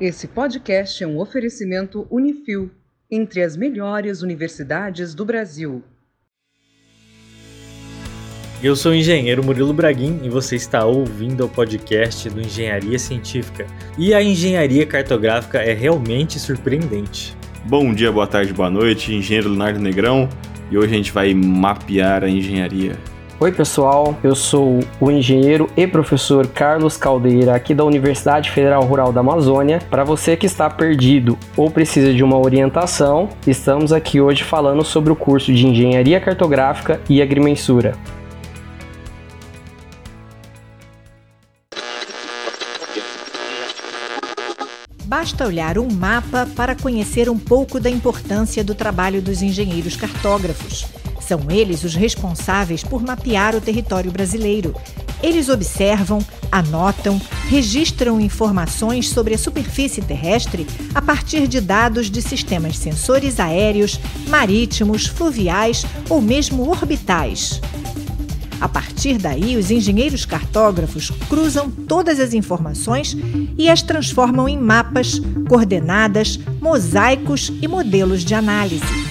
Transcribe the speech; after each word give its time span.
Esse 0.00 0.28
podcast 0.28 1.02
é 1.02 1.06
um 1.08 1.18
oferecimento 1.18 2.06
Unifil, 2.08 2.70
entre 3.10 3.42
as 3.42 3.56
melhores 3.56 4.22
universidades 4.22 5.12
do 5.12 5.24
Brasil. 5.24 5.82
Eu 8.62 8.76
sou 8.76 8.92
o 8.92 8.94
engenheiro 8.94 9.42
Murilo 9.42 9.74
Braguin 9.74 10.20
e 10.22 10.28
você 10.28 10.54
está 10.54 10.84
ouvindo 10.84 11.44
o 11.44 11.48
podcast 11.48 12.30
do 12.30 12.40
Engenharia 12.40 12.96
Científica. 12.96 13.66
E 13.98 14.14
a 14.14 14.22
engenharia 14.22 14.86
cartográfica 14.86 15.58
é 15.58 15.72
realmente 15.72 16.38
surpreendente. 16.38 17.36
Bom 17.64 17.92
dia, 17.92 18.12
boa 18.12 18.26
tarde, 18.28 18.52
boa 18.52 18.70
noite, 18.70 19.12
engenheiro 19.12 19.48
Leonardo 19.48 19.80
Negrão, 19.80 20.28
e 20.70 20.78
hoje 20.78 20.94
a 20.94 20.96
gente 20.96 21.10
vai 21.10 21.34
mapear 21.34 22.22
a 22.22 22.28
engenharia. 22.28 22.96
Oi, 23.40 23.52
pessoal. 23.52 24.18
Eu 24.24 24.34
sou 24.34 24.80
o 25.00 25.12
engenheiro 25.12 25.70
e 25.76 25.86
professor 25.86 26.48
Carlos 26.48 26.96
Caldeira, 26.96 27.54
aqui 27.54 27.72
da 27.72 27.84
Universidade 27.84 28.50
Federal 28.50 28.82
Rural 28.82 29.12
da 29.12 29.20
Amazônia. 29.20 29.78
Para 29.88 30.02
você 30.02 30.36
que 30.36 30.44
está 30.44 30.68
perdido 30.68 31.38
ou 31.56 31.70
precisa 31.70 32.12
de 32.12 32.24
uma 32.24 32.36
orientação, 32.36 33.28
estamos 33.46 33.92
aqui 33.92 34.20
hoje 34.20 34.42
falando 34.42 34.84
sobre 34.84 35.12
o 35.12 35.16
curso 35.16 35.52
de 35.52 35.68
Engenharia 35.68 36.20
Cartográfica 36.20 37.00
e 37.08 37.22
Agrimensura. 37.22 37.94
Basta 45.04 45.46
olhar 45.46 45.78
um 45.78 45.88
mapa 45.88 46.48
para 46.56 46.74
conhecer 46.74 47.30
um 47.30 47.38
pouco 47.38 47.78
da 47.78 47.88
importância 47.88 48.64
do 48.64 48.74
trabalho 48.74 49.22
dos 49.22 49.42
engenheiros 49.42 49.94
cartógrafos. 49.94 51.07
São 51.28 51.42
eles 51.50 51.84
os 51.84 51.94
responsáveis 51.94 52.82
por 52.82 53.02
mapear 53.02 53.54
o 53.54 53.60
território 53.60 54.10
brasileiro. 54.10 54.74
Eles 55.22 55.50
observam, 55.50 56.24
anotam, 56.50 57.20
registram 57.50 58.18
informações 58.18 59.10
sobre 59.10 59.34
a 59.34 59.38
superfície 59.38 60.00
terrestre 60.00 60.66
a 60.94 61.02
partir 61.02 61.46
de 61.46 61.60
dados 61.60 62.10
de 62.10 62.22
sistemas 62.22 62.78
sensores 62.78 63.38
aéreos, 63.38 64.00
marítimos, 64.30 65.06
fluviais 65.06 65.84
ou 66.08 66.22
mesmo 66.22 66.66
orbitais. 66.66 67.60
A 68.58 68.66
partir 68.66 69.18
daí, 69.18 69.58
os 69.58 69.70
engenheiros 69.70 70.24
cartógrafos 70.24 71.10
cruzam 71.28 71.70
todas 71.70 72.18
as 72.20 72.32
informações 72.32 73.14
e 73.58 73.68
as 73.68 73.82
transformam 73.82 74.48
em 74.48 74.56
mapas, 74.56 75.20
coordenadas, 75.46 76.40
mosaicos 76.58 77.52
e 77.60 77.68
modelos 77.68 78.24
de 78.24 78.34
análise. 78.34 79.07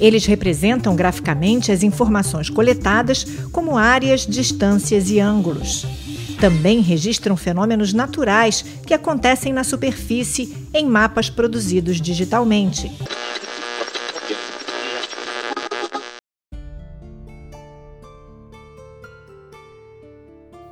Eles 0.00 0.26
representam 0.26 0.94
graficamente 0.94 1.72
as 1.72 1.82
informações 1.82 2.48
coletadas, 2.48 3.24
como 3.50 3.76
áreas, 3.76 4.26
distâncias 4.26 5.10
e 5.10 5.18
ângulos. 5.18 5.84
Também 6.40 6.80
registram 6.80 7.36
fenômenos 7.36 7.92
naturais 7.92 8.64
que 8.86 8.94
acontecem 8.94 9.52
na 9.52 9.64
superfície 9.64 10.56
em 10.72 10.86
mapas 10.86 11.28
produzidos 11.28 12.00
digitalmente. 12.00 12.92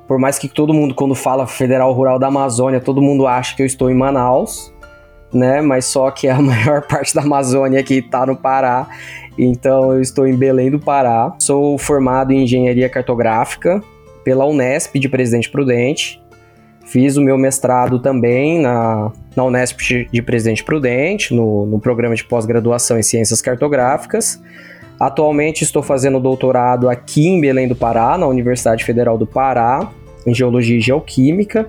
Por 0.07 0.17
mais 0.17 0.39
que 0.39 0.47
todo 0.47 0.73
mundo, 0.73 0.95
quando 0.95 1.13
fala 1.13 1.45
Federal 1.45 1.91
Rural 1.91 2.17
da 2.17 2.27
Amazônia, 2.27 2.79
todo 2.79 3.01
mundo 3.01 3.27
acha 3.27 3.53
que 3.53 3.61
eu 3.61 3.65
estou 3.65 3.91
em 3.91 3.93
Manaus, 3.93 4.73
né? 5.33 5.61
Mas 5.61 5.85
só 5.85 6.09
que 6.11 6.27
a 6.27 6.39
maior 6.41 6.81
parte 6.83 7.13
da 7.13 7.21
Amazônia 7.21 7.79
aqui 7.79 7.95
está 7.95 8.25
no 8.25 8.35
Pará. 8.35 8.87
Então 9.37 9.93
eu 9.93 10.01
estou 10.01 10.27
em 10.27 10.35
Belém 10.35 10.71
do 10.71 10.79
Pará. 10.79 11.33
Sou 11.39 11.77
formado 11.77 12.31
em 12.31 12.43
engenharia 12.43 12.89
cartográfica 12.89 13.81
pela 14.23 14.45
Unesp 14.45 14.95
de 14.99 15.07
Presidente 15.07 15.49
Prudente. 15.49 16.21
Fiz 16.85 17.17
o 17.17 17.21
meu 17.21 17.37
mestrado 17.37 17.99
também 17.99 18.61
na, 18.61 19.11
na 19.35 19.43
Unesp 19.43 20.07
de 20.11 20.21
Presidente 20.21 20.63
Prudente, 20.63 21.33
no, 21.33 21.65
no 21.65 21.79
programa 21.79 22.15
de 22.15 22.23
pós-graduação 22.23 22.97
em 22.97 23.03
Ciências 23.03 23.41
Cartográficas. 23.41 24.41
Atualmente 24.99 25.63
estou 25.63 25.83
fazendo 25.83 26.19
doutorado 26.19 26.89
aqui 26.89 27.27
em 27.27 27.39
Belém 27.39 27.67
do 27.67 27.75
Pará, 27.75 28.17
na 28.17 28.25
Universidade 28.25 28.83
Federal 28.83 29.17
do 29.17 29.27
Pará, 29.27 29.91
em 30.25 30.33
Geologia 30.33 30.77
e 30.77 30.81
Geoquímica, 30.81 31.67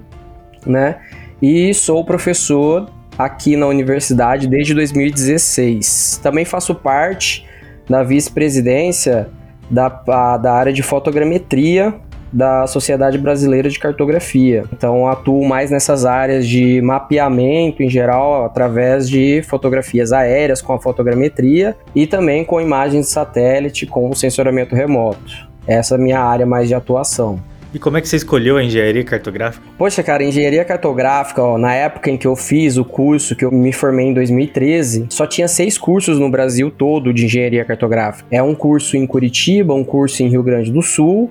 né? 0.65 1.00
E 1.43 1.75
sou 1.75 2.04
professor 2.04 2.88
aqui 3.19 3.56
na 3.56 3.67
universidade 3.67 4.47
desde 4.47 4.73
2016. 4.75 6.21
Também 6.23 6.45
faço 6.45 6.75
parte 6.75 7.47
da 7.89 8.03
vice-presidência 8.03 9.29
da, 9.71 9.89
da 10.37 10.53
área 10.53 10.73
de 10.73 10.83
fotogrametria 10.83 11.95
da 12.33 12.67
Sociedade 12.67 13.17
Brasileira 13.17 13.69
de 13.71 13.78
Cartografia. 13.78 14.65
Então, 14.73 15.09
atuo 15.09 15.47
mais 15.47 15.71
nessas 15.71 16.05
áreas 16.05 16.47
de 16.47 16.81
mapeamento 16.83 17.83
em 17.83 17.89
geral, 17.89 18.45
através 18.45 19.09
de 19.09 19.43
fotografias 19.43 20.12
aéreas 20.12 20.61
com 20.61 20.75
a 20.75 20.78
fotogrametria 20.78 21.75
e 21.95 22.07
também 22.07 22.45
com 22.45 22.61
imagens 22.61 23.07
de 23.07 23.12
satélite 23.12 23.87
com 23.87 24.12
sensoramento 24.15 24.75
remoto. 24.75 25.49
Essa 25.67 25.95
é 25.95 25.99
a 25.99 26.01
minha 26.01 26.21
área 26.21 26.47
mais 26.47 26.69
de 26.69 26.75
atuação. 26.75 27.41
E 27.73 27.79
como 27.79 27.99
é 27.99 28.01
que 28.01 28.09
você 28.09 28.17
escolheu 28.17 28.56
a 28.56 28.65
engenharia 28.65 29.05
cartográfica? 29.05 29.67
Poxa, 29.77 30.03
cara, 30.03 30.25
engenharia 30.25 30.65
cartográfica, 30.65 31.43
ó, 31.43 31.59
na 31.59 31.75
época 31.75 32.11
em 32.11 32.17
que 32.17 32.27
eu 32.27 32.34
fiz 32.34 32.79
o 32.79 32.84
curso, 32.84 33.37
que 33.37 33.45
eu 33.45 33.53
me 33.53 33.73
formei 33.73 34.06
em 34.06 34.15
2013, 34.15 35.06
só 35.11 35.27
tinha 35.27 35.47
seis 35.47 35.77
cursos 35.77 36.19
no 36.19 36.31
Brasil 36.31 36.71
todo 36.71 37.12
de 37.12 37.27
engenharia 37.27 37.65
cartográfica. 37.65 38.27
É 38.31 38.43
um 38.43 38.55
curso 38.55 38.97
em 38.97 39.07
Curitiba, 39.07 39.75
um 39.75 39.84
curso 39.84 40.23
em 40.23 40.28
Rio 40.28 40.43
Grande 40.43 40.73
do 40.73 40.83
Sul, 40.83 41.31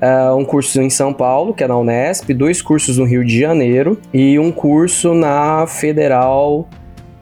Uh, 0.00 0.36
um 0.36 0.44
curso 0.44 0.80
em 0.80 0.88
São 0.88 1.12
Paulo, 1.12 1.52
que 1.52 1.64
é 1.64 1.66
na 1.66 1.76
Unesp, 1.76 2.32
dois 2.32 2.62
cursos 2.62 2.98
no 2.98 3.04
Rio 3.04 3.24
de 3.24 3.40
Janeiro 3.40 3.98
e 4.14 4.38
um 4.38 4.52
curso 4.52 5.12
na 5.12 5.66
Federal 5.66 6.68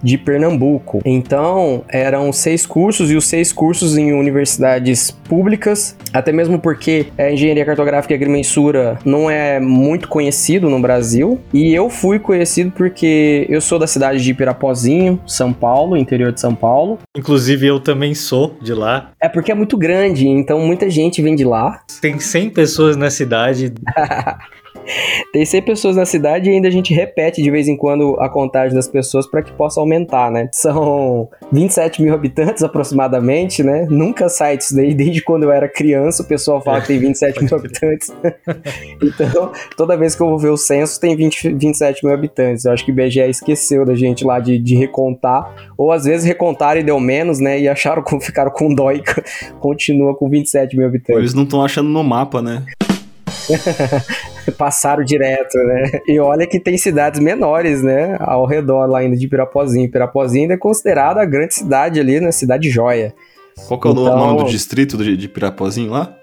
de 0.02 0.18
Pernambuco. 0.18 1.00
Então, 1.04 1.84
eram 1.88 2.32
seis 2.32 2.66
cursos 2.66 3.10
e 3.10 3.16
os 3.16 3.26
seis 3.26 3.52
cursos 3.52 3.96
em 3.96 4.12
universidades 4.12 5.10
públicas, 5.10 5.96
até 6.12 6.32
mesmo 6.32 6.58
porque 6.58 7.06
a 7.18 7.30
engenharia 7.30 7.64
cartográfica 7.64 8.14
e 8.14 8.16
agrimensura 8.16 8.98
não 9.04 9.30
é 9.30 9.60
muito 9.60 10.08
conhecido 10.08 10.68
no 10.68 10.80
Brasil. 10.80 11.40
E 11.52 11.74
eu 11.74 11.90
fui 11.90 12.18
conhecido 12.18 12.70
porque 12.70 13.46
eu 13.48 13.60
sou 13.60 13.78
da 13.78 13.86
cidade 13.86 14.22
de 14.22 14.34
Pirapozinho, 14.34 15.20
São 15.26 15.52
Paulo, 15.52 15.96
interior 15.96 16.32
de 16.32 16.40
São 16.40 16.54
Paulo. 16.54 16.98
Inclusive, 17.16 17.66
eu 17.66 17.80
também 17.80 18.14
sou 18.14 18.56
de 18.60 18.72
lá. 18.72 19.10
É 19.20 19.28
porque 19.28 19.50
é 19.50 19.54
muito 19.54 19.76
grande, 19.76 20.28
então 20.28 20.60
muita 20.60 20.88
gente 20.90 21.22
vem 21.22 21.34
de 21.34 21.44
lá. 21.44 21.82
Tem 22.00 22.18
100 22.18 22.50
pessoas 22.50 22.96
na 22.96 23.10
cidade. 23.10 23.72
Tem 25.32 25.44
100 25.44 25.62
pessoas 25.62 25.96
na 25.96 26.04
cidade 26.04 26.48
e 26.48 26.52
ainda 26.52 26.68
a 26.68 26.70
gente 26.70 26.94
repete 26.94 27.42
de 27.42 27.50
vez 27.50 27.68
em 27.68 27.76
quando 27.76 28.16
a 28.20 28.28
contagem 28.28 28.74
das 28.74 28.88
pessoas 28.88 29.26
para 29.26 29.42
que 29.42 29.52
possa 29.52 29.80
aumentar, 29.80 30.30
né? 30.30 30.48
São 30.52 31.28
27 31.52 32.02
mil 32.02 32.14
habitantes 32.14 32.62
aproximadamente, 32.62 33.62
né? 33.62 33.86
Nunca 33.90 34.28
sai 34.28 34.56
disso 34.56 34.74
daí, 34.74 34.94
desde 34.94 35.22
quando 35.22 35.44
eu 35.44 35.52
era 35.52 35.68
criança 35.68 36.22
o 36.22 36.26
pessoal 36.26 36.60
fala 36.60 36.80
que 36.80 36.88
tem 36.88 36.98
27 36.98 37.42
mil 37.44 37.54
habitantes. 37.54 38.12
então, 39.02 39.52
toda 39.76 39.96
vez 39.96 40.14
que 40.14 40.22
eu 40.22 40.28
vou 40.28 40.38
ver 40.38 40.50
o 40.50 40.56
censo, 40.56 41.00
tem 41.00 41.16
20, 41.16 41.54
27 41.54 42.04
mil 42.04 42.14
habitantes. 42.14 42.64
Eu 42.64 42.72
acho 42.72 42.84
que 42.84 42.90
o 42.90 42.94
IBGE 42.94 43.20
esqueceu 43.20 43.84
da 43.84 43.94
gente 43.94 44.24
lá 44.24 44.38
de, 44.38 44.58
de 44.58 44.76
recontar, 44.76 45.72
ou 45.76 45.92
às 45.92 46.04
vezes 46.04 46.26
recontaram 46.26 46.80
e 46.80 46.84
deu 46.84 46.98
menos, 47.00 47.38
né? 47.38 47.58
E 47.60 47.68
acharam, 47.68 48.02
ficaram 48.20 48.50
com 48.50 48.72
dó 48.74 48.90
e 48.92 49.02
continua 49.60 50.14
com 50.14 50.28
27 50.28 50.76
mil 50.76 50.86
habitantes. 50.86 51.18
Eles 51.18 51.34
não 51.34 51.44
estão 51.44 51.64
achando 51.64 51.88
no 51.88 52.02
mapa, 52.02 52.42
né? 52.42 52.64
Passaram 54.56 55.04
direto, 55.04 55.56
né? 55.58 56.00
E 56.06 56.18
olha 56.18 56.46
que 56.46 56.60
tem 56.60 56.76
cidades 56.78 57.20
menores, 57.20 57.82
né? 57.82 58.16
Ao 58.20 58.46
redor 58.46 58.86
lá 58.86 59.00
ainda 59.00 59.16
de 59.16 59.28
Pirapozinho. 59.28 59.90
Pirapozinho 59.90 60.42
ainda 60.42 60.54
é 60.54 60.58
considerada 60.58 61.20
a 61.20 61.24
grande 61.24 61.54
cidade 61.54 62.00
ali, 62.00 62.20
né? 62.20 62.30
Cidade 62.30 62.70
joia. 62.70 63.14
Qual 63.68 63.80
que 63.80 63.86
é 63.88 63.90
o 63.90 63.92
então, 63.92 64.16
nome 64.16 64.44
do 64.44 64.50
distrito 64.50 64.96
de 64.96 65.28
Pirapozinho 65.28 65.90
lá? 65.90 66.14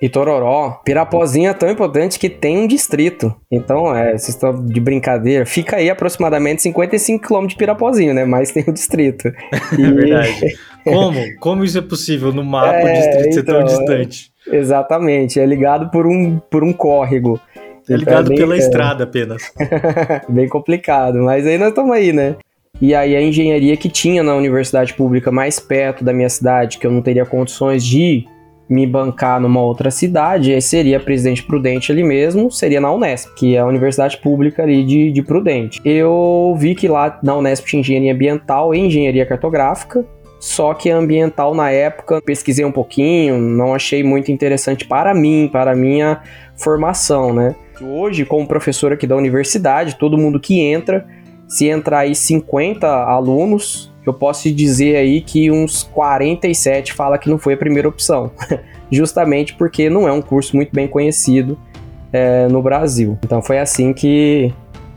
Itororó. 0.00 0.80
Pirapozinho 0.84 1.50
é 1.50 1.54
tão 1.54 1.68
importante 1.68 2.18
que 2.18 2.30
tem 2.30 2.58
um 2.58 2.66
distrito. 2.68 3.34
Então, 3.50 3.94
é, 3.94 4.10
vocês 4.10 4.28
estão 4.28 4.64
de 4.64 4.80
brincadeira. 4.80 5.44
Fica 5.44 5.76
aí 5.76 5.90
aproximadamente 5.90 6.62
55 6.62 7.26
km 7.26 7.46
de 7.46 7.56
Pirapozinho, 7.56 8.14
né? 8.14 8.24
Mas 8.24 8.52
tem 8.52 8.64
o 8.66 8.72
distrito. 8.72 9.32
E... 9.76 9.84
É 9.84 9.90
verdade. 9.90 10.56
Como? 10.84 11.20
Como 11.40 11.64
isso 11.64 11.78
é 11.78 11.82
possível 11.82 12.32
no 12.32 12.42
mapa 12.42 12.78
é, 12.78 12.84
o 12.84 12.94
distrito 12.94 13.34
ser 13.34 13.42
tão 13.42 13.60
então, 13.60 13.66
distante? 13.66 14.32
Exatamente, 14.50 15.38
é 15.38 15.44
ligado 15.44 15.90
por 15.90 16.06
um, 16.06 16.38
por 16.38 16.64
um 16.64 16.72
córrego. 16.72 17.38
É 17.88 17.96
ligado 17.96 18.20
então, 18.20 18.26
é 18.26 18.28
bem, 18.28 18.38
pela 18.38 18.54
é... 18.54 18.58
estrada 18.58 19.04
apenas. 19.04 19.42
bem 20.28 20.48
complicado, 20.48 21.18
mas 21.18 21.46
aí 21.46 21.58
nós 21.58 21.68
estamos 21.68 21.92
aí, 21.92 22.12
né? 22.12 22.36
E 22.80 22.94
aí 22.94 23.16
a 23.16 23.22
engenharia 23.22 23.76
que 23.76 23.88
tinha 23.88 24.22
na 24.22 24.34
universidade 24.34 24.94
pública 24.94 25.32
mais 25.32 25.58
perto 25.58 26.04
da 26.04 26.12
minha 26.12 26.28
cidade, 26.28 26.78
que 26.78 26.86
eu 26.86 26.90
não 26.90 27.02
teria 27.02 27.24
condições 27.24 27.84
de 27.84 28.24
me 28.68 28.86
bancar 28.86 29.40
numa 29.40 29.62
outra 29.62 29.90
cidade, 29.90 30.60
seria 30.60 31.00
Presidente 31.00 31.42
Prudente 31.42 31.90
ali 31.90 32.04
mesmo, 32.04 32.50
seria 32.50 32.80
na 32.80 32.92
Unesp, 32.92 33.34
que 33.34 33.56
é 33.56 33.60
a 33.60 33.66
universidade 33.66 34.18
pública 34.18 34.62
ali 34.62 34.84
de, 34.84 35.10
de 35.10 35.22
Prudente. 35.22 35.80
Eu 35.84 36.54
vi 36.58 36.74
que 36.74 36.86
lá 36.86 37.18
na 37.22 37.34
Unesp 37.34 37.66
tinha 37.66 37.80
engenharia 37.80 38.12
ambiental 38.12 38.74
e 38.74 38.78
engenharia 38.78 39.24
cartográfica, 39.24 40.04
só 40.38 40.74
que 40.74 40.90
ambiental 40.90 41.54
na 41.54 41.70
época, 41.70 42.20
pesquisei 42.22 42.64
um 42.64 42.70
pouquinho, 42.70 43.38
não 43.38 43.74
achei 43.74 44.04
muito 44.04 44.30
interessante 44.30 44.86
para 44.86 45.14
mim, 45.14 45.48
para 45.50 45.74
minha 45.74 46.20
formação, 46.58 47.32
né? 47.32 47.54
Hoje, 47.80 48.24
como 48.24 48.46
professor 48.46 48.92
aqui 48.92 49.06
da 49.06 49.16
universidade, 49.16 49.96
todo 49.96 50.18
mundo 50.18 50.40
que 50.40 50.60
entra 50.60 51.06
se 51.46 51.66
entrar 51.66 52.00
aí 52.00 52.14
50 52.14 52.86
alunos, 52.86 53.90
eu 54.04 54.12
posso 54.12 54.52
dizer 54.52 54.96
aí 54.96 55.20
que 55.20 55.50
uns 55.50 55.82
47 55.82 56.92
fala 56.92 57.16
que 57.16 57.28
não 57.30 57.38
foi 57.38 57.54
a 57.54 57.56
primeira 57.56 57.88
opção. 57.88 58.30
Justamente 58.90 59.54
porque 59.54 59.88
não 59.88 60.06
é 60.06 60.12
um 60.12 60.20
curso 60.20 60.56
muito 60.56 60.70
bem 60.72 60.86
conhecido 60.86 61.58
é, 62.12 62.46
no 62.48 62.62
Brasil. 62.62 63.18
Então 63.24 63.40
foi 63.40 63.58
assim 63.58 63.92
que 63.92 64.52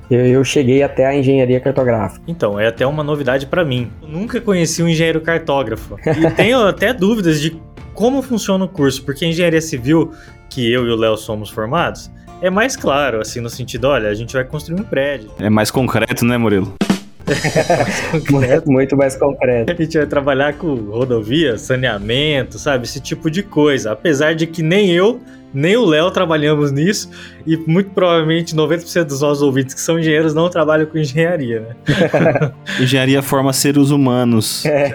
eu 0.09 0.43
cheguei 0.43 0.83
até 0.83 1.05
a 1.05 1.15
engenharia 1.15 1.59
cartográfica. 1.61 2.21
Então, 2.27 2.59
é 2.59 2.67
até 2.67 2.85
uma 2.85 3.01
novidade 3.01 3.45
para 3.45 3.63
mim. 3.63 3.89
Eu 4.01 4.09
nunca 4.09 4.41
conheci 4.41 4.83
um 4.83 4.89
engenheiro 4.89 5.21
cartógrafo. 5.21 5.95
E 6.05 6.31
tenho 6.31 6.67
até 6.67 6.93
dúvidas 6.93 7.39
de 7.39 7.57
como 7.93 8.21
funciona 8.21 8.65
o 8.65 8.67
curso, 8.67 9.05
porque 9.05 9.25
engenharia 9.25 9.61
civil, 9.61 10.11
que 10.51 10.71
eu 10.71 10.85
e 10.85 10.91
o 10.91 10.95
Léo 10.95 11.17
somos 11.17 11.49
formados, 11.49 12.11
é 12.41 12.49
mais 12.49 12.75
claro, 12.75 13.21
assim, 13.21 13.39
no 13.39 13.49
sentido, 13.49 13.85
olha, 13.85 14.09
a 14.09 14.13
gente 14.13 14.33
vai 14.33 14.43
construir 14.43 14.79
um 14.79 14.83
prédio. 14.83 15.31
É 15.39 15.49
mais 15.49 15.71
concreto, 15.71 16.25
né, 16.25 16.37
Murilo? 16.37 16.73
muito, 18.29 18.71
muito 18.71 18.97
mais 18.97 19.15
concreto. 19.15 19.71
A 19.71 19.75
gente 19.75 19.97
vai 19.97 20.05
trabalhar 20.05 20.53
com 20.53 20.75
rodovia, 20.75 21.57
saneamento, 21.57 22.59
sabe? 22.59 22.83
Esse 22.83 22.99
tipo 22.99 23.31
de 23.31 23.41
coisa. 23.41 23.91
Apesar 23.93 24.33
de 24.33 24.45
que 24.45 24.61
nem 24.61 24.91
eu 24.91 25.21
nem 25.53 25.75
o 25.77 25.85
Léo 25.85 26.11
trabalhamos 26.11 26.71
nisso 26.71 27.09
e 27.45 27.57
muito 27.57 27.91
provavelmente 27.91 28.55
90% 28.55 29.05
dos 29.05 29.21
nossos 29.21 29.41
ouvintes 29.41 29.73
que 29.73 29.81
são 29.81 29.99
engenheiros 29.99 30.33
não 30.33 30.49
trabalham 30.49 30.85
com 30.85 30.97
engenharia, 30.97 31.61
né? 31.61 32.51
engenharia 32.79 33.21
forma 33.21 33.51
seres 33.53 33.89
humanos. 33.89 34.65
É. 34.65 34.93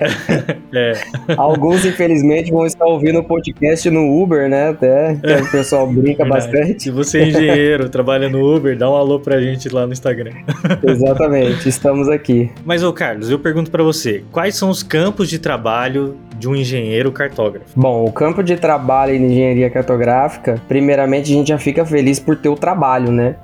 é. 0.75 0.93
Alguns, 1.37 1.85
infelizmente, 1.85 2.51
vão 2.51 2.67
estar 2.67 2.85
ouvindo 2.85 3.19
o 3.19 3.25
podcast 3.25 3.89
no 3.91 4.23
Uber, 4.23 4.49
né? 4.49 4.69
Até 4.69 5.15
que 5.15 5.43
o 5.43 5.51
pessoal 5.51 5.87
brinca 5.87 6.25
Verdade. 6.25 6.51
bastante. 6.53 6.83
Se 6.85 6.91
você 6.91 7.19
é 7.19 7.29
engenheiro, 7.29 7.89
trabalha 7.89 8.29
no 8.29 8.55
Uber, 8.55 8.77
dá 8.77 8.91
um 8.91 8.95
alô 8.95 9.21
pra 9.21 9.41
gente 9.41 9.69
lá 9.69 9.87
no 9.87 9.93
Instagram. 9.93 10.33
Exatamente, 10.87 11.69
estamos 11.69 12.09
aqui. 12.09 12.51
Mas, 12.65 12.83
ô 12.83 12.93
Carlos, 12.93 13.31
eu 13.31 13.39
pergunto 13.39 13.71
para 13.71 13.83
você, 13.83 14.25
quais 14.31 14.55
são 14.55 14.71
os 14.71 14.83
campos 14.83 15.29
de 15.29 15.39
trabalho 15.39 16.17
de 16.39 16.49
um 16.49 16.55
engenheiro 16.55 17.11
cartógrafo? 17.11 17.69
Bom, 17.75 18.05
o 18.05 18.13
campo 18.13 18.43
de 18.43 18.57
trabalho 18.57 19.15
em 19.15 19.25
engenharia 19.25 19.71
cartográfica, 19.71 20.46
primeiramente 20.69 21.33
a 21.33 21.35
gente 21.35 21.49
já 21.49 21.59
fica 21.59 21.85
feliz 21.85 22.19
por 22.19 22.37
ter 22.37 22.49
o 22.49 22.55
trabalho, 22.55 23.11
né? 23.11 23.37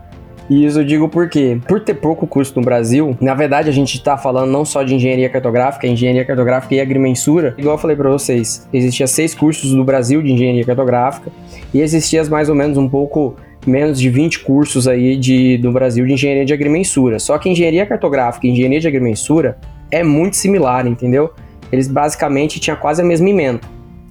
E 0.51 0.67
isso 0.67 0.81
eu 0.81 0.85
digo 0.85 1.09
por 1.09 1.29
quê? 1.29 1.59
Por 1.67 1.81
ter 1.81 1.95
pouco 1.95 2.27
curso 2.27 2.53
no 2.57 2.63
Brasil, 2.63 3.17
na 3.21 3.33
verdade 3.33 3.69
a 3.69 3.73
gente 3.73 3.97
está 3.97 4.19
falando 4.19 4.51
não 4.51 4.65
só 4.65 4.83
de 4.83 4.95
engenharia 4.95 5.29
cartográfica, 5.29 5.87
engenharia 5.87 6.25
cartográfica 6.25 6.75
e 6.75 6.81
agrimensura. 6.81 7.55
Igual 7.57 7.77
eu 7.77 7.79
falei 7.79 7.97
para 7.97 8.11
vocês, 8.11 8.69
existia 8.73 9.07
seis 9.07 9.35
cursos 9.35 9.73
no 9.73 9.85
Brasil 9.85 10.21
de 10.21 10.33
engenharia 10.33 10.65
cartográfica 10.65 11.31
e 11.73 11.81
existia 11.81 12.23
mais 12.25 12.49
ou 12.49 12.55
menos 12.55 12.77
um 12.77 12.89
pouco 12.89 13.37
menos 13.67 14.01
de 14.01 14.11
20 14.11 14.41
cursos 14.41 14.89
aí 14.89 15.17
de, 15.17 15.57
do 15.59 15.71
Brasil 15.71 16.05
de 16.05 16.13
engenharia 16.13 16.45
de 16.45 16.53
agrimensura. 16.53 17.19
Só 17.19 17.39
que 17.39 17.49
engenharia 17.49 17.87
cartográfica 17.87 18.47
e 18.47 18.51
engenharia 18.51 18.81
de 18.81 18.89
agrimensura 18.89 19.57
é 19.91 20.03
muito 20.03 20.37
similar, 20.37 20.87
entendeu? 20.87 21.31
eles 21.73 21.89
basicamente 21.89 22.61
tinham 22.61 22.77
quase 22.77 23.01
a 23.01 23.05
mesma 23.05 23.31
emenda. 23.31 23.61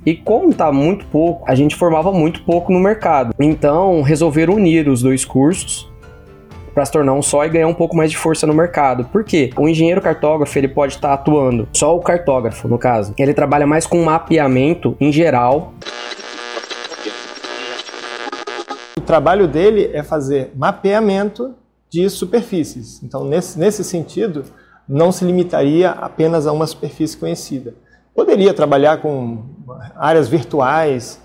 E 0.04 0.16
como 0.16 0.52
tá 0.52 0.72
muito 0.72 1.06
pouco, 1.06 1.44
a 1.48 1.54
gente 1.54 1.76
formava 1.76 2.12
muito 2.12 2.44
pouco 2.44 2.72
no 2.72 2.80
mercado. 2.80 3.36
Então, 3.40 4.02
resolveram 4.02 4.56
unir 4.56 4.90
os 4.90 5.04
dois 5.04 5.24
cursos 5.24 5.92
para 6.74 6.84
se 6.86 6.92
tornar 6.92 7.14
um 7.14 7.22
só 7.22 7.46
e 7.46 7.50
ganhar 7.50 7.68
um 7.68 7.74
pouco 7.74 7.96
mais 7.96 8.10
de 8.10 8.18
força 8.18 8.48
no 8.48 8.54
mercado. 8.54 9.06
Por 9.06 9.24
quê? 9.24 9.52
O 9.56 9.68
engenheiro 9.68 10.02
cartógrafo 10.02 10.58
ele 10.58 10.68
pode 10.68 10.96
estar 10.96 11.10
tá 11.10 11.14
atuando, 11.14 11.68
só 11.74 11.96
o 11.96 12.00
cartógrafo 12.00 12.68
no 12.68 12.80
caso. 12.80 13.14
Ele 13.16 13.34
trabalha 13.34 13.68
mais 13.68 13.86
com 13.86 14.02
mapeamento 14.04 14.98
em 15.00 15.12
geral. 15.12 15.74
O 18.98 19.02
trabalho 19.02 19.48
dele 19.48 19.92
é 19.94 20.02
fazer 20.02 20.52
mapeamento 20.56 21.54
de 21.92 22.10
superfícies. 22.10 23.04
Então, 23.04 23.24
nesse, 23.24 23.60
nesse 23.60 23.84
sentido, 23.84 24.46
não 24.88 25.12
se 25.12 25.24
limitaria 25.26 25.92
apenas 25.92 26.48
a 26.48 26.52
uma 26.52 26.66
superfície 26.66 27.18
conhecida. 27.18 27.76
Poderia 28.14 28.54
trabalhar 28.54 28.98
com 28.98 29.44
áreas 29.96 30.28
virtuais, 30.28 31.20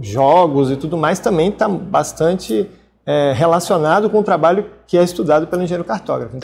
jogos 0.00 0.70
e 0.70 0.76
tudo 0.76 0.96
mais, 0.96 1.18
também 1.18 1.50
está 1.50 1.68
bastante 1.68 2.68
é, 3.06 3.32
relacionado 3.34 4.08
com 4.10 4.20
o 4.20 4.22
trabalho 4.22 4.66
que 4.86 4.96
é 4.96 5.02
estudado 5.02 5.46
pelo 5.46 5.62
engenheiro 5.62 5.84
cartógrafo 5.84 6.38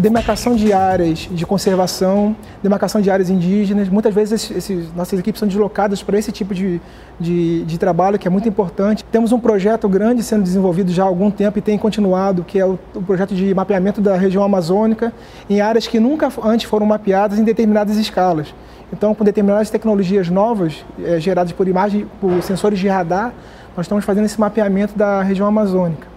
demarcação 0.00 0.54
de 0.54 0.72
áreas 0.72 1.28
de 1.30 1.46
conservação, 1.46 2.36
demarcação 2.62 3.00
de 3.00 3.10
áreas 3.10 3.30
indígenas. 3.30 3.88
Muitas 3.88 4.14
vezes 4.14 4.50
esses, 4.50 4.94
nossas 4.94 5.18
equipes 5.18 5.38
são 5.38 5.46
deslocadas 5.46 6.02
para 6.02 6.18
esse 6.18 6.32
tipo 6.32 6.54
de, 6.54 6.80
de, 7.18 7.64
de, 7.64 7.78
trabalho, 7.78 8.18
que 8.18 8.26
é 8.26 8.30
muito 8.30 8.48
importante. 8.48 9.04
Temos 9.04 9.32
um 9.32 9.40
projeto 9.40 9.88
grande 9.88 10.22
sendo 10.22 10.42
desenvolvido 10.42 10.92
já 10.92 11.02
há 11.02 11.06
algum 11.06 11.30
tempo 11.30 11.58
e 11.58 11.62
tem 11.62 11.78
continuado, 11.78 12.44
que 12.44 12.58
é 12.58 12.66
o, 12.66 12.78
o 12.94 13.02
projeto 13.02 13.34
de 13.34 13.54
mapeamento 13.54 14.00
da 14.00 14.16
região 14.16 14.42
amazônica 14.42 15.12
em 15.48 15.60
áreas 15.60 15.86
que 15.86 16.00
nunca 16.00 16.30
antes 16.44 16.66
foram 16.66 16.86
mapeadas 16.86 17.38
em 17.38 17.44
determinadas 17.44 17.96
escalas. 17.96 18.54
Então, 18.92 19.14
com 19.14 19.24
determinadas 19.24 19.70
tecnologias 19.70 20.28
novas, 20.28 20.84
é, 21.02 21.18
geradas 21.18 21.52
por 21.52 21.66
imagem, 21.66 22.06
por 22.20 22.42
sensores 22.42 22.78
de 22.78 22.88
radar, 22.88 23.32
nós 23.76 23.86
estamos 23.86 24.04
fazendo 24.04 24.26
esse 24.26 24.38
mapeamento 24.38 24.96
da 24.98 25.22
região 25.22 25.46
amazônica. 25.46 26.11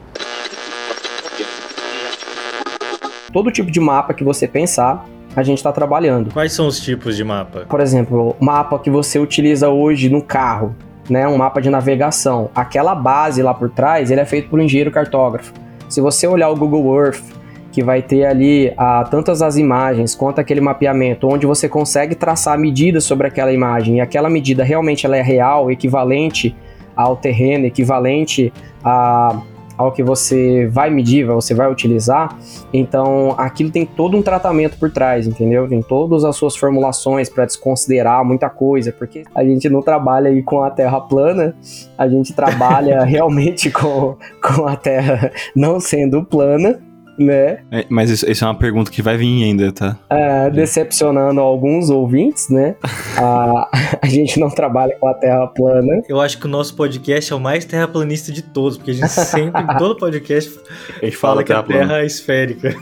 Todo 3.35 3.51
tipo 3.51 3.69
de 3.69 3.81
mapa 3.81 4.13
que 4.13 4.23
você 4.23 4.47
pensar, 4.47 5.05
a 5.35 5.43
gente 5.43 5.57
está 5.57 5.69
trabalhando. 5.69 6.31
Quais 6.31 6.53
são 6.53 6.67
os 6.67 6.79
tipos 6.79 7.17
de 7.17 7.23
mapa? 7.25 7.65
Por 7.67 7.81
exemplo, 7.81 8.33
mapa 8.39 8.79
que 8.79 8.89
você 8.89 9.19
utiliza 9.19 9.67
hoje 9.67 10.07
no 10.07 10.21
carro, 10.21 10.73
né, 11.09 11.27
um 11.27 11.35
mapa 11.35 11.61
de 11.61 11.69
navegação. 11.69 12.49
Aquela 12.55 12.95
base 12.95 13.43
lá 13.43 13.53
por 13.53 13.69
trás, 13.69 14.09
ele 14.09 14.21
é 14.21 14.25
feito 14.25 14.47
por 14.47 14.57
um 14.57 14.63
engenheiro 14.63 14.89
cartógrafo. 14.89 15.51
Se 15.89 15.99
você 15.99 16.25
olhar 16.25 16.49
o 16.49 16.55
Google 16.55 16.97
Earth, 16.97 17.25
que 17.73 17.83
vai 17.83 18.01
ter 18.01 18.25
ali 18.25 18.73
ah, 18.77 19.03
tantas 19.03 19.41
as 19.41 19.57
imagens 19.57 20.15
quanto 20.15 20.39
aquele 20.39 20.61
mapeamento, 20.61 21.27
onde 21.27 21.45
você 21.45 21.67
consegue 21.67 22.15
traçar 22.15 22.57
medidas 22.57 23.03
sobre 23.03 23.27
aquela 23.27 23.51
imagem 23.51 23.97
e 23.97 23.99
aquela 23.99 24.29
medida 24.29 24.63
realmente 24.63 25.05
ela 25.05 25.17
é 25.17 25.21
real, 25.21 25.69
equivalente 25.69 26.55
ao 26.95 27.17
terreno, 27.17 27.65
equivalente 27.65 28.53
a 28.81 29.41
ao 29.77 29.91
que 29.91 30.03
você 30.03 30.67
vai 30.67 30.89
medir, 30.89 31.25
você 31.25 31.53
vai 31.53 31.71
utilizar, 31.71 32.37
então 32.73 33.35
aquilo 33.37 33.71
tem 33.71 33.85
todo 33.85 34.17
um 34.17 34.21
tratamento 34.21 34.77
por 34.77 34.91
trás, 34.91 35.27
entendeu? 35.27 35.67
Tem 35.67 35.81
todas 35.81 36.23
as 36.23 36.35
suas 36.35 36.55
formulações 36.55 37.29
para 37.29 37.45
desconsiderar 37.45 38.23
muita 38.23 38.49
coisa, 38.49 38.91
porque 38.91 39.23
a 39.33 39.43
gente 39.43 39.69
não 39.69 39.81
trabalha 39.81 40.29
aí 40.29 40.41
com 40.41 40.61
a 40.61 40.69
Terra 40.69 40.99
plana, 41.01 41.55
a 41.97 42.07
gente 42.07 42.33
trabalha 42.33 43.03
realmente 43.05 43.69
com, 43.69 44.15
com 44.41 44.67
a 44.67 44.75
Terra 44.75 45.31
não 45.55 45.79
sendo 45.79 46.23
plana, 46.23 46.79
né? 47.17 47.59
É, 47.71 47.85
mas 47.89 48.09
isso, 48.09 48.29
isso, 48.29 48.43
é 48.43 48.47
uma 48.47 48.55
pergunta 48.55 48.91
que 48.91 49.01
vai 49.01 49.17
vir 49.17 49.43
ainda, 49.43 49.71
tá? 49.71 49.97
É, 50.09 50.49
decepcionando 50.49 51.39
alguns 51.39 51.89
ouvintes, 51.89 52.49
né? 52.49 52.75
a, 53.17 53.69
a 54.01 54.07
gente 54.07 54.39
não 54.39 54.49
trabalha 54.49 54.95
com 54.99 55.07
a 55.07 55.13
Terra 55.13 55.47
plana. 55.47 56.01
Eu 56.07 56.19
acho 56.19 56.37
que 56.39 56.45
o 56.45 56.49
nosso 56.49 56.75
podcast 56.75 57.31
é 57.31 57.35
o 57.35 57.39
mais 57.39 57.65
terraplanista 57.65 58.31
de 58.31 58.41
todos, 58.41 58.77
porque 58.77 58.91
a 58.91 58.93
gente 58.93 59.09
sempre, 59.09 59.61
em 59.61 59.77
todo 59.77 59.97
podcast, 59.97 60.59
a 61.01 61.05
gente 61.05 61.17
fala, 61.17 61.35
fala 61.35 61.43
que 61.43 61.53
a 61.53 61.63
Terra 61.63 61.85
plana. 61.87 62.01
é 62.01 62.05
esférica. 62.05 62.75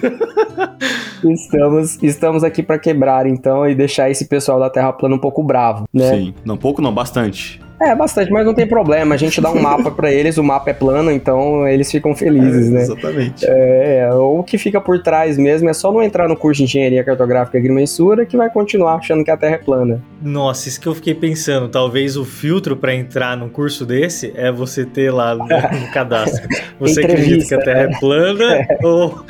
estamos, 1.23 2.01
estamos 2.01 2.43
aqui 2.43 2.63
para 2.63 2.79
quebrar, 2.79 3.27
então, 3.27 3.67
e 3.67 3.75
deixar 3.75 4.09
esse 4.09 4.25
pessoal 4.25 4.59
da 4.59 4.69
Terra 4.69 4.91
plana 4.93 5.15
um 5.15 5.19
pouco 5.19 5.43
bravo, 5.43 5.85
né? 5.93 6.09
Sim, 6.09 6.33
não 6.43 6.57
pouco 6.57 6.81
não, 6.81 6.93
bastante. 6.93 7.61
É, 7.83 7.93
bastante, 7.93 8.31
mas 8.31 8.45
não 8.45 8.53
tem 8.53 8.65
problema. 8.65 9.15
A 9.15 9.17
gente 9.17 9.41
dá 9.41 9.51
um 9.51 9.61
mapa 9.61 9.91
para 9.91 10.11
eles, 10.11 10.37
o 10.37 10.43
mapa 10.43 10.69
é 10.69 10.73
plano, 10.73 11.11
então 11.11 11.67
eles 11.67 11.91
ficam 11.91 12.15
felizes, 12.15 12.67
é, 12.67 12.71
né? 12.71 12.81
Exatamente. 12.81 13.45
É, 13.45 14.09
o 14.13 14.41
que 14.41 14.57
fica 14.57 14.79
por 14.79 15.01
trás 15.01 15.37
mesmo 15.37 15.69
é 15.69 15.73
só 15.73 15.91
não 15.91 16.01
entrar 16.01 16.29
no 16.29 16.35
curso 16.37 16.59
de 16.59 16.63
engenharia 16.63 17.03
cartográfica 17.03 17.57
e 17.57 17.59
agrimensura 17.59 18.25
que 18.25 18.37
vai 18.37 18.49
continuar 18.49 18.95
achando 18.95 19.23
que 19.23 19.31
a 19.31 19.35
Terra 19.35 19.55
é 19.55 19.57
plana. 19.57 20.01
Nossa, 20.21 20.69
isso 20.69 20.79
que 20.79 20.87
eu 20.87 20.95
fiquei 20.95 21.13
pensando. 21.13 21.67
Talvez 21.67 22.15
o 22.15 22.23
filtro 22.23 22.77
para 22.77 22.95
entrar 22.95 23.35
num 23.35 23.49
curso 23.49 23.85
desse 23.85 24.31
é 24.35 24.49
você 24.51 24.85
ter 24.85 25.11
lá 25.11 25.35
no, 25.35 25.43
no 25.43 25.91
cadastro. 25.93 26.47
Você 26.79 27.01
acredita 27.01 27.45
que 27.45 27.53
a 27.53 27.59
Terra 27.59 27.81
é 27.83 27.99
plana 27.99 28.55
é. 28.55 28.77
ou 28.83 29.23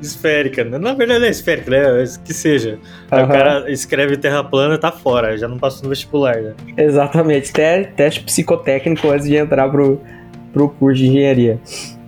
esférica. 0.00 0.64
Né? 0.64 0.78
Na 0.78 0.94
verdade 0.94 1.24
é 1.24 1.28
esférica, 1.30 1.70
né? 1.70 2.04
Que 2.24 2.32
seja. 2.34 2.78
Aí 3.10 3.22
uhum. 3.22 3.28
o 3.28 3.32
cara 3.32 3.70
escreve 3.70 4.16
terra 4.16 4.42
plana 4.44 4.78
tá 4.78 4.92
fora, 4.92 5.36
já 5.36 5.48
não 5.48 5.58
passou 5.58 5.84
no 5.84 5.90
vestibular, 5.90 6.36
né? 6.36 6.54
Exatamente. 6.76 7.52
Teste 7.96 8.22
psicotécnico 8.22 9.08
antes 9.10 9.26
de 9.26 9.36
entrar 9.36 9.68
pro, 9.68 10.00
pro 10.52 10.68
curso 10.68 11.00
de 11.00 11.08
engenharia. 11.08 11.58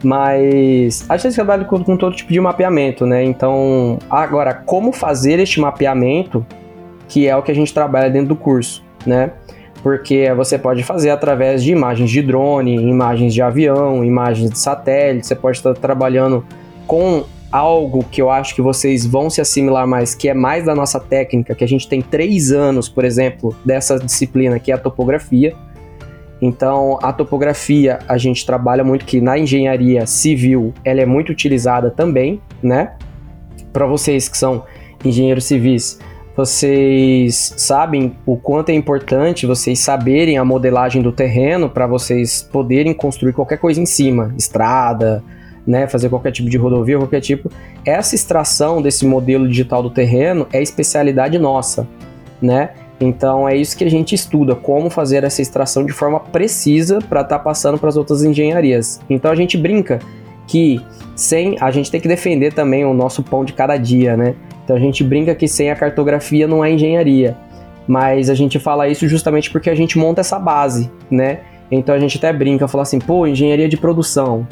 Mas 0.02 1.04
a 1.08 1.16
gente 1.16 1.34
trabalha 1.34 1.64
com, 1.64 1.82
com 1.82 1.96
todo 1.96 2.14
tipo 2.14 2.32
de 2.32 2.40
mapeamento, 2.40 3.04
né? 3.04 3.24
Então, 3.24 3.98
agora, 4.08 4.54
como 4.54 4.92
fazer 4.92 5.40
este 5.40 5.60
mapeamento, 5.60 6.46
que 7.08 7.26
é 7.26 7.36
o 7.36 7.42
que 7.42 7.50
a 7.50 7.54
gente 7.54 7.74
trabalha 7.74 8.08
dentro 8.08 8.28
do 8.28 8.36
curso, 8.36 8.84
né? 9.04 9.32
Porque 9.82 10.32
você 10.34 10.58
pode 10.58 10.82
fazer 10.82 11.10
através 11.10 11.62
de 11.62 11.72
imagens 11.72 12.10
de 12.10 12.20
drone, 12.20 12.76
imagens 12.76 13.32
de 13.32 13.40
avião, 13.40 14.04
imagens 14.04 14.50
de 14.50 14.58
satélite, 14.58 15.26
você 15.26 15.34
pode 15.34 15.56
estar 15.56 15.74
trabalhando 15.74 16.44
com 16.86 17.24
algo 17.50 18.04
que 18.04 18.20
eu 18.20 18.30
acho 18.30 18.54
que 18.54 18.62
vocês 18.62 19.06
vão 19.06 19.30
se 19.30 19.40
assimilar 19.40 19.86
mais, 19.86 20.14
que 20.14 20.28
é 20.28 20.34
mais 20.34 20.64
da 20.64 20.74
nossa 20.74 21.00
técnica, 21.00 21.54
que 21.54 21.64
a 21.64 21.68
gente 21.68 21.88
tem 21.88 22.02
três 22.02 22.52
anos, 22.52 22.88
por 22.88 23.04
exemplo, 23.04 23.56
dessa 23.64 23.98
disciplina, 23.98 24.58
que 24.58 24.70
é 24.70 24.74
a 24.74 24.78
topografia. 24.78 25.54
Então, 26.40 26.98
a 27.02 27.12
topografia, 27.12 27.98
a 28.06 28.16
gente 28.16 28.46
trabalha 28.46 28.84
muito 28.84 29.04
que 29.04 29.20
na 29.20 29.38
engenharia 29.38 30.06
civil, 30.06 30.72
ela 30.84 31.00
é 31.00 31.06
muito 31.06 31.30
utilizada 31.30 31.90
também, 31.90 32.40
né? 32.62 32.92
Para 33.72 33.86
vocês 33.86 34.28
que 34.28 34.38
são 34.38 34.64
engenheiros 35.04 35.44
civis, 35.44 35.98
vocês 36.36 37.54
sabem 37.56 38.14
o 38.24 38.36
quanto 38.36 38.70
é 38.70 38.72
importante 38.72 39.44
vocês 39.44 39.80
saberem 39.80 40.38
a 40.38 40.44
modelagem 40.44 41.02
do 41.02 41.10
terreno 41.10 41.68
para 41.68 41.84
vocês 41.84 42.48
poderem 42.52 42.94
construir 42.94 43.32
qualquer 43.32 43.58
coisa 43.58 43.80
em 43.80 43.86
cima, 43.86 44.32
estrada, 44.38 45.20
né, 45.68 45.86
fazer 45.86 46.08
qualquer 46.08 46.32
tipo 46.32 46.48
de 46.48 46.56
rodovia, 46.56 46.96
qualquer 46.96 47.20
tipo. 47.20 47.52
Essa 47.84 48.14
extração 48.14 48.80
desse 48.80 49.04
modelo 49.06 49.46
digital 49.46 49.82
do 49.82 49.90
terreno 49.90 50.48
é 50.50 50.62
especialidade 50.62 51.38
nossa, 51.38 51.86
né? 52.40 52.70
Então 52.98 53.46
é 53.46 53.54
isso 53.54 53.76
que 53.76 53.84
a 53.84 53.90
gente 53.90 54.14
estuda, 54.14 54.56
como 54.56 54.88
fazer 54.88 55.22
essa 55.24 55.42
extração 55.42 55.84
de 55.84 55.92
forma 55.92 56.18
precisa 56.18 57.00
para 57.00 57.20
estar 57.20 57.38
tá 57.38 57.44
passando 57.44 57.78
para 57.78 57.90
as 57.90 57.98
outras 57.98 58.24
engenharias. 58.24 58.98
Então 59.10 59.30
a 59.30 59.34
gente 59.34 59.58
brinca 59.58 59.98
que 60.46 60.80
sem 61.14 61.56
a 61.60 61.70
gente 61.70 61.90
tem 61.90 62.00
que 62.00 62.08
defender 62.08 62.54
também 62.54 62.86
o 62.86 62.94
nosso 62.94 63.22
pão 63.22 63.44
de 63.44 63.52
cada 63.52 63.76
dia, 63.76 64.16
né? 64.16 64.34
Então 64.64 64.74
a 64.74 64.80
gente 64.80 65.04
brinca 65.04 65.34
que 65.34 65.46
sem 65.46 65.70
a 65.70 65.76
cartografia 65.76 66.48
não 66.48 66.62
há 66.62 66.70
engenharia. 66.70 67.36
Mas 67.86 68.30
a 68.30 68.34
gente 68.34 68.58
fala 68.58 68.88
isso 68.88 69.06
justamente 69.06 69.50
porque 69.50 69.68
a 69.68 69.74
gente 69.74 69.98
monta 69.98 70.22
essa 70.22 70.38
base, 70.38 70.90
né? 71.10 71.40
Então 71.70 71.94
a 71.94 71.98
gente 71.98 72.16
até 72.16 72.32
brinca, 72.32 72.66
fala 72.66 72.82
assim, 72.82 72.98
pô, 72.98 73.26
engenharia 73.26 73.68
de 73.68 73.76
produção. 73.76 74.46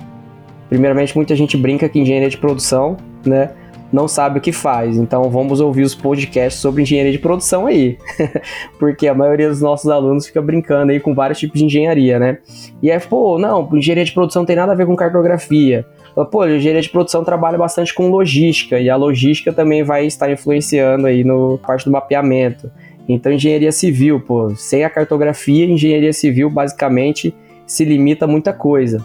Primeiramente, 0.69 1.15
muita 1.15 1.35
gente 1.35 1.57
brinca 1.57 1.89
que 1.89 1.99
engenharia 1.99 2.29
de 2.29 2.37
produção, 2.37 2.97
né? 3.25 3.51
Não 3.93 4.09
sabe 4.09 4.39
o 4.39 4.43
que 4.43 4.51
faz. 4.51 4.97
Então 4.97 5.31
vamos 5.31 5.61
ouvir 5.61 5.83
os 5.83 5.95
podcasts 5.95 6.61
sobre 6.61 6.83
engenharia 6.83 7.13
de 7.13 7.19
produção 7.19 7.67
aí. 7.67 7.99
porque 8.79 9.07
a 9.07 9.15
maioria 9.15 9.49
dos 9.49 9.61
nossos 9.61 9.89
alunos 9.89 10.27
fica 10.27 10.43
brincando 10.43 10.91
aí 10.91 10.99
com 10.99 11.15
vários 11.15 11.39
tipos 11.39 11.61
de 11.61 11.67
engenharia, 11.67 12.19
né? 12.19 12.39
E 12.83 12.91
é, 12.91 12.99
pô, 12.99 13.39
não, 13.39 13.69
engenharia 13.73 14.05
de 14.05 14.13
produção 14.13 14.43
não 14.43 14.47
tem 14.47 14.57
nada 14.57 14.73
a 14.73 14.75
ver 14.75 14.87
com 14.87 14.97
cartografia. 14.97 15.87
Pô, 16.31 16.43
a 16.43 16.51
engenharia 16.51 16.83
de 16.83 16.89
produção 16.89 17.23
trabalha 17.23 17.59
bastante 17.59 17.95
com 17.95 18.11
logística 18.11 18.81
e 18.81 18.91
a 18.91 18.97
logística 18.97 19.53
também 19.53 19.85
vai 19.85 20.07
estar 20.07 20.31
influenciando 20.31 21.07
aí 21.07 21.23
no 21.23 21.59
parte 21.59 21.85
do 21.85 21.91
mapeamento. 21.91 22.71
Então, 23.09 23.31
engenharia 23.31 23.71
civil, 23.71 24.19
pô, 24.21 24.51
sem 24.57 24.83
a 24.83 24.91
cartografia, 24.91 25.65
engenharia 25.65 26.13
civil 26.13 26.51
basicamente 26.51 27.33
se 27.67 27.85
limita 27.85 28.25
a 28.25 28.29
muita 28.29 28.53
coisa. 28.53 29.05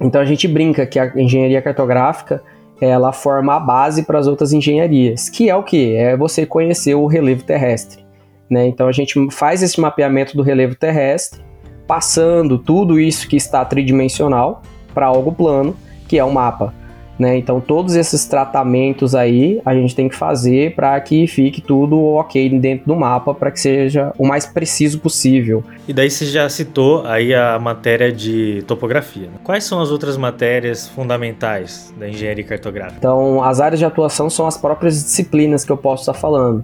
Então, 0.00 0.20
a 0.20 0.24
gente 0.24 0.46
brinca 0.48 0.86
que 0.86 0.98
a 0.98 1.12
engenharia 1.16 1.62
cartográfica 1.62 2.42
ela 2.80 3.12
forma 3.12 3.54
a 3.54 3.60
base 3.60 4.02
para 4.02 4.18
as 4.18 4.26
outras 4.26 4.52
engenharias, 4.52 5.28
que 5.28 5.48
é 5.48 5.56
o 5.56 5.62
que? 5.62 5.94
É 5.94 6.16
você 6.16 6.44
conhecer 6.44 6.94
o 6.94 7.06
relevo 7.06 7.44
terrestre. 7.44 8.04
Né? 8.50 8.66
Então, 8.66 8.88
a 8.88 8.92
gente 8.92 9.14
faz 9.30 9.62
esse 9.62 9.80
mapeamento 9.80 10.36
do 10.36 10.42
relevo 10.42 10.74
terrestre, 10.74 11.40
passando 11.86 12.58
tudo 12.58 12.98
isso 12.98 13.28
que 13.28 13.36
está 13.36 13.64
tridimensional 13.64 14.62
para 14.92 15.06
algo 15.06 15.32
plano 15.32 15.76
que 16.08 16.18
é 16.18 16.24
o 16.24 16.32
mapa. 16.32 16.72
Né? 17.18 17.38
Então, 17.38 17.60
todos 17.60 17.94
esses 17.94 18.26
tratamentos 18.26 19.14
aí 19.14 19.60
a 19.64 19.74
gente 19.74 19.94
tem 19.94 20.08
que 20.08 20.16
fazer 20.16 20.74
para 20.74 21.00
que 21.00 21.26
fique 21.26 21.60
tudo 21.60 22.00
ok 22.00 22.48
dentro 22.58 22.86
do 22.86 22.96
mapa, 22.96 23.32
para 23.32 23.50
que 23.50 23.60
seja 23.60 24.12
o 24.18 24.26
mais 24.26 24.46
preciso 24.46 24.98
possível. 24.98 25.62
E 25.86 25.92
daí 25.92 26.10
você 26.10 26.26
já 26.26 26.48
citou 26.48 27.06
aí 27.06 27.34
a 27.34 27.58
matéria 27.58 28.10
de 28.10 28.64
topografia. 28.66 29.28
Né? 29.28 29.34
Quais 29.44 29.64
são 29.64 29.80
as 29.80 29.90
outras 29.90 30.16
matérias 30.16 30.88
fundamentais 30.88 31.94
da 31.96 32.08
engenharia 32.08 32.44
cartográfica? 32.44 32.98
Então, 32.98 33.42
as 33.42 33.60
áreas 33.60 33.78
de 33.78 33.84
atuação 33.84 34.28
são 34.28 34.46
as 34.46 34.56
próprias 34.56 34.94
disciplinas 35.02 35.64
que 35.64 35.70
eu 35.70 35.76
posso 35.76 36.02
estar 36.02 36.14
falando 36.14 36.62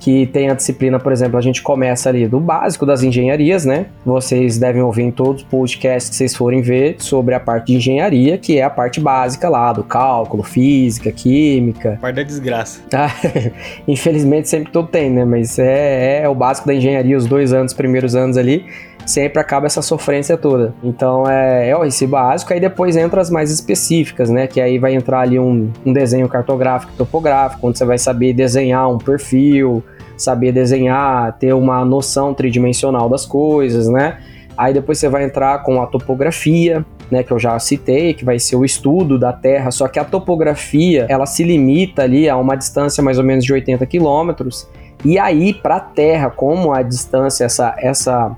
que 0.00 0.26
tem 0.26 0.48
a 0.48 0.54
disciplina, 0.54 0.98
por 0.98 1.12
exemplo, 1.12 1.38
a 1.38 1.42
gente 1.42 1.62
começa 1.62 2.08
ali 2.08 2.26
do 2.26 2.40
básico 2.40 2.86
das 2.86 3.02
engenharias, 3.02 3.66
né? 3.66 3.86
Vocês 4.04 4.58
devem 4.58 4.80
ouvir 4.80 5.02
em 5.02 5.10
todos 5.10 5.42
os 5.42 5.48
podcasts 5.48 6.08
que 6.08 6.16
vocês 6.16 6.34
forem 6.34 6.62
ver 6.62 6.96
sobre 6.98 7.34
a 7.34 7.38
parte 7.38 7.66
de 7.66 7.76
engenharia, 7.76 8.38
que 8.38 8.58
é 8.58 8.62
a 8.62 8.70
parte 8.70 8.98
básica 8.98 9.48
lá 9.50 9.72
do 9.74 9.84
cálculo, 9.84 10.42
física, 10.42 11.12
química. 11.12 11.98
Parte 12.00 12.16
da 12.16 12.22
desgraça. 12.22 12.80
Ah, 12.92 13.08
infelizmente 13.88 14.48
sempre 14.48 14.72
todo 14.72 14.88
tem, 14.88 15.10
né? 15.10 15.24
Mas 15.24 15.58
é, 15.58 16.22
é 16.22 16.28
o 16.28 16.34
básico 16.34 16.66
da 16.66 16.74
engenharia, 16.74 17.16
os 17.16 17.26
dois 17.26 17.52
anos, 17.52 17.72
primeiros 17.72 18.14
anos 18.14 18.36
ali 18.36 18.64
sempre 19.10 19.40
acaba 19.40 19.66
essa 19.66 19.82
sofrência 19.82 20.36
toda. 20.36 20.74
Então 20.82 21.28
é, 21.28 21.70
é 21.70 21.86
esse 21.86 22.06
básico, 22.06 22.52
aí 22.52 22.60
depois 22.60 22.96
entra 22.96 23.20
as 23.20 23.30
mais 23.30 23.50
específicas, 23.50 24.30
né? 24.30 24.46
Que 24.46 24.60
aí 24.60 24.78
vai 24.78 24.94
entrar 24.94 25.20
ali 25.20 25.38
um, 25.38 25.70
um 25.84 25.92
desenho 25.92 26.28
cartográfico, 26.28 26.92
topográfico, 26.96 27.66
onde 27.66 27.78
você 27.78 27.84
vai 27.84 27.98
saber 27.98 28.32
desenhar 28.32 28.88
um 28.88 28.98
perfil, 28.98 29.82
saber 30.16 30.52
desenhar, 30.52 31.36
ter 31.38 31.52
uma 31.52 31.84
noção 31.84 32.32
tridimensional 32.32 33.08
das 33.08 33.26
coisas, 33.26 33.88
né? 33.88 34.18
Aí 34.56 34.74
depois 34.74 34.98
você 34.98 35.08
vai 35.08 35.24
entrar 35.24 35.62
com 35.62 35.80
a 35.80 35.86
topografia, 35.86 36.84
né, 37.10 37.22
que 37.22 37.32
eu 37.32 37.38
já 37.38 37.58
citei, 37.58 38.12
que 38.12 38.24
vai 38.24 38.38
ser 38.38 38.56
o 38.56 38.64
estudo 38.64 39.18
da 39.18 39.32
Terra, 39.32 39.70
só 39.70 39.88
que 39.88 39.98
a 39.98 40.04
topografia, 40.04 41.06
ela 41.08 41.24
se 41.24 41.42
limita 41.42 42.02
ali 42.02 42.28
a 42.28 42.36
uma 42.36 42.54
distância 42.56 43.02
mais 43.02 43.18
ou 43.18 43.24
menos 43.24 43.42
de 43.42 43.52
80 43.52 43.84
quilômetros, 43.86 44.68
e 45.02 45.18
aí 45.18 45.54
para 45.54 45.76
a 45.76 45.80
Terra, 45.80 46.28
como 46.28 46.74
a 46.74 46.82
distância, 46.82 47.44
essa, 47.44 47.74
essa 47.78 48.36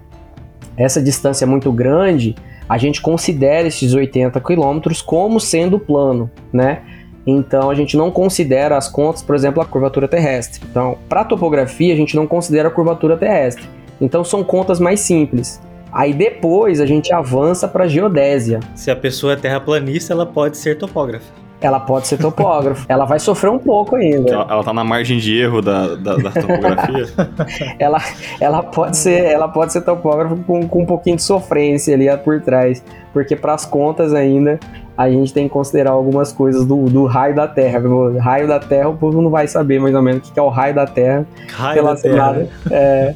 essa 0.76 1.00
distância 1.00 1.44
é 1.44 1.48
muito 1.48 1.70
grande, 1.72 2.34
a 2.68 2.78
gente 2.78 3.00
considera 3.00 3.68
esses 3.68 3.94
80 3.94 4.40
quilômetros 4.40 5.02
como 5.02 5.38
sendo 5.38 5.78
plano, 5.78 6.30
né? 6.52 6.82
Então 7.26 7.70
a 7.70 7.74
gente 7.74 7.96
não 7.96 8.10
considera 8.10 8.76
as 8.76 8.88
contas, 8.88 9.22
por 9.22 9.34
exemplo, 9.34 9.62
a 9.62 9.64
curvatura 9.66 10.08
terrestre. 10.08 10.60
Então, 10.68 10.98
para 11.08 11.24
topografia, 11.24 11.92
a 11.92 11.96
gente 11.96 12.16
não 12.16 12.26
considera 12.26 12.68
a 12.68 12.70
curvatura 12.70 13.16
terrestre. 13.16 13.64
Então 14.00 14.24
são 14.24 14.42
contas 14.42 14.80
mais 14.80 15.00
simples. 15.00 15.60
Aí 15.92 16.12
depois 16.12 16.80
a 16.80 16.86
gente 16.86 17.12
avança 17.12 17.68
para 17.68 17.86
geodésia. 17.86 18.60
Se 18.74 18.90
a 18.90 18.96
pessoa 18.96 19.34
é 19.34 19.36
terraplanista, 19.36 20.12
ela 20.12 20.26
pode 20.26 20.56
ser 20.56 20.78
topógrafa 20.78 21.41
ela 21.62 21.81
pode 21.81 22.07
ser 22.07 22.19
topógrafo. 22.19 22.85
ela 22.88 23.04
vai 23.04 23.19
sofrer 23.19 23.50
um 23.50 23.59
pouco 23.59 23.97
ainda. 23.97 24.31
Ela, 24.31 24.47
ela 24.50 24.64
tá 24.64 24.73
na 24.73 24.85
margem 24.85 25.19
de 25.19 25.38
erro 25.38 25.62
da, 25.62 25.95
da, 25.95 26.16
da 26.16 26.31
topografia. 26.31 27.07
ela, 27.78 27.99
ela, 28.40 28.62
pode 28.62 28.97
ser, 28.97 29.25
ela 29.25 29.49
pode 29.49 29.73
ser 29.73 29.83
topógrafo 29.83 30.37
com, 30.45 30.66
com 30.66 30.83
um 30.83 30.87
pouquinho 30.87 31.16
de 31.16 31.23
sofrência 31.23 31.95
ali 31.95 32.07
por 32.19 32.40
trás. 32.40 32.83
Porque 33.12 33.37
para 33.37 33.54
as 33.54 33.64
contas 33.64 34.14
ainda, 34.14 34.59
a 34.97 35.09
gente 35.09 35.33
tem 35.33 35.47
que 35.47 35.52
considerar 35.52 35.92
algumas 35.92 36.33
coisas 36.33 36.64
do, 36.64 36.87
do 36.87 37.07
raio 37.07 37.35
da 37.35 37.47
Terra. 37.47 37.81
O 37.81 38.19
raio 38.19 38.49
da 38.49 38.59
Terra, 38.59 38.88
o 38.88 38.97
povo 38.97 39.21
não 39.21 39.31
vai 39.31 39.47
saber 39.47 39.81
mais 39.81 39.95
ou 39.95 40.02
menos 40.02 40.28
o 40.28 40.33
que 40.33 40.38
é 40.38 40.42
o 40.42 40.49
raio 40.49 40.75
da 40.75 40.87
Terra. 40.87 41.26
Raio 41.52 41.85
da 41.85 41.97
Terra. 41.97 42.47
É, 42.71 43.14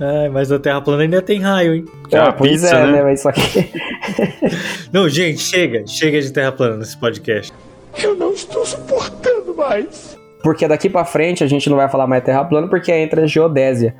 é, 0.00 0.28
mas 0.28 0.52
a 0.52 0.58
Terra 0.58 0.80
plana 0.80 1.02
ainda 1.02 1.22
tem 1.22 1.40
raio, 1.40 1.74
hein? 1.74 1.84
Ah, 2.12 2.32
pois 2.32 2.52
pizza, 2.52 2.76
é, 2.76 2.86
né? 2.86 2.92
né? 2.92 3.02
Mas 3.02 3.22
só 3.22 3.32
que. 3.32 3.70
não, 4.92 5.08
gente, 5.08 5.40
chega. 5.40 5.86
Chega 5.86 6.20
de 6.20 6.32
Terra 6.32 6.52
plana 6.52 6.76
nesse 6.76 6.96
podcast. 6.96 7.52
Eu 8.02 8.14
não 8.14 8.32
estou 8.32 8.64
suportando 8.64 9.54
mais. 9.54 10.16
Porque 10.42 10.68
daqui 10.68 10.88
para 10.88 11.04
frente 11.04 11.42
a 11.42 11.46
gente 11.46 11.68
não 11.68 11.76
vai 11.76 11.88
falar 11.88 12.06
mais 12.06 12.22
terra 12.22 12.44
plana 12.44 12.68
porque 12.68 12.92
entra 12.92 13.24
a 13.24 13.26
geodésia. 13.26 13.94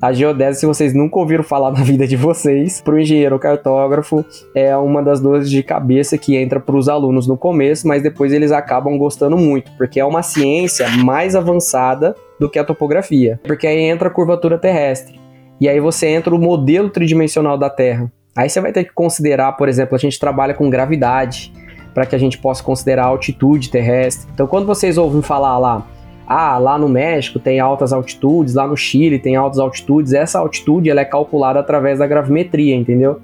A 0.00 0.12
geodésia, 0.12 0.54
se 0.54 0.66
vocês 0.66 0.94
nunca 0.94 1.18
ouviram 1.18 1.42
falar 1.42 1.72
na 1.76 1.82
vida 1.82 2.06
de 2.06 2.16
vocês, 2.16 2.80
para 2.80 2.94
o 2.94 2.98
engenheiro 2.98 3.38
cartógrafo, 3.38 4.24
é 4.54 4.76
uma 4.76 5.02
das 5.02 5.20
dores 5.20 5.50
de 5.50 5.62
cabeça 5.62 6.16
que 6.16 6.36
entra 6.36 6.60
para 6.60 6.76
os 6.76 6.88
alunos 6.88 7.26
no 7.26 7.36
começo, 7.36 7.88
mas 7.88 8.02
depois 8.02 8.32
eles 8.32 8.52
acabam 8.52 8.96
gostando 8.96 9.36
muito, 9.36 9.72
porque 9.76 9.98
é 9.98 10.04
uma 10.04 10.22
ciência 10.22 10.88
mais 11.04 11.34
avançada 11.34 12.14
do 12.38 12.48
que 12.48 12.58
a 12.58 12.64
topografia. 12.64 13.40
Porque 13.42 13.66
aí 13.66 13.80
entra 13.80 14.08
a 14.08 14.12
curvatura 14.12 14.56
terrestre. 14.56 15.18
E 15.60 15.68
aí 15.68 15.80
você 15.80 16.06
entra 16.06 16.32
o 16.32 16.38
modelo 16.38 16.88
tridimensional 16.90 17.58
da 17.58 17.68
Terra. 17.68 18.12
Aí 18.36 18.48
você 18.48 18.60
vai 18.60 18.70
ter 18.72 18.84
que 18.84 18.92
considerar, 18.92 19.52
por 19.54 19.68
exemplo, 19.68 19.96
a 19.96 19.98
gente 19.98 20.16
trabalha 20.20 20.54
com 20.54 20.70
gravidade 20.70 21.52
para 21.98 22.06
que 22.06 22.14
a 22.14 22.18
gente 22.18 22.38
possa 22.38 22.62
considerar 22.62 23.02
a 23.02 23.06
altitude 23.06 23.70
terrestre. 23.70 24.30
Então, 24.32 24.46
quando 24.46 24.64
vocês 24.64 24.96
ouvem 24.96 25.20
falar 25.20 25.58
lá, 25.58 25.84
ah, 26.28 26.56
lá 26.56 26.78
no 26.78 26.88
México 26.88 27.40
tem 27.40 27.58
altas 27.58 27.92
altitudes, 27.92 28.54
lá 28.54 28.68
no 28.68 28.76
Chile 28.76 29.18
tem 29.18 29.34
altas 29.34 29.58
altitudes, 29.58 30.12
essa 30.12 30.38
altitude 30.38 30.88
ela 30.88 31.00
é 31.00 31.04
calculada 31.04 31.58
através 31.58 31.98
da 31.98 32.06
gravimetria, 32.06 32.76
entendeu? 32.76 33.18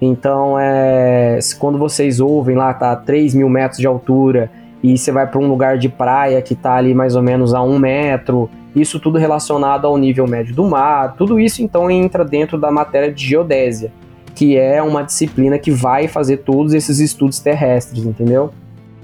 Então, 0.00 0.56
é, 0.56 1.36
quando 1.58 1.78
vocês 1.78 2.20
ouvem 2.20 2.54
lá, 2.54 2.72
tá 2.72 2.94
3 2.94 3.34
mil 3.34 3.48
metros 3.48 3.80
de 3.80 3.88
altura, 3.88 4.48
e 4.84 4.96
você 4.96 5.10
vai 5.10 5.26
para 5.26 5.40
um 5.40 5.48
lugar 5.48 5.76
de 5.76 5.88
praia 5.88 6.40
que 6.40 6.54
está 6.54 6.76
ali 6.76 6.94
mais 6.94 7.16
ou 7.16 7.22
menos 7.22 7.54
a 7.54 7.60
um 7.60 7.76
metro, 7.76 8.48
isso 8.72 9.00
tudo 9.00 9.18
relacionado 9.18 9.84
ao 9.84 9.98
nível 9.98 10.28
médio 10.28 10.54
do 10.54 10.62
mar, 10.62 11.16
tudo 11.18 11.40
isso 11.40 11.60
então 11.60 11.90
entra 11.90 12.24
dentro 12.24 12.56
da 12.56 12.70
matéria 12.70 13.12
de 13.12 13.26
geodésia 13.26 13.90
que 14.34 14.56
é 14.56 14.82
uma 14.82 15.02
disciplina 15.02 15.58
que 15.58 15.70
vai 15.70 16.08
fazer 16.08 16.38
todos 16.38 16.72
esses 16.72 16.98
estudos 16.98 17.38
terrestres, 17.38 18.04
entendeu? 18.04 18.50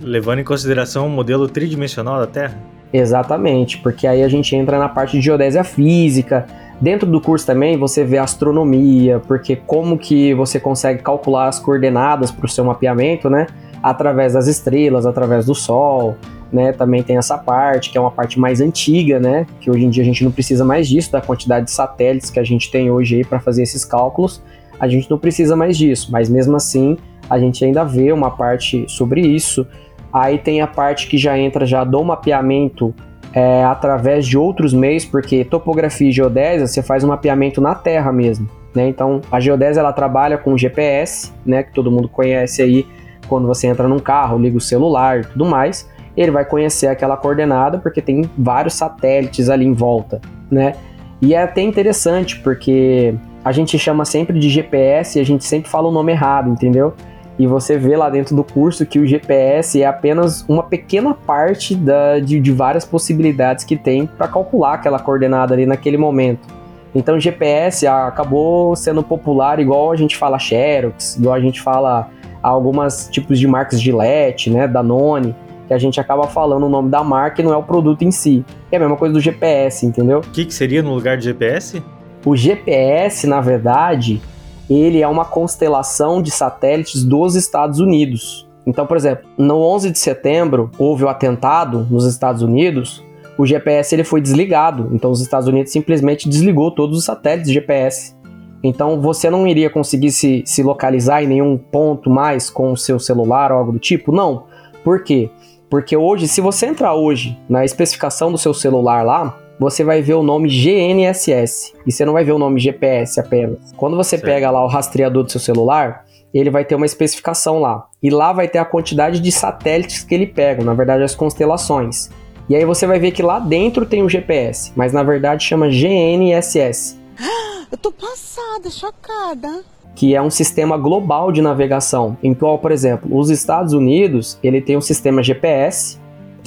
Levando 0.00 0.40
em 0.40 0.44
consideração 0.44 1.06
o 1.06 1.10
modelo 1.10 1.48
tridimensional 1.48 2.18
da 2.20 2.26
Terra? 2.26 2.58
Exatamente, 2.92 3.78
porque 3.78 4.06
aí 4.06 4.22
a 4.22 4.28
gente 4.28 4.54
entra 4.56 4.78
na 4.78 4.88
parte 4.88 5.18
de 5.18 5.22
geodésia 5.22 5.62
física. 5.62 6.46
Dentro 6.80 7.10
do 7.10 7.20
curso 7.20 7.44
também 7.44 7.76
você 7.76 8.04
vê 8.04 8.18
astronomia, 8.18 9.20
porque 9.26 9.56
como 9.56 9.98
que 9.98 10.32
você 10.34 10.58
consegue 10.58 11.02
calcular 11.02 11.48
as 11.48 11.58
coordenadas 11.58 12.30
para 12.30 12.46
o 12.46 12.48
seu 12.48 12.64
mapeamento, 12.64 13.28
né? 13.28 13.46
Através 13.82 14.32
das 14.32 14.46
estrelas, 14.46 15.04
através 15.04 15.44
do 15.44 15.54
Sol, 15.54 16.16
né? 16.52 16.72
Também 16.72 17.02
tem 17.02 17.18
essa 17.18 17.36
parte, 17.36 17.90
que 17.90 17.98
é 17.98 18.00
uma 18.00 18.10
parte 18.10 18.38
mais 18.38 18.60
antiga, 18.60 19.18
né? 19.18 19.46
Que 19.60 19.70
hoje 19.70 19.84
em 19.84 19.90
dia 19.90 20.02
a 20.02 20.06
gente 20.06 20.24
não 20.24 20.30
precisa 20.30 20.64
mais 20.64 20.88
disso, 20.88 21.12
da 21.12 21.20
quantidade 21.20 21.66
de 21.66 21.72
satélites 21.72 22.30
que 22.30 22.38
a 22.38 22.44
gente 22.44 22.70
tem 22.70 22.90
hoje 22.90 23.16
aí 23.16 23.24
para 23.24 23.40
fazer 23.40 23.64
esses 23.64 23.84
cálculos 23.84 24.40
a 24.78 24.88
gente 24.88 25.10
não 25.10 25.18
precisa 25.18 25.56
mais 25.56 25.76
disso, 25.76 26.10
mas 26.12 26.28
mesmo 26.28 26.56
assim 26.56 26.96
a 27.28 27.38
gente 27.38 27.64
ainda 27.64 27.84
vê 27.84 28.12
uma 28.12 28.30
parte 28.30 28.86
sobre 28.88 29.20
isso. 29.20 29.66
Aí 30.12 30.38
tem 30.38 30.60
a 30.60 30.66
parte 30.66 31.06
que 31.06 31.18
já 31.18 31.38
entra 31.38 31.66
já 31.66 31.84
do 31.84 32.02
mapeamento 32.02 32.94
é, 33.34 33.62
através 33.64 34.26
de 34.26 34.38
outros 34.38 34.72
meios, 34.72 35.04
porque 35.04 35.44
topografia 35.44 36.08
e 36.08 36.12
geodésia 36.12 36.66
você 36.66 36.82
faz 36.82 37.04
um 37.04 37.08
mapeamento 37.08 37.60
na 37.60 37.74
Terra 37.74 38.12
mesmo. 38.12 38.48
Né? 38.74 38.88
Então 38.88 39.20
a 39.30 39.40
geodésia 39.40 39.80
ela 39.80 39.92
trabalha 39.92 40.38
com 40.38 40.56
GPS, 40.56 41.32
né, 41.44 41.62
que 41.62 41.72
todo 41.72 41.90
mundo 41.90 42.08
conhece 42.08 42.62
aí 42.62 42.86
quando 43.28 43.46
você 43.46 43.66
entra 43.66 43.86
num 43.86 43.98
carro, 43.98 44.38
liga 44.38 44.56
o 44.56 44.60
celular 44.60 45.20
e 45.20 45.24
tudo 45.24 45.44
mais. 45.44 45.88
Ele 46.16 46.30
vai 46.30 46.44
conhecer 46.44 46.88
aquela 46.88 47.16
coordenada 47.16 47.78
porque 47.78 48.00
tem 48.00 48.28
vários 48.36 48.74
satélites 48.74 49.50
ali 49.50 49.64
em 49.64 49.72
volta, 49.72 50.20
né? 50.50 50.74
E 51.20 51.34
é 51.34 51.42
até 51.42 51.60
interessante 51.62 52.40
porque 52.40 53.14
a 53.44 53.52
gente 53.52 53.78
chama 53.78 54.04
sempre 54.04 54.38
de 54.38 54.48
GPS 54.48 55.18
e 55.18 55.22
a 55.22 55.24
gente 55.24 55.44
sempre 55.44 55.70
fala 55.70 55.88
o 55.88 55.92
nome 55.92 56.12
errado, 56.12 56.50
entendeu? 56.50 56.94
E 57.38 57.46
você 57.46 57.78
vê 57.78 57.96
lá 57.96 58.10
dentro 58.10 58.34
do 58.34 58.42
curso 58.42 58.84
que 58.84 58.98
o 58.98 59.06
GPS 59.06 59.80
é 59.80 59.86
apenas 59.86 60.44
uma 60.48 60.64
pequena 60.64 61.14
parte 61.14 61.74
da, 61.74 62.18
de, 62.18 62.40
de 62.40 62.52
várias 62.52 62.84
possibilidades 62.84 63.64
que 63.64 63.76
tem 63.76 64.06
para 64.06 64.26
calcular 64.26 64.74
aquela 64.74 64.98
coordenada 64.98 65.54
ali 65.54 65.64
naquele 65.64 65.96
momento. 65.96 66.48
Então 66.94 67.20
GPS 67.20 67.86
acabou 67.86 68.74
sendo 68.74 69.02
popular 69.04 69.60
igual 69.60 69.92
a 69.92 69.96
gente 69.96 70.16
fala 70.16 70.38
Xerox, 70.38 71.16
igual 71.16 71.34
a 71.34 71.40
gente 71.40 71.60
fala 71.60 72.10
algumas 72.42 73.08
tipos 73.08 73.38
de 73.38 73.46
marcas 73.46 73.80
Gillette, 73.80 74.50
né, 74.50 74.66
Danone, 74.66 75.34
que 75.68 75.74
a 75.74 75.78
gente 75.78 76.00
acaba 76.00 76.26
falando 76.26 76.64
o 76.64 76.68
nome 76.68 76.90
da 76.90 77.04
marca 77.04 77.40
e 77.40 77.44
não 77.44 77.52
é 77.52 77.56
o 77.56 77.62
produto 77.62 78.02
em 78.02 78.10
si. 78.10 78.44
É 78.72 78.78
a 78.78 78.80
mesma 78.80 78.96
coisa 78.96 79.12
do 79.12 79.20
GPS, 79.20 79.86
entendeu? 79.86 80.18
O 80.18 80.22
que, 80.22 80.44
que 80.44 80.54
seria 80.54 80.82
no 80.82 80.92
lugar 80.92 81.16
de 81.16 81.24
GPS? 81.24 81.82
O 82.28 82.36
GPS, 82.36 83.26
na 83.26 83.40
verdade, 83.40 84.20
ele 84.68 85.00
é 85.00 85.08
uma 85.08 85.24
constelação 85.24 86.20
de 86.20 86.30
satélites 86.30 87.02
dos 87.02 87.34
Estados 87.34 87.80
Unidos. 87.80 88.46
Então, 88.66 88.86
por 88.86 88.98
exemplo, 88.98 89.26
no 89.38 89.56
11 89.62 89.90
de 89.92 89.98
setembro 89.98 90.70
houve 90.76 91.04
o 91.04 91.08
atentado 91.08 91.86
nos 91.90 92.04
Estados 92.04 92.42
Unidos, 92.42 93.02
o 93.38 93.46
GPS 93.46 93.94
ele 93.94 94.04
foi 94.04 94.20
desligado. 94.20 94.90
Então, 94.92 95.10
os 95.10 95.22
Estados 95.22 95.48
Unidos 95.48 95.72
simplesmente 95.72 96.28
desligou 96.28 96.70
todos 96.70 96.98
os 96.98 97.04
satélites 97.06 97.50
GPS. 97.50 98.14
Então, 98.62 99.00
você 99.00 99.30
não 99.30 99.48
iria 99.48 99.70
conseguir 99.70 100.10
se, 100.10 100.42
se 100.44 100.62
localizar 100.62 101.22
em 101.22 101.28
nenhum 101.28 101.56
ponto 101.56 102.10
mais 102.10 102.50
com 102.50 102.72
o 102.72 102.76
seu 102.76 102.98
celular 102.98 103.50
ou 103.50 103.56
algo 103.56 103.72
do 103.72 103.78
tipo? 103.78 104.12
Não. 104.12 104.44
Por 104.84 105.02
quê? 105.02 105.30
Porque 105.70 105.96
hoje, 105.96 106.28
se 106.28 106.42
você 106.42 106.66
entrar 106.66 106.94
hoje 106.94 107.38
na 107.48 107.64
especificação 107.64 108.30
do 108.30 108.36
seu 108.36 108.52
celular 108.52 109.02
lá, 109.02 109.34
você 109.58 109.82
vai 109.82 110.00
ver 110.00 110.14
o 110.14 110.22
nome 110.22 110.48
GNSS 110.48 111.74
e 111.86 111.92
você 111.92 112.04
não 112.04 112.12
vai 112.12 112.24
ver 112.24 112.32
o 112.32 112.38
nome 112.38 112.60
GPS 112.60 113.18
apenas. 113.18 113.72
Quando 113.76 113.96
você 113.96 114.16
certo. 114.16 114.24
pega 114.24 114.50
lá 114.50 114.64
o 114.64 114.68
rastreador 114.68 115.24
do 115.24 115.30
seu 115.30 115.40
celular, 115.40 116.04
ele 116.32 116.50
vai 116.50 116.64
ter 116.64 116.74
uma 116.74 116.86
especificação 116.86 117.60
lá. 117.60 117.86
E 118.02 118.10
lá 118.10 118.32
vai 118.32 118.46
ter 118.48 118.58
a 118.58 118.64
quantidade 118.64 119.20
de 119.20 119.32
satélites 119.32 120.04
que 120.04 120.14
ele 120.14 120.26
pega, 120.26 120.62
na 120.64 120.74
verdade 120.74 121.02
as 121.02 121.14
constelações. 121.14 122.10
E 122.48 122.56
aí 122.56 122.64
você 122.64 122.86
vai 122.86 122.98
ver 122.98 123.10
que 123.10 123.22
lá 123.22 123.38
dentro 123.38 123.84
tem 123.84 124.02
o 124.02 124.08
GPS, 124.08 124.72
mas 124.74 124.92
na 124.92 125.02
verdade 125.02 125.44
chama 125.44 125.68
GNSS. 125.68 126.98
Eu 127.70 127.76
tô 127.76 127.92
passada, 127.92 128.70
chocada. 128.70 129.62
Que 129.94 130.14
é 130.14 130.22
um 130.22 130.30
sistema 130.30 130.78
global 130.78 131.30
de 131.30 131.42
navegação. 131.42 132.16
Então, 132.22 132.56
por 132.56 132.70
exemplo, 132.72 133.14
os 133.18 133.28
Estados 133.28 133.74
Unidos, 133.74 134.38
ele 134.42 134.60
tem 134.62 134.76
um 134.76 134.80
sistema 134.80 135.22
GPS, 135.22 135.98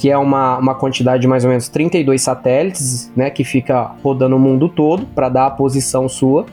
que 0.02 0.10
é 0.10 0.18
uma, 0.18 0.58
uma 0.58 0.74
quantidade 0.74 1.22
de 1.22 1.28
mais 1.28 1.44
ou 1.44 1.50
menos 1.50 1.68
32 1.68 2.20
satélites, 2.20 3.12
né, 3.14 3.30
que 3.30 3.44
fica 3.44 3.92
rodando 4.02 4.34
o 4.34 4.38
mundo 4.38 4.68
todo 4.68 5.06
para 5.06 5.28
dar 5.28 5.46
a 5.46 5.50
posição 5.50 6.08
sua. 6.08 6.44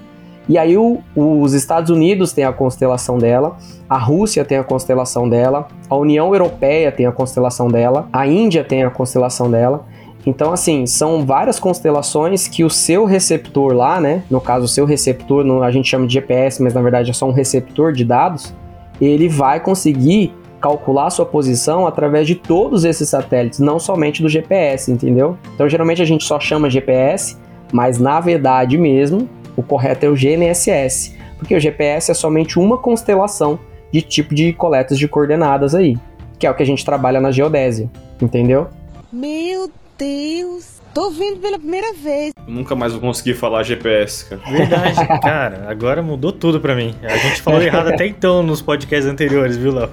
E 0.47 0.55
aí 0.55 0.77
o, 0.77 1.01
os 1.15 1.53
Estados 1.53 1.89
Unidos 1.89 2.31
tem 2.31 2.43
a 2.43 2.53
constelação 2.53 3.17
dela, 3.17 3.57
a 3.89 3.97
Rússia 3.97 4.45
tem 4.45 4.59
a 4.59 4.63
constelação 4.63 5.27
dela, 5.27 5.67
a 5.89 5.95
União 5.95 6.31
Europeia 6.31 6.91
tem 6.91 7.07
a 7.07 7.11
constelação 7.11 7.67
dela, 7.69 8.07
a 8.13 8.27
Índia 8.27 8.63
tem 8.63 8.83
a 8.83 8.91
constelação 8.91 9.49
dela. 9.49 9.83
Então, 10.27 10.53
assim, 10.53 10.85
são 10.85 11.25
várias 11.25 11.59
constelações 11.59 12.47
que 12.47 12.63
o 12.63 12.69
seu 12.69 13.03
receptor 13.03 13.73
lá, 13.73 13.99
né? 13.99 14.21
No 14.29 14.39
caso, 14.39 14.65
o 14.65 14.67
seu 14.67 14.85
receptor, 14.85 15.43
a 15.63 15.71
gente 15.71 15.89
chama 15.89 16.05
de 16.05 16.13
GPS, 16.13 16.61
mas 16.61 16.75
na 16.75 16.83
verdade 16.83 17.09
é 17.09 17.13
só 17.13 17.27
um 17.27 17.33
receptor 17.33 17.93
de 17.93 18.05
dados, 18.05 18.53
ele 19.01 19.27
vai 19.27 19.59
conseguir 19.59 20.35
calcular 20.59 21.09
sua 21.09 21.25
posição 21.25 21.87
através 21.87 22.27
de 22.27 22.35
todos 22.35 22.83
esses 22.83 23.09
satélites, 23.09 23.59
não 23.59 23.79
somente 23.79 24.21
do 24.21 24.29
GPS, 24.29 24.91
entendeu? 24.91 25.37
Então, 25.53 25.67
geralmente 25.67 26.01
a 26.01 26.05
gente 26.05 26.23
só 26.23 26.39
chama 26.39 26.69
GPS, 26.69 27.37
mas 27.71 27.99
na 27.99 28.19
verdade 28.19 28.77
mesmo, 28.77 29.29
o 29.55 29.63
correto 29.63 30.05
é 30.05 30.09
o 30.09 30.15
GNSS, 30.15 31.15
porque 31.37 31.55
o 31.55 31.59
GPS 31.59 32.11
é 32.11 32.13
somente 32.13 32.59
uma 32.59 32.77
constelação 32.77 33.59
de 33.91 34.01
tipo 34.01 34.35
de 34.35 34.53
coletas 34.53 34.97
de 34.97 35.07
coordenadas 35.07 35.73
aí, 35.73 35.97
que 36.37 36.45
é 36.45 36.51
o 36.51 36.53
que 36.53 36.63
a 36.63 36.65
gente 36.65 36.85
trabalha 36.85 37.19
na 37.19 37.31
geodésia, 37.31 37.89
entendeu? 38.21 38.67
Meu 39.11 39.69
Deus! 39.99 40.79
Tô 40.93 41.11
vendo 41.11 41.37
pela 41.39 41.59
primeira 41.59 41.93
vez. 41.93 42.31
Eu 42.47 42.53
nunca 42.53 42.73
mais 42.73 42.93
vou 42.93 43.01
conseguir 43.01 43.33
falar 43.35 43.63
GPS, 43.63 44.25
cara. 44.25 44.41
Verdade, 44.49 45.07
cara. 45.21 45.65
Agora 45.69 46.01
mudou 46.01 46.31
tudo 46.31 46.59
pra 46.59 46.73
mim. 46.73 46.95
A 47.03 47.17
gente 47.17 47.41
falou 47.41 47.61
errado 47.61 47.89
até 47.89 48.07
então 48.07 48.41
nos 48.41 48.61
podcasts 48.61 49.05
anteriores, 49.05 49.55
viu, 49.57 49.73
Léo? 49.73 49.89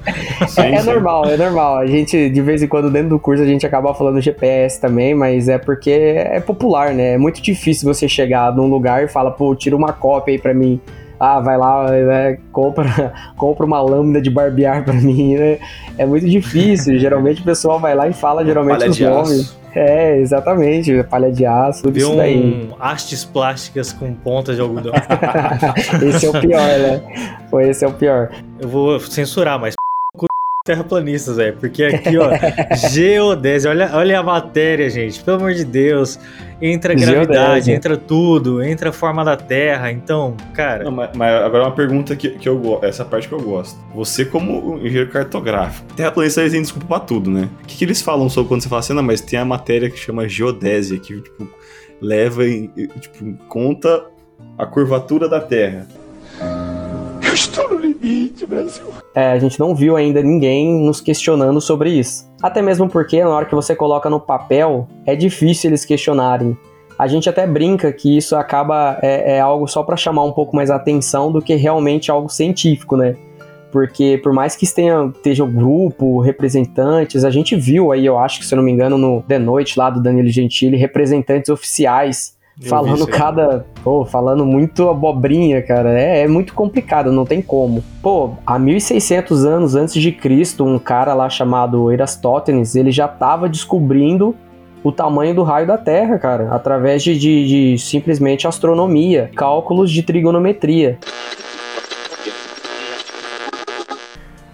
É, 0.56 0.76
é 0.76 0.82
normal, 0.82 1.26
é 1.26 1.36
normal. 1.36 1.78
A 1.78 1.86
gente, 1.86 2.30
de 2.30 2.40
vez 2.40 2.62
em 2.62 2.68
quando, 2.68 2.90
dentro 2.90 3.10
do 3.10 3.18
curso, 3.18 3.42
a 3.42 3.46
gente 3.46 3.66
acaba 3.66 3.92
falando 3.94 4.20
GPS 4.20 4.80
também, 4.80 5.14
mas 5.14 5.48
é 5.48 5.58
porque 5.58 5.90
é 5.90 6.40
popular, 6.40 6.94
né? 6.94 7.14
É 7.14 7.18
muito 7.18 7.42
difícil 7.42 7.92
você 7.92 8.08
chegar 8.08 8.54
num 8.54 8.66
lugar 8.66 9.04
e 9.04 9.08
falar, 9.08 9.32
pô, 9.32 9.54
tira 9.54 9.76
uma 9.76 9.92
cópia 9.92 10.32
aí 10.32 10.38
pra 10.38 10.54
mim 10.54 10.80
ah, 11.18 11.40
vai 11.40 11.57
lá, 11.57 11.90
né, 11.90 12.38
compra, 12.52 13.12
compra 13.37 13.66
uma 13.66 13.81
lâmina 13.81 14.20
de 14.20 14.31
barbear 14.31 14.85
para 14.85 14.94
mim, 14.94 15.37
né? 15.37 15.59
É 15.96 16.05
muito 16.05 16.29
difícil. 16.29 16.98
geralmente 16.98 17.40
o 17.40 17.44
pessoal 17.44 17.81
vai 17.81 17.94
lá 17.94 18.09
e 18.09 18.12
fala 18.12 18.44
geralmente 18.44 18.79
palha 18.79 18.90
os 18.90 19.00
nomes. 19.00 19.66
É, 19.74 20.18
exatamente, 20.18 21.02
palha 21.05 21.31
de 21.31 21.44
aço, 21.44 21.83
tudo 21.83 21.98
isso 21.98 22.16
daí. 22.16 22.70
Um 22.70 22.74
hastes 22.81 23.26
plásticas 23.26 23.92
com 23.92 24.14
pontas 24.14 24.57
de 24.57 24.62
algodão. 24.62 24.92
esse 26.02 26.24
é 26.24 26.31
o 26.31 26.40
pior, 26.40 26.79
né? 26.79 27.02
Foi 27.50 27.68
esse 27.68 27.85
é 27.85 27.88
o 27.88 27.92
pior. 27.92 28.31
Eu 28.59 28.68
vou 28.68 28.98
censurar, 29.00 29.61
mas 29.61 29.74
terraplanistas, 30.66 31.37
velho. 31.37 31.57
Porque 31.59 31.85
aqui, 31.85 32.18
ó, 32.18 32.31
geodésia, 32.90 33.70
olha, 33.70 33.90
olha 33.94 34.18
a 34.18 34.22
matéria, 34.22 34.90
gente. 34.90 35.22
Pelo 35.22 35.38
amor 35.38 35.55
de 35.55 35.64
Deus. 35.64 36.18
Entra 36.61 36.94
gravidade, 36.94 37.70
entra 37.70 37.96
tudo, 37.96 38.62
entra 38.62 38.90
a 38.90 38.92
forma 38.92 39.24
da 39.24 39.37
Terra. 39.37 39.92
Então, 39.92 40.37
cara. 40.52 40.85
Não, 40.85 40.90
mas, 40.90 41.11
mas, 41.14 41.35
agora 41.42 41.64
é 41.64 41.66
uma 41.66 41.74
pergunta 41.74 42.16
que, 42.16 42.31
que 42.31 42.48
eu 42.48 42.59
gosto. 42.59 42.85
Essa 42.85 43.05
parte 43.05 43.29
que 43.29 43.35
eu 43.35 43.40
gosto. 43.40 43.79
Você, 43.94 44.24
como 44.24 44.79
engenheiro 44.79 45.11
cartográfico, 45.11 45.94
terraplanista 45.94 46.40
eles 46.40 46.52
têm 46.52 46.62
desculpa 46.62 46.87
pra 46.87 47.00
tudo, 47.00 47.31
né? 47.31 47.48
O 47.62 47.66
que, 47.66 47.76
que 47.76 47.85
eles 47.85 48.02
falam 48.02 48.29
sobre 48.29 48.48
quando 48.48 48.62
você 48.62 48.68
fala 48.68 48.81
assim, 48.81 48.94
não, 48.94 49.02
mas 49.02 49.20
tem 49.20 49.38
a 49.38 49.44
matéria 49.44 49.88
que 49.88 49.98
chama 49.98 50.29
geodésia, 50.29 50.98
que, 50.98 51.20
tipo, 51.20 51.48
leva 52.00 52.46
em. 52.46 52.68
Tipo, 53.00 53.37
conta 53.48 54.05
a 54.59 54.66
curvatura 54.66 55.29
da 55.29 55.40
Terra. 55.40 55.87
Eu 57.26 57.35
estou 57.35 57.70
no 57.70 57.79
limite, 57.79 58.46
Brasil. 58.46 58.87
É, 59.16 59.33
a 59.33 59.38
gente 59.38 59.59
não 59.59 59.74
viu 59.74 59.96
ainda 59.96 60.22
ninguém 60.22 60.79
nos 60.79 61.00
questionando 61.00 61.59
sobre 61.59 61.88
isso. 61.88 62.31
Até 62.42 62.61
mesmo 62.61 62.87
porque 62.87 63.24
na 63.24 63.31
hora 63.31 63.46
que 63.46 63.55
você 63.55 63.74
coloca 63.74 64.11
no 64.11 64.20
papel, 64.20 64.87
é 65.07 65.16
difícil 65.16 65.70
eles 65.70 65.87
questionarem. 65.87 66.55
A 66.98 67.07
gente 67.07 67.26
até 67.26 67.46
brinca 67.46 67.90
que 67.90 68.14
isso 68.14 68.37
acaba 68.37 68.98
é, 69.00 69.37
é 69.37 69.40
algo 69.40 69.66
só 69.66 69.83
para 69.83 69.96
chamar 69.96 70.22
um 70.24 70.33
pouco 70.33 70.55
mais 70.55 70.70
a 70.70 70.76
atenção 70.76 71.33
do 71.33 71.40
que 71.40 71.55
realmente 71.55 72.11
algo 72.11 72.29
científico, 72.29 72.94
né? 72.94 73.16
Porque 73.72 74.20
por 74.22 74.35
mais 74.35 74.55
que 74.55 74.64
esteja, 74.64 75.11
esteja 75.14 75.44
o 75.44 75.46
grupo, 75.46 76.20
representantes, 76.20 77.24
a 77.24 77.31
gente 77.31 77.57
viu 77.57 77.92
aí, 77.92 78.05
eu 78.05 78.18
acho 78.18 78.38
que 78.38 78.44
se 78.44 78.55
eu 78.55 78.59
não 78.59 78.62
me 78.64 78.70
engano, 78.70 78.98
no 78.98 79.22
The 79.22 79.38
Noite 79.38 79.79
lá 79.79 79.88
do 79.88 80.02
Danilo 80.02 80.29
Gentili, 80.29 80.76
representantes 80.76 81.48
oficiais 81.48 82.36
falando 82.64 83.06
cada. 83.06 83.66
Pô, 83.82 84.04
falando 84.04 84.44
muito 84.44 84.88
abobrinha, 84.88 85.62
cara. 85.62 85.98
É, 85.98 86.22
é, 86.22 86.28
muito 86.28 86.54
complicado, 86.54 87.12
não 87.12 87.24
tem 87.24 87.42
como. 87.42 87.84
Pô, 88.02 88.34
há 88.46 88.58
1600 88.58 89.44
anos 89.44 89.74
antes 89.74 89.94
de 89.94 90.12
Cristo, 90.12 90.64
um 90.64 90.78
cara 90.78 91.14
lá 91.14 91.28
chamado 91.28 91.92
Erastótenes, 91.92 92.74
ele 92.74 92.90
já 92.90 93.06
estava 93.06 93.48
descobrindo 93.48 94.34
o 94.82 94.92
tamanho 94.92 95.34
do 95.34 95.42
raio 95.42 95.66
da 95.66 95.76
Terra, 95.76 96.18
cara, 96.18 96.54
através 96.54 97.02
de, 97.02 97.18
de, 97.18 97.46
de 97.74 97.78
simplesmente 97.78 98.46
astronomia, 98.46 99.30
cálculos 99.34 99.90
de 99.90 100.02
trigonometria. 100.02 100.98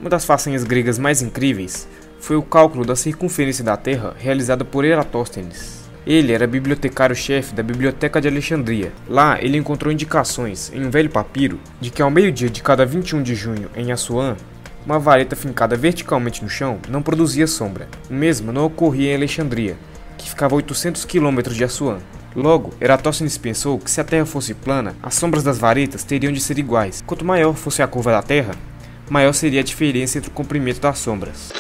Uma 0.01 0.11
das 0.11 0.25
façanhas 0.25 0.65
gregas 0.65 0.99
mais 0.99 1.23
incríveis 1.23 1.87
foi 2.19 2.37
o 2.37 2.43
cálculo 2.43 2.85
da 2.85 2.97
circunferência 2.97 3.63
da 3.63 3.77
Terra 3.77 4.15
realizado 4.19 4.65
por 4.65 4.85
Eratóstenes. 4.85 5.82
Ele 6.05 6.33
era 6.33 6.49
bibliotecário-chefe 6.49 7.55
da 7.55 7.63
Biblioteca 7.63 8.21
de 8.21 8.27
Alexandria. 8.27 8.93
Lá, 9.09 9.41
ele 9.41 9.57
encontrou 9.57 9.93
indicações 9.93 10.73
em 10.75 10.85
um 10.85 10.91
velho 10.91 11.09
papiro 11.09 11.61
de 11.81 11.91
que 11.91 12.03
ao 12.03 12.11
meio-dia 12.11 12.51
de 12.51 12.61
cada 12.61 12.85
21 12.85 13.23
de 13.23 13.37
junho 13.37 13.71
em 13.77 13.93
Assuã, 13.93 14.37
uma 14.85 14.99
vareta 14.99 15.37
fincada 15.37 15.77
verticalmente 15.77 16.43
no 16.43 16.49
chão 16.49 16.81
não 16.89 17.03
produzia 17.03 17.47
sombra. 17.47 17.89
O 18.11 18.15
mesmo 18.15 18.51
não 18.53 18.65
ocorria 18.65 19.13
em 19.13 19.15
Alexandria, 19.15 19.77
que 20.19 20.29
ficava 20.29 20.55
a 20.55 20.57
800 20.57 21.05
quilômetros 21.05 21.55
de 21.55 21.63
Assuã. 21.63 21.99
Logo, 22.35 22.75
Eratóstenes 22.81 23.39
pensou 23.39 23.79
que 23.79 23.91
se 23.91 24.01
a 24.01 24.05
Terra 24.05 24.27
fosse 24.27 24.55
plana, 24.55 24.97
as 25.01 25.15
sombras 25.15 25.45
das 25.45 25.59
varetas 25.59 26.03
teriam 26.03 26.33
de 26.33 26.41
ser 26.41 26.59
iguais. 26.59 27.05
Quanto 27.07 27.25
maior 27.25 27.55
fosse 27.55 27.81
a 27.81 27.87
curva 27.87 28.11
da 28.11 28.23
Terra, 28.23 28.57
maior 29.09 29.33
seria 29.33 29.61
a 29.61 29.65
diferença 29.65 30.19
entre 30.19 30.31
o 30.31 30.35
comprimento 30.35 30.81
das 30.81 30.99
sombras. 30.99 31.53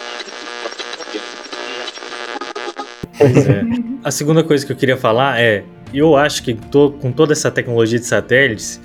É. 3.23 3.93
A 4.05 4.11
segunda 4.11 4.43
coisa 4.43 4.67
que 4.67 4.73
eu 4.73 4.77
queria 4.77 4.97
falar 4.97 5.41
é, 5.41 5.65
eu 5.95 6.17
acho 6.17 6.43
que 6.43 6.55
tô, 6.55 6.91
com 6.91 7.13
toda 7.13 7.33
essa 7.33 7.51
tecnologia 7.51 7.99
de 7.99 8.05
satélites, 8.05 8.81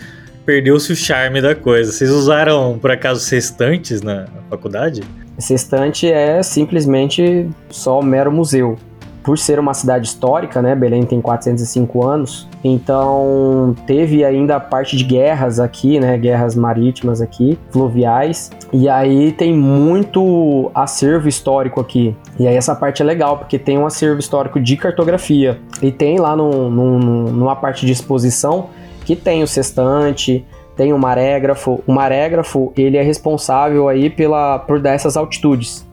perdeu-se 0.46 0.92
o 0.92 0.96
charme 0.96 1.42
da 1.42 1.56
coisa. 1.56 1.92
Vocês 1.92 2.12
usaram, 2.12 2.78
por 2.80 2.92
acaso, 2.92 3.20
sextantes 3.20 4.02
na 4.02 4.28
faculdade? 4.50 5.02
Sextante 5.38 6.12
é 6.12 6.42
simplesmente 6.42 7.48
só 7.70 8.00
um 8.00 8.04
mero 8.04 8.32
museu 8.32 8.78
por 9.28 9.38
ser 9.38 9.60
uma 9.60 9.74
cidade 9.74 10.08
histórica, 10.08 10.62
né, 10.62 10.74
Belém 10.74 11.04
tem 11.04 11.20
405 11.20 12.06
anos, 12.06 12.48
então 12.64 13.76
teve 13.86 14.24
ainda 14.24 14.58
parte 14.58 14.96
de 14.96 15.04
guerras 15.04 15.60
aqui, 15.60 16.00
né, 16.00 16.18
guerras 16.18 16.56
marítimas 16.56 17.20
aqui, 17.20 17.60
fluviais, 17.70 18.50
e 18.72 18.88
aí 18.88 19.34
tem 19.34 19.54
muito 19.54 20.72
acervo 20.74 21.28
histórico 21.28 21.82
aqui. 21.82 22.16
E 22.40 22.48
aí 22.48 22.56
essa 22.56 22.74
parte 22.74 23.02
é 23.02 23.06
legal, 23.06 23.38
porque 23.38 23.60
tem 23.60 23.78
um 23.78 23.86
acervo 23.86 24.18
histórico 24.18 24.62
de 24.62 24.78
cartografia, 24.78 25.60
e 25.82 25.92
tem 25.92 26.18
lá 26.20 26.34
numa 26.34 27.58
parte 27.58 27.86
de 27.86 27.92
exposição 27.92 28.70
que 29.04 29.14
tem 29.14 29.44
o 29.44 29.48
sextante, 29.48 30.46
tem 30.78 30.94
o 30.94 30.98
marégrafo. 30.98 31.84
O 31.86 31.92
marégrafo, 31.92 32.72
ele 32.78 32.96
é 32.96 33.02
responsável 33.02 33.90
aí 33.90 34.10
pela, 34.10 34.60
por 34.60 34.80
dar 34.80 34.94
essas 34.94 35.18
altitudes. 35.18 35.86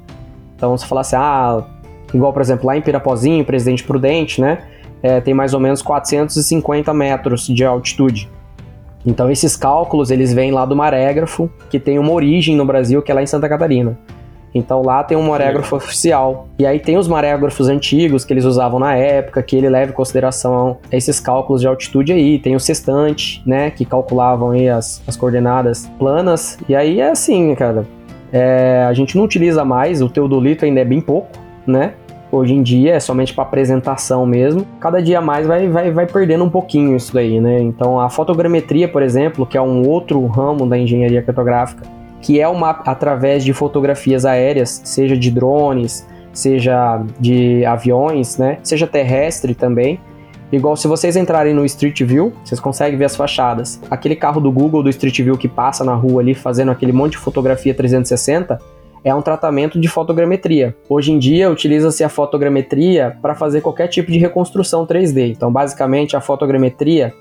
Então, 0.54 0.78
se 0.78 0.86
falar 0.86 1.00
assim, 1.00 1.16
ah, 1.16 1.64
Igual, 2.14 2.32
por 2.32 2.40
exemplo, 2.40 2.66
lá 2.66 2.76
em 2.76 2.80
Pirapozinho, 2.80 3.44
Presidente 3.44 3.82
Prudente, 3.82 4.40
né? 4.40 4.58
É, 5.02 5.20
tem 5.20 5.34
mais 5.34 5.52
ou 5.52 5.60
menos 5.60 5.82
450 5.82 6.94
metros 6.94 7.46
de 7.46 7.64
altitude. 7.64 8.30
Então 9.04 9.30
esses 9.30 9.56
cálculos 9.56 10.10
eles 10.10 10.32
vêm 10.32 10.50
lá 10.50 10.64
do 10.64 10.74
marégrafo, 10.74 11.50
que 11.68 11.78
tem 11.78 11.98
uma 11.98 12.12
origem 12.12 12.56
no 12.56 12.64
Brasil, 12.64 13.02
que 13.02 13.10
é 13.10 13.14
lá 13.14 13.22
em 13.22 13.26
Santa 13.26 13.48
Catarina. 13.48 13.98
Então 14.54 14.82
lá 14.82 15.02
tem 15.02 15.18
um 15.18 15.28
marégrafo 15.28 15.74
oficial. 15.76 16.46
E 16.58 16.64
aí 16.64 16.78
tem 16.78 16.96
os 16.96 17.08
marégrafos 17.08 17.68
antigos 17.68 18.24
que 18.24 18.32
eles 18.32 18.44
usavam 18.44 18.78
na 18.78 18.94
época, 18.94 19.42
que 19.42 19.56
ele 19.56 19.68
leva 19.68 19.90
em 19.90 19.94
consideração 19.94 20.78
esses 20.92 21.18
cálculos 21.18 21.60
de 21.60 21.66
altitude 21.66 22.12
aí. 22.12 22.38
Tem 22.38 22.54
o 22.54 22.60
sextante, 22.60 23.42
né, 23.44 23.70
que 23.70 23.84
calculavam 23.84 24.52
aí 24.52 24.68
as, 24.68 25.02
as 25.06 25.16
coordenadas 25.16 25.90
planas. 25.98 26.56
E 26.68 26.74
aí 26.74 27.00
é 27.00 27.10
assim, 27.10 27.54
cara. 27.56 27.84
É, 28.32 28.86
a 28.88 28.92
gente 28.92 29.16
não 29.16 29.24
utiliza 29.24 29.64
mais, 29.64 30.00
o 30.00 30.08
teodolito 30.08 30.64
ainda 30.64 30.80
é 30.80 30.84
bem 30.84 31.00
pouco, 31.00 31.28
né? 31.66 31.94
Hoje 32.34 32.52
em 32.52 32.64
dia 32.64 32.94
é 32.94 32.98
somente 32.98 33.32
para 33.32 33.44
apresentação 33.44 34.26
mesmo. 34.26 34.66
Cada 34.80 35.00
dia 35.00 35.20
mais 35.20 35.46
vai, 35.46 35.68
vai, 35.68 35.92
vai 35.92 36.04
perdendo 36.04 36.42
um 36.42 36.50
pouquinho 36.50 36.96
isso 36.96 37.14
daí, 37.14 37.40
né? 37.40 37.60
Então 37.60 38.00
a 38.00 38.10
fotogrametria, 38.10 38.88
por 38.88 39.04
exemplo, 39.04 39.46
que 39.46 39.56
é 39.56 39.62
um 39.62 39.86
outro 39.88 40.26
ramo 40.26 40.66
da 40.66 40.76
engenharia 40.76 41.22
cartográfica, 41.22 41.84
que 42.20 42.40
é 42.40 42.48
uma 42.48 42.70
através 42.70 43.44
de 43.44 43.52
fotografias 43.52 44.24
aéreas, 44.26 44.82
seja 44.84 45.16
de 45.16 45.30
drones, 45.30 46.04
seja 46.32 47.00
de 47.20 47.64
aviões, 47.64 48.36
né? 48.36 48.58
Seja 48.64 48.84
terrestre 48.84 49.54
também. 49.54 50.00
Igual 50.50 50.76
se 50.76 50.88
vocês 50.88 51.16
entrarem 51.16 51.54
no 51.54 51.64
Street 51.64 52.02
View, 52.02 52.32
vocês 52.44 52.58
conseguem 52.58 52.98
ver 52.98 53.04
as 53.04 53.14
fachadas. 53.14 53.80
Aquele 53.88 54.16
carro 54.16 54.40
do 54.40 54.50
Google 54.50 54.82
do 54.82 54.90
Street 54.90 55.20
View 55.20 55.38
que 55.38 55.46
passa 55.46 55.84
na 55.84 55.94
rua 55.94 56.20
ali 56.20 56.34
fazendo 56.34 56.72
aquele 56.72 56.92
monte 56.92 57.12
de 57.12 57.18
fotografia 57.18 57.72
360, 57.72 58.58
é 59.04 59.14
um 59.14 59.20
tratamento 59.20 59.78
de 59.78 59.86
fotogrametria. 59.86 60.74
Hoje 60.88 61.12
em 61.12 61.18
dia, 61.18 61.50
utiliza-se 61.50 62.02
a 62.02 62.08
fotogrametria 62.08 63.16
para 63.20 63.34
fazer 63.34 63.60
qualquer 63.60 63.86
tipo 63.88 64.10
de 64.10 64.18
reconstrução 64.18 64.86
3D. 64.86 65.30
Então, 65.30 65.52
basicamente, 65.52 66.16
a 66.16 66.22
fotogrametria, 66.22 67.12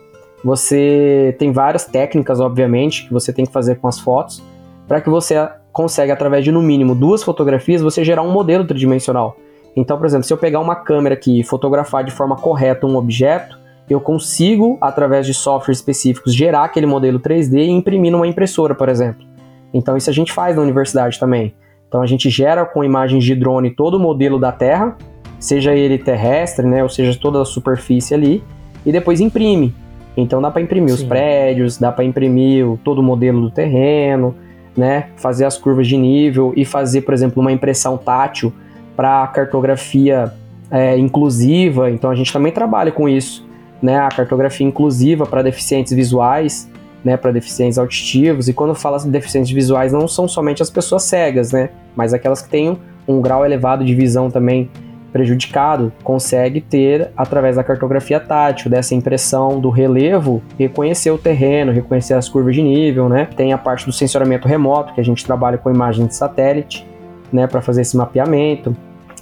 você 0.41 1.35
tem 1.37 1.51
várias 1.51 1.83
técnicas, 1.83 2.39
obviamente, 2.39 3.05
que 3.05 3.13
você 3.13 3.33
tem 3.33 3.45
que 3.45 3.51
fazer 3.51 3.75
com 3.75 3.89
as 3.89 3.99
fotos, 3.99 4.41
para 4.87 5.01
que 5.01 5.09
você 5.09 5.35
consiga, 5.73 6.13
através 6.13 6.45
de 6.45 6.53
no 6.53 6.61
mínimo 6.61 6.95
duas 6.95 7.21
fotografias, 7.21 7.81
você 7.81 8.01
gerar 8.03 8.21
um 8.21 8.31
modelo 8.31 8.63
tridimensional. 8.63 9.35
Então, 9.75 9.97
por 9.97 10.05
exemplo, 10.05 10.23
se 10.23 10.31
eu 10.31 10.37
pegar 10.37 10.61
uma 10.61 10.75
câmera 10.75 11.15
aqui 11.15 11.41
e 11.41 11.43
fotografar 11.43 12.03
de 12.05 12.11
forma 12.11 12.37
correta 12.37 12.87
um 12.87 12.95
objeto, 12.95 13.59
eu 13.89 13.99
consigo, 13.99 14.77
através 14.79 15.25
de 15.25 15.33
softwares 15.33 15.79
específicos, 15.79 16.33
gerar 16.33 16.63
aquele 16.63 16.85
modelo 16.85 17.19
3D 17.19 17.57
e 17.57 17.69
imprimir 17.69 18.11
numa 18.11 18.27
impressora, 18.27 18.73
por 18.73 18.87
exemplo. 18.87 19.25
Então, 19.73 19.97
isso 19.97 20.09
a 20.09 20.13
gente 20.13 20.31
faz 20.31 20.55
na 20.55 20.61
universidade 20.61 21.19
também. 21.19 21.53
Então 21.93 22.01
a 22.01 22.07
gente 22.07 22.27
gera 22.27 22.65
com 22.65 22.83
imagens 22.83 23.23
de 23.23 23.35
drone 23.35 23.69
todo 23.69 23.97
o 23.97 23.99
modelo 23.99 24.39
da 24.39 24.51
Terra, 24.51 24.97
seja 25.39 25.75
ele 25.75 25.99
terrestre, 25.99 26.65
né, 26.65 26.81
ou 26.81 26.89
seja 26.89 27.15
toda 27.15 27.39
a 27.39 27.45
superfície 27.45 28.15
ali, 28.15 28.43
e 28.83 28.91
depois 28.91 29.21
imprime. 29.21 29.75
Então 30.17 30.41
dá 30.41 30.49
para 30.49 30.63
imprimir 30.63 30.89
Sim. 30.89 30.95
os 30.95 31.03
prédios, 31.03 31.77
dá 31.77 31.91
para 31.91 32.03
imprimir 32.03 32.65
todo 32.83 32.97
o 32.97 33.03
modelo 33.03 33.41
do 33.41 33.51
terreno, 33.51 34.33
né, 34.75 35.09
fazer 35.17 35.45
as 35.45 35.55
curvas 35.55 35.85
de 35.87 35.95
nível 35.95 36.51
e 36.57 36.65
fazer, 36.65 37.01
por 37.01 37.13
exemplo, 37.13 37.39
uma 37.39 37.51
impressão 37.51 37.95
tátil 37.95 38.51
para 38.95 39.27
cartografia 39.27 40.33
é, 40.71 40.97
inclusiva. 40.97 41.91
Então 41.91 42.09
a 42.09 42.15
gente 42.15 42.33
também 42.33 42.51
trabalha 42.51 42.91
com 42.91 43.07
isso, 43.07 43.47
né, 43.79 43.99
a 43.99 44.09
cartografia 44.09 44.65
inclusiva 44.65 45.27
para 45.27 45.43
deficientes 45.43 45.93
visuais 45.93 46.67
né, 47.03 47.17
para 47.17 47.31
deficientes 47.31 47.77
auditivos. 47.77 48.47
E 48.47 48.53
quando 48.53 48.73
fala 48.73 48.97
de 48.99 49.09
deficientes 49.09 49.51
visuais, 49.51 49.91
não 49.91 50.07
são 50.07 50.27
somente 50.27 50.61
as 50.61 50.69
pessoas 50.69 51.03
cegas, 51.03 51.51
né, 51.51 51.69
mas 51.95 52.13
aquelas 52.13 52.41
que 52.41 52.49
têm 52.49 52.77
um 53.07 53.21
grau 53.21 53.45
elevado 53.45 53.83
de 53.83 53.93
visão 53.93 54.31
também 54.31 54.69
prejudicado, 55.13 55.93
consegue 56.03 56.59
ter, 56.59 57.11
através 57.15 57.55
da 57.55 57.63
cartografia 57.63 58.19
tátil, 58.19 58.71
dessa 58.71 58.95
impressão 58.95 59.59
do 59.59 59.69
relevo, 59.69 60.41
reconhecer 60.57 61.11
o 61.11 61.19
terreno, 61.19 61.71
reconhecer 61.71 62.15
as 62.15 62.27
curvas 62.27 62.55
de 62.55 62.63
nível, 62.63 63.07
né? 63.07 63.27
Tem 63.37 63.53
a 63.53 63.57
parte 63.57 63.85
do 63.85 63.91
sensoramento 63.91 64.47
remoto, 64.47 64.91
que 64.91 64.99
a 64.99 65.03
gente 65.03 65.23
trabalha 65.23 65.55
com 65.55 65.69
imagem 65.69 66.07
de 66.07 66.15
satélite, 66.15 66.83
né, 67.31 67.45
para 67.45 67.61
fazer 67.61 67.81
esse 67.81 67.95
mapeamento. 67.95 68.75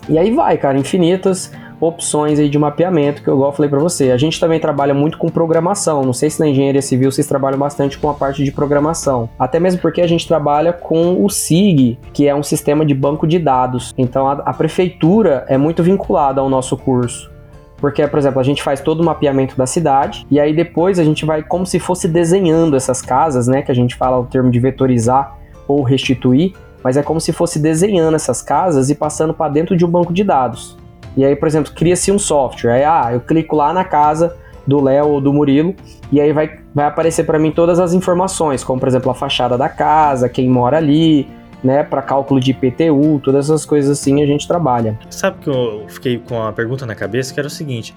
E 0.07 0.17
aí 0.17 0.31
vai, 0.31 0.57
cara, 0.57 0.77
infinitas 0.77 1.51
opções 1.81 2.39
aí 2.39 2.47
de 2.47 2.59
mapeamento, 2.59 3.23
que 3.23 3.27
eu 3.27 3.33
igual 3.33 3.51
falei 3.51 3.69
para 3.69 3.79
você. 3.79 4.11
A 4.11 4.17
gente 4.17 4.39
também 4.39 4.59
trabalha 4.59 4.93
muito 4.93 5.17
com 5.17 5.27
programação. 5.27 6.03
Não 6.03 6.13
sei 6.13 6.29
se 6.29 6.39
na 6.39 6.47
engenharia 6.47 6.81
civil 6.81 7.11
vocês 7.11 7.27
trabalham 7.27 7.57
bastante 7.57 7.97
com 7.97 8.07
a 8.09 8.13
parte 8.13 8.43
de 8.43 8.51
programação. 8.51 9.27
Até 9.37 9.59
mesmo 9.59 9.81
porque 9.81 9.99
a 9.99 10.07
gente 10.07 10.27
trabalha 10.27 10.71
com 10.71 11.25
o 11.25 11.29
SIG, 11.29 11.97
que 12.13 12.27
é 12.27 12.35
um 12.35 12.43
sistema 12.43 12.85
de 12.85 12.93
banco 12.93 13.25
de 13.25 13.39
dados. 13.39 13.93
Então 13.97 14.27
a, 14.27 14.33
a 14.33 14.53
prefeitura 14.53 15.43
é 15.49 15.57
muito 15.57 15.81
vinculada 15.81 16.39
ao 16.39 16.49
nosso 16.49 16.77
curso. 16.77 17.31
Porque, 17.77 18.07
por 18.07 18.19
exemplo, 18.19 18.39
a 18.39 18.43
gente 18.43 18.61
faz 18.61 18.79
todo 18.79 18.99
o 18.99 19.03
mapeamento 19.03 19.57
da 19.57 19.65
cidade 19.65 20.23
e 20.29 20.39
aí 20.39 20.55
depois 20.55 20.99
a 20.99 21.03
gente 21.03 21.25
vai 21.25 21.41
como 21.41 21.65
se 21.65 21.79
fosse 21.79 22.07
desenhando 22.07 22.75
essas 22.75 23.01
casas, 23.01 23.47
né? 23.47 23.63
Que 23.63 23.71
a 23.71 23.75
gente 23.75 23.95
fala 23.95 24.19
o 24.19 24.25
termo 24.25 24.51
de 24.51 24.59
vetorizar 24.59 25.35
ou 25.67 25.81
restituir, 25.81 26.53
mas 26.83 26.95
é 26.95 27.01
como 27.01 27.19
se 27.19 27.33
fosse 27.33 27.57
desenhando 27.57 28.15
essas 28.15 28.39
casas 28.39 28.91
e 28.91 28.95
passando 28.95 29.33
para 29.33 29.51
dentro 29.51 29.75
de 29.75 29.83
um 29.83 29.89
banco 29.89 30.13
de 30.13 30.23
dados. 30.23 30.77
E 31.15 31.25
aí, 31.25 31.35
por 31.35 31.47
exemplo, 31.47 31.71
cria-se 31.73 32.11
um 32.11 32.19
software. 32.19 32.73
Aí, 32.73 32.83
ah, 32.83 33.09
eu 33.13 33.19
clico 33.19 33.55
lá 33.55 33.73
na 33.73 33.83
casa 33.83 34.35
do 34.65 34.81
Léo 34.81 35.07
ou 35.07 35.21
do 35.21 35.33
Murilo 35.33 35.75
e 36.11 36.21
aí 36.21 36.31
vai, 36.31 36.59
vai 36.73 36.85
aparecer 36.85 37.25
para 37.25 37.39
mim 37.39 37.51
todas 37.51 37.79
as 37.79 37.93
informações, 37.93 38.63
como 38.63 38.79
por 38.79 38.87
exemplo 38.87 39.11
a 39.11 39.15
fachada 39.15 39.57
da 39.57 39.67
casa, 39.67 40.29
quem 40.29 40.49
mora 40.49 40.77
ali, 40.77 41.27
né, 41.63 41.83
para 41.83 42.01
cálculo 42.01 42.39
de 42.39 42.51
IPTU, 42.51 43.19
todas 43.23 43.49
essas 43.49 43.65
coisas 43.65 43.99
assim 43.99 44.21
a 44.21 44.25
gente 44.25 44.47
trabalha. 44.47 44.97
Sabe 45.09 45.39
que 45.39 45.49
eu 45.49 45.85
fiquei 45.87 46.19
com 46.19 46.35
uma 46.35 46.53
pergunta 46.53 46.85
na 46.85 46.95
cabeça 46.95 47.33
que 47.33 47.39
era 47.39 47.47
o 47.47 47.51
seguinte: 47.51 47.95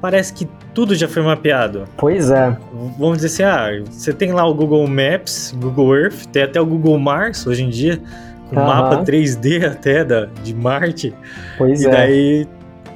parece 0.00 0.32
que 0.32 0.48
tudo 0.72 0.94
já 0.94 1.08
foi 1.08 1.22
mapeado. 1.22 1.84
Pois 1.96 2.30
é. 2.30 2.56
Vamos 2.98 3.18
dizer 3.18 3.26
assim, 3.28 3.42
ah, 3.42 3.84
você 3.90 4.12
tem 4.12 4.32
lá 4.32 4.46
o 4.46 4.54
Google 4.54 4.86
Maps, 4.86 5.54
Google 5.56 5.96
Earth, 5.96 6.26
tem 6.32 6.42
até 6.42 6.60
o 6.60 6.66
Google 6.66 6.98
Mars 6.98 7.46
hoje 7.46 7.62
em 7.62 7.70
dia 7.70 8.00
uhum. 8.60 8.66
mapa 8.66 9.02
3D 9.02 9.64
até 9.70 10.04
da, 10.04 10.26
de 10.42 10.54
Marte. 10.54 11.14
Pois 11.58 11.82
e 11.82 11.86
é. 11.86 11.88
E 11.88 11.92
daí 11.92 12.48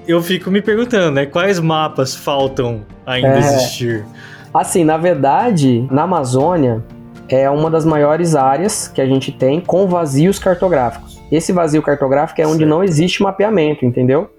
eu 0.06 0.22
fico 0.22 0.50
me 0.50 0.62
perguntando, 0.62 1.10
né? 1.12 1.26
Quais 1.26 1.60
mapas 1.60 2.14
faltam 2.14 2.82
ainda 3.06 3.34
é. 3.34 3.38
existir? 3.38 4.04
Assim, 4.52 4.82
na 4.82 4.96
verdade, 4.96 5.86
na 5.90 6.02
Amazônia 6.02 6.82
é 7.28 7.48
uma 7.50 7.70
das 7.70 7.84
maiores 7.84 8.34
áreas 8.34 8.88
que 8.88 9.00
a 9.00 9.06
gente 9.06 9.30
tem 9.30 9.60
com 9.60 9.86
vazios 9.86 10.38
cartográficos. 10.38 11.20
Esse 11.30 11.52
vazio 11.52 11.82
cartográfico 11.82 12.40
é 12.40 12.46
onde 12.46 12.58
certo. 12.58 12.70
não 12.70 12.82
existe 12.82 13.22
mapeamento, 13.22 13.84
entendeu? 13.84 14.30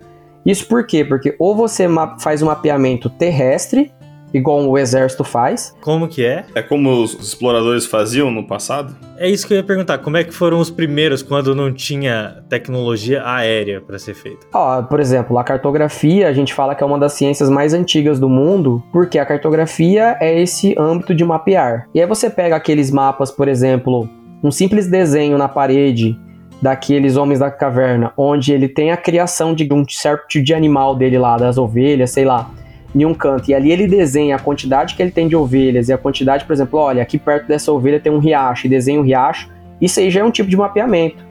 Isso 0.45 0.67
por 0.67 0.87
quê? 0.87 1.05
Porque 1.05 1.35
ou 1.37 1.55
você 1.55 1.87
faz 2.19 2.41
um 2.41 2.47
mapeamento 2.47 3.09
terrestre, 3.09 3.91
igual 4.33 4.67
o 4.67 4.77
exército 4.77 5.23
faz. 5.23 5.75
Como 5.81 6.07
que 6.07 6.25
é? 6.25 6.45
É 6.55 6.61
como 6.61 7.03
os 7.03 7.13
exploradores 7.13 7.85
faziam 7.85 8.31
no 8.31 8.45
passado? 8.45 8.95
É 9.17 9.29
isso 9.29 9.47
que 9.47 9.53
eu 9.53 9.57
ia 9.57 9.63
perguntar. 9.63 9.97
Como 9.99 10.17
é 10.17 10.23
que 10.23 10.33
foram 10.33 10.59
os 10.59 10.69
primeiros 10.69 11.21
quando 11.21 11.55
não 11.55 11.73
tinha 11.73 12.43
tecnologia 12.47 13.21
aérea 13.25 13.81
para 13.81 13.99
ser 13.99 14.13
feita? 14.13 14.45
Ó, 14.53 14.81
por 14.83 14.99
exemplo, 14.99 15.37
a 15.37 15.43
cartografia, 15.43 16.27
a 16.27 16.33
gente 16.33 16.53
fala 16.53 16.75
que 16.75 16.83
é 16.83 16.85
uma 16.85 16.99
das 16.99 17.13
ciências 17.13 17.49
mais 17.49 17.73
antigas 17.73 18.19
do 18.19 18.29
mundo, 18.29 18.83
porque 18.91 19.19
a 19.19 19.25
cartografia 19.25 20.17
é 20.19 20.41
esse 20.41 20.75
âmbito 20.77 21.13
de 21.13 21.23
mapear. 21.25 21.87
E 21.93 22.01
aí 22.01 22.07
você 22.07 22.29
pega 22.29 22.55
aqueles 22.55 22.91
mapas, 22.91 23.31
por 23.31 23.47
exemplo, 23.47 24.09
um 24.43 24.51
simples 24.51 24.87
desenho 24.87 25.37
na 25.37 25.47
parede 25.47 26.17
daqueles 26.61 27.15
homens 27.15 27.39
da 27.39 27.49
caverna, 27.49 28.11
onde 28.17 28.51
ele 28.51 28.67
tem 28.67 28.91
a 28.91 28.97
criação 28.97 29.53
de 29.53 29.67
um 29.71 29.85
certo 29.87 30.27
tipo 30.27 30.45
de 30.45 30.53
animal 30.53 30.95
dele 30.95 31.17
lá, 31.17 31.37
das 31.37 31.57
ovelhas, 31.57 32.11
sei 32.11 32.25
lá 32.25 32.49
em 32.95 33.05
um 33.05 33.13
canto 33.13 33.49
e 33.49 33.53
ali 33.53 33.71
ele 33.71 33.87
desenha 33.87 34.35
a 34.35 34.39
quantidade 34.39 34.95
que 34.95 35.01
ele 35.01 35.11
tem 35.11 35.27
de 35.27 35.35
ovelhas 35.35 35.89
e 35.89 35.93
a 35.93 35.97
quantidade, 35.97 36.45
por 36.45 36.53
exemplo, 36.53 36.79
olha, 36.79 37.01
aqui 37.01 37.17
perto 37.17 37.47
dessa 37.47 37.71
ovelha 37.71 37.99
tem 37.99 38.11
um 38.11 38.19
riacho 38.19 38.67
e 38.67 38.69
desenha 38.69 38.99
um 38.99 39.03
riacho, 39.03 39.49
isso 39.79 39.99
aí 39.99 40.09
já 40.09 40.21
é 40.21 40.23
um 40.23 40.31
tipo 40.31 40.49
de 40.49 40.57
mapeamento. 40.57 41.28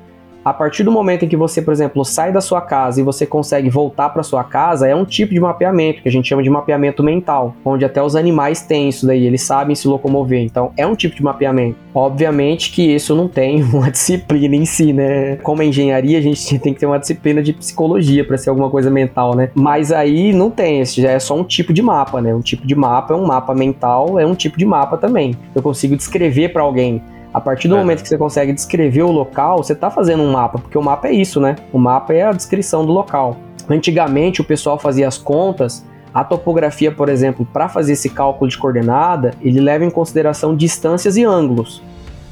A 0.49 0.55
partir 0.55 0.83
do 0.83 0.91
momento 0.91 1.27
em 1.27 1.29
que 1.29 1.37
você, 1.37 1.61
por 1.61 1.73
exemplo, 1.73 2.03
sai 2.07 2.33
da 2.33 2.41
sua 2.41 2.63
casa 2.63 3.03
e 3.03 3.05
você 3.05 3.27
consegue 3.27 3.69
voltar 3.69 4.09
para 4.09 4.23
sua 4.23 4.43
casa, 4.43 4.89
é 4.89 4.95
um 4.95 5.05
tipo 5.05 5.35
de 5.35 5.39
mapeamento 5.39 6.01
que 6.01 6.09
a 6.09 6.11
gente 6.11 6.27
chama 6.27 6.43
de 6.43 6.49
mapeamento 6.49 7.03
mental, 7.03 7.55
onde 7.63 7.85
até 7.85 8.03
os 8.03 8.17
animais 8.17 8.63
têm 8.63 8.89
isso 8.89 9.07
daí, 9.07 9.27
eles 9.27 9.43
sabem 9.43 9.77
se 9.77 9.87
locomover. 9.87 10.41
Então, 10.41 10.73
é 10.75 10.87
um 10.87 10.95
tipo 10.95 11.15
de 11.15 11.23
mapeamento. 11.23 11.77
Obviamente 11.95 12.73
que 12.73 12.95
isso 12.95 13.15
não 13.15 13.29
tem 13.29 13.61
uma 13.75 13.91
disciplina 13.91 14.57
em 14.57 14.65
si, 14.65 14.91
né? 14.91 15.37
Como 15.43 15.61
a 15.61 15.67
engenharia, 15.67 16.17
a 16.17 16.23
gente 16.23 16.57
tem 16.59 16.73
que 16.73 16.81
ter 16.81 16.87
uma 16.87 16.99
disciplina 16.99 17.43
de 17.43 17.53
psicologia 17.53 18.25
para 18.25 18.39
ser 18.39 18.49
alguma 18.49 18.71
coisa 18.71 18.91
mental, 18.91 19.37
né? 19.37 19.51
Mas 19.55 19.93
aí 19.93 20.33
não 20.33 20.51
tem, 20.51 20.81
isso 20.81 20.99
já 20.99 21.11
é 21.11 21.19
só 21.19 21.37
um 21.37 21.45
tipo 21.45 21.75
de 21.75 21.83
mapa, 21.83 22.23
né? 22.23 22.35
Um 22.35 22.41
tipo 22.41 22.67
de 22.67 22.75
mapa 22.75 23.13
é 23.13 23.17
um 23.19 23.27
mapa 23.27 23.55
mental, 23.55 24.19
é 24.19 24.25
um 24.25 24.35
tipo 24.35 24.57
de 24.57 24.65
mapa 24.65 24.97
também. 24.97 25.37
Eu 25.55 25.61
consigo 25.61 25.95
descrever 25.95 26.55
para 26.55 26.63
alguém 26.63 27.03
a 27.38 27.40
partir 27.40 27.68
do 27.68 27.77
é. 27.77 27.79
momento 27.79 28.03
que 28.03 28.09
você 28.09 28.18
consegue 28.18 28.53
descrever 28.53 29.03
o 29.03 29.12
local, 29.12 29.59
você 29.59 29.72
está 29.72 29.90
fazendo 29.90 30.22
um 30.22 30.33
mapa, 30.33 30.59
porque 30.59 30.77
o 30.77 30.83
mapa 30.83 31.09
é 31.09 31.12
isso, 31.12 31.40
né? 31.40 31.57
O 31.72 31.79
mapa 31.79 32.12
é 32.12 32.22
a 32.22 32.33
descrição 32.33 32.85
do 32.85 32.92
local. 32.92 33.37
Antigamente 33.68 34.40
o 34.40 34.44
pessoal 34.44 34.79
fazia 34.79 35.07
as 35.07 35.16
contas, 35.16 35.85
a 36.12 36.24
topografia, 36.24 36.90
por 36.90 37.09
exemplo, 37.09 37.46
para 37.53 37.68
fazer 37.68 37.92
esse 37.92 38.11
cálculo 38.11 38.51
de 38.51 38.59
coordenada, 38.59 39.35
ele 39.40 39.61
leva 39.61 39.85
em 39.85 39.90
consideração 39.90 40.57
distâncias 40.57 41.16
e 41.16 41.24
ângulos. 41.24 41.81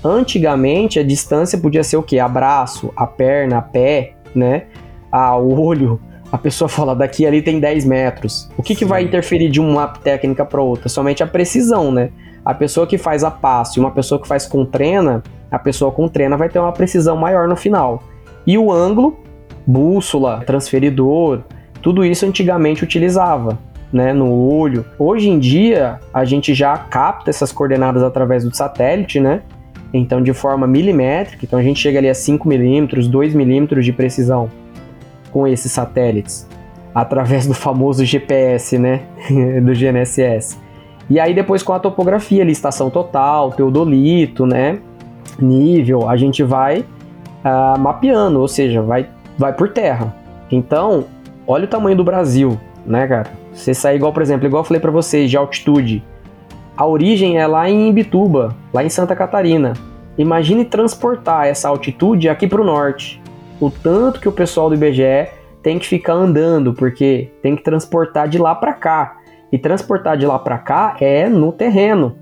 Antigamente 0.04 0.98
a 0.98 1.04
distância 1.04 1.56
podia 1.56 1.84
ser 1.84 1.96
o 1.96 2.02
que? 2.02 2.18
A 2.18 2.28
braço, 2.28 2.92
a 2.96 3.06
perna, 3.06 3.58
a 3.58 3.62
pé, 3.62 4.14
né? 4.34 4.64
A 5.10 5.36
olho. 5.36 6.00
A 6.32 6.38
pessoa 6.38 6.68
fala, 6.68 6.96
daqui 6.96 7.24
ali 7.24 7.40
tem 7.40 7.60
10 7.60 7.84
metros. 7.84 8.50
O 8.56 8.62
que, 8.62 8.74
que 8.74 8.84
vai 8.84 9.04
interferir 9.04 9.48
de 9.48 9.60
uma 9.60 9.86
técnica 9.86 10.44
para 10.44 10.60
outra? 10.60 10.88
Somente 10.88 11.22
a 11.22 11.26
precisão, 11.26 11.92
né? 11.92 12.10
A 12.46 12.54
pessoa 12.54 12.86
que 12.86 12.96
faz 12.96 13.24
a 13.24 13.30
passo 13.30 13.76
e 13.76 13.80
uma 13.80 13.90
pessoa 13.90 14.22
que 14.22 14.28
faz 14.28 14.46
com 14.46 14.64
trena, 14.64 15.20
a 15.50 15.58
pessoa 15.58 15.90
com 15.90 16.06
trena 16.06 16.36
vai 16.36 16.48
ter 16.48 16.60
uma 16.60 16.70
precisão 16.70 17.16
maior 17.16 17.48
no 17.48 17.56
final. 17.56 18.04
E 18.46 18.56
o 18.56 18.72
ângulo, 18.72 19.18
bússola, 19.66 20.44
transferidor, 20.46 21.40
tudo 21.82 22.04
isso 22.04 22.24
antigamente 22.24 22.84
utilizava. 22.84 23.58
Né, 23.92 24.12
no 24.12 24.32
olho. 24.32 24.84
Hoje 24.98 25.28
em 25.28 25.38
dia, 25.38 26.00
a 26.12 26.24
gente 26.24 26.52
já 26.52 26.76
capta 26.76 27.30
essas 27.30 27.52
coordenadas 27.52 28.02
através 28.02 28.44
do 28.44 28.54
satélite, 28.54 29.20
né? 29.20 29.42
Então, 29.94 30.20
de 30.20 30.34
forma 30.34 30.66
milimétrica, 30.66 31.44
então 31.44 31.56
a 31.56 31.62
gente 31.62 31.80
chega 31.80 32.00
ali 32.00 32.08
a 32.08 32.14
5 32.14 32.46
milímetros, 32.48 33.06
2 33.06 33.32
milímetros 33.32 33.84
de 33.84 33.92
precisão 33.92 34.50
com 35.30 35.46
esses 35.46 35.70
satélites, 35.70 36.48
através 36.92 37.46
do 37.46 37.54
famoso 37.54 38.04
GPS, 38.04 38.76
né? 38.76 39.02
do 39.62 39.72
GNSS. 39.72 40.65
E 41.08 41.20
aí 41.20 41.34
depois 41.34 41.62
com 41.62 41.72
a 41.72 41.78
topografia 41.78 42.44
estação 42.44 42.90
total, 42.90 43.52
teodolito, 43.52 44.44
né? 44.44 44.78
Nível, 45.38 46.08
a 46.08 46.16
gente 46.16 46.42
vai 46.42 46.80
uh, 46.80 47.78
mapeando, 47.78 48.40
ou 48.40 48.48
seja, 48.48 48.82
vai, 48.82 49.08
vai 49.38 49.52
por 49.52 49.68
terra. 49.68 50.14
Então, 50.50 51.04
olha 51.46 51.64
o 51.64 51.68
tamanho 51.68 51.96
do 51.96 52.04
Brasil, 52.04 52.58
né, 52.84 53.06
cara? 53.06 53.30
Você 53.52 53.72
sair 53.72 53.96
igual, 53.96 54.12
por 54.12 54.22
exemplo, 54.22 54.46
igual 54.46 54.60
eu 54.62 54.66
falei 54.66 54.80
para 54.80 54.90
vocês, 54.90 55.30
de 55.30 55.36
altitude. 55.36 56.04
A 56.76 56.84
origem 56.84 57.38
é 57.38 57.46
lá 57.46 57.68
em 57.70 57.88
Imbituba, 57.88 58.54
lá 58.72 58.84
em 58.84 58.88
Santa 58.88 59.16
Catarina. 59.16 59.72
Imagine 60.18 60.64
transportar 60.64 61.46
essa 61.46 61.68
altitude 61.68 62.28
aqui 62.28 62.46
para 62.46 62.60
o 62.60 62.64
norte. 62.64 63.20
O 63.60 63.70
tanto 63.70 64.20
que 64.20 64.28
o 64.28 64.32
pessoal 64.32 64.68
do 64.68 64.74
IBGE 64.74 65.28
tem 65.62 65.78
que 65.78 65.86
ficar 65.86 66.12
andando, 66.12 66.74
porque 66.74 67.30
tem 67.42 67.56
que 67.56 67.62
transportar 67.62 68.28
de 68.28 68.38
lá 68.38 68.54
para 68.54 68.74
cá. 68.74 69.16
E 69.50 69.58
transportar 69.58 70.16
de 70.16 70.26
lá 70.26 70.38
para 70.38 70.58
cá 70.58 70.96
é 71.00 71.28
no 71.28 71.52
terreno. 71.52 72.16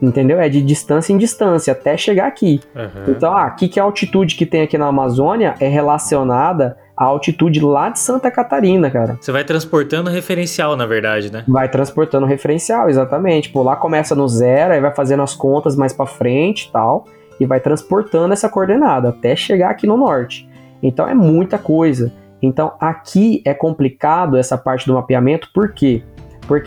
Entendeu? 0.00 0.38
É 0.38 0.48
de 0.48 0.60
distância 0.60 1.12
em 1.12 1.16
distância 1.16 1.72
até 1.72 1.96
chegar 1.96 2.26
aqui. 2.26 2.60
Uhum. 2.74 3.04
Então, 3.08 3.34
ah, 3.34 3.50
que, 3.50 3.66
que 3.66 3.80
a 3.80 3.82
altitude 3.82 4.34
que 4.34 4.44
tem 4.44 4.60
aqui 4.60 4.76
na 4.76 4.86
Amazônia 4.86 5.54
é 5.58 5.68
relacionada 5.68 6.76
à 6.94 7.04
altitude 7.04 7.60
lá 7.60 7.88
de 7.88 7.98
Santa 7.98 8.30
Catarina, 8.30 8.90
cara. 8.90 9.16
Você 9.18 9.32
vai 9.32 9.42
transportando 9.42 10.10
referencial, 10.10 10.76
na 10.76 10.84
verdade, 10.84 11.32
né? 11.32 11.44
Vai 11.48 11.70
transportando 11.70 12.26
referencial, 12.26 12.90
exatamente. 12.90 13.48
Pô, 13.48 13.62
lá 13.62 13.74
começa 13.74 14.14
no 14.14 14.28
zero, 14.28 14.74
aí 14.74 14.80
vai 14.80 14.94
fazendo 14.94 15.22
as 15.22 15.34
contas 15.34 15.74
mais 15.74 15.94
para 15.94 16.06
frente 16.06 16.68
e 16.68 16.72
tal, 16.72 17.06
e 17.40 17.46
vai 17.46 17.60
transportando 17.60 18.34
essa 18.34 18.50
coordenada 18.50 19.08
até 19.08 19.34
chegar 19.34 19.70
aqui 19.70 19.86
no 19.86 19.96
norte. 19.96 20.46
Então 20.82 21.08
é 21.08 21.14
muita 21.14 21.56
coisa. 21.56 22.12
Então 22.42 22.74
aqui 22.78 23.40
é 23.46 23.54
complicado 23.54 24.36
essa 24.36 24.58
parte 24.58 24.86
do 24.86 24.92
mapeamento, 24.92 25.48
por 25.54 25.72
quê? 25.72 26.02
porque 26.02 26.15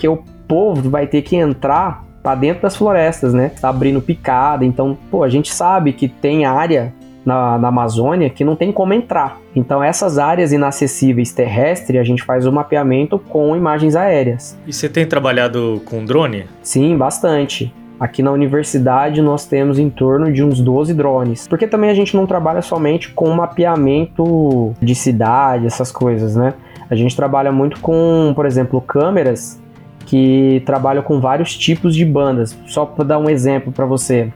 o 0.08 0.24
povo 0.48 0.89
vai 0.89 1.08
ter 1.08 1.22
que 1.22 1.36
entrar 1.36 2.04
para 2.22 2.36
dentro 2.36 2.63
das 2.63 2.76
florestas, 2.76 3.34
né? 3.34 3.52
Tá 3.62 3.70
abrindo 3.70 4.02
picada, 4.02 4.65
então, 4.65 4.98
pô, 5.10 5.24
a 5.24 5.30
gente 5.30 5.54
sabe 5.54 5.94
que 5.94 6.08
tem 6.08 6.46
área 6.46 6.94
na, 7.26 7.58
na, 7.58 7.68
Amazônia 7.68 8.30
que 8.30 8.44
não 8.44 8.56
tem 8.56 8.72
como 8.72 8.94
entrar. 8.94 9.39
Então, 9.56 9.84
essas 9.84 10.18
áreas 10.18 10.52
inacessíveis 10.52 11.32
terrestres, 11.32 12.00
a 12.00 12.04
gente 12.04 12.24
faz 12.24 12.46
o 12.46 12.52
mapeamento 12.52 13.20
com 13.20 13.56
imagens 13.56 13.96
aéreas. 13.96 14.58
E 14.65 14.74
você 14.74 14.89
tem 14.89 15.06
trabalhado 15.06 15.82
com 15.86 16.04
drone? 16.04 16.46
Sim, 16.62 16.98
bastante. 16.98 17.74
Aqui 18.00 18.24
na 18.24 18.32
universidade 18.32 19.22
nós 19.22 19.46
temos 19.46 19.78
em 19.78 19.89
torno 19.89 20.32
de 20.32 20.42
uns 20.42 20.62
12 20.62 20.94
drones. 20.94 21.48
Porque 21.48 21.68
também 21.68 21.89
a 21.89 21.94
gente 21.94 22.15
não 22.15 22.26
trabalha 22.26 22.62
somente 22.62 23.10
com 23.10 23.30
mapeamento 23.32 24.74
de 24.82 24.96
cidade, 24.96 25.65
essas 25.68 25.92
coisas, 25.92 26.36
né? 26.36 26.54
A 26.89 26.96
gente 26.96 27.15
trabalha 27.15 27.52
muito 27.52 27.80
com, 27.82 28.32
por 28.34 28.46
exemplo, 28.46 28.80
câmeras 28.82 29.62
que 30.10 30.63
trabalham 30.65 31.04
com 31.04 31.19
vários 31.19 31.56
tipos 31.56 31.95
de 31.95 32.04
bandas. 32.04 32.58
Só 32.65 32.84
para 32.84 33.06
dar 33.06 33.19
um 33.19 33.30
exemplo 33.30 33.72
para 33.72 33.86
você, 33.86 34.34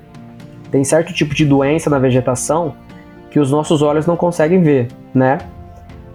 tem 0.69 0.83
certo 0.83 1.11
tipo 1.11 1.33
de 1.33 1.43
doença 1.43 1.89
na 1.89 1.97
vegetação 1.97 2.75
que 3.31 3.39
os 3.39 3.49
nossos 3.49 3.81
olhos 3.81 4.05
não 4.05 4.15
conseguem 4.15 4.61
ver, 4.61 4.89
né? 5.15 5.39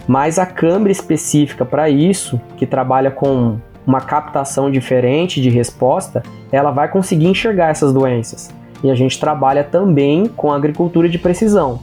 Mas 0.06 0.38
a 0.38 0.46
câmera 0.46 0.92
específica 0.92 1.64
para 1.64 1.90
isso, 1.90 2.40
que 2.56 2.64
trabalha 2.66 3.10
com 3.10 3.58
uma 3.84 4.00
captação 4.00 4.70
diferente 4.70 5.42
de 5.42 5.50
resposta, 5.50 6.22
ela 6.52 6.70
vai 6.70 6.88
conseguir 6.88 7.26
enxergar 7.26 7.70
essas 7.70 7.92
doenças. 7.92 8.54
E 8.84 8.92
a 8.92 8.94
gente 8.94 9.18
trabalha 9.18 9.64
também 9.64 10.26
com 10.36 10.52
agricultura 10.52 11.08
de 11.08 11.18
precisão, 11.18 11.80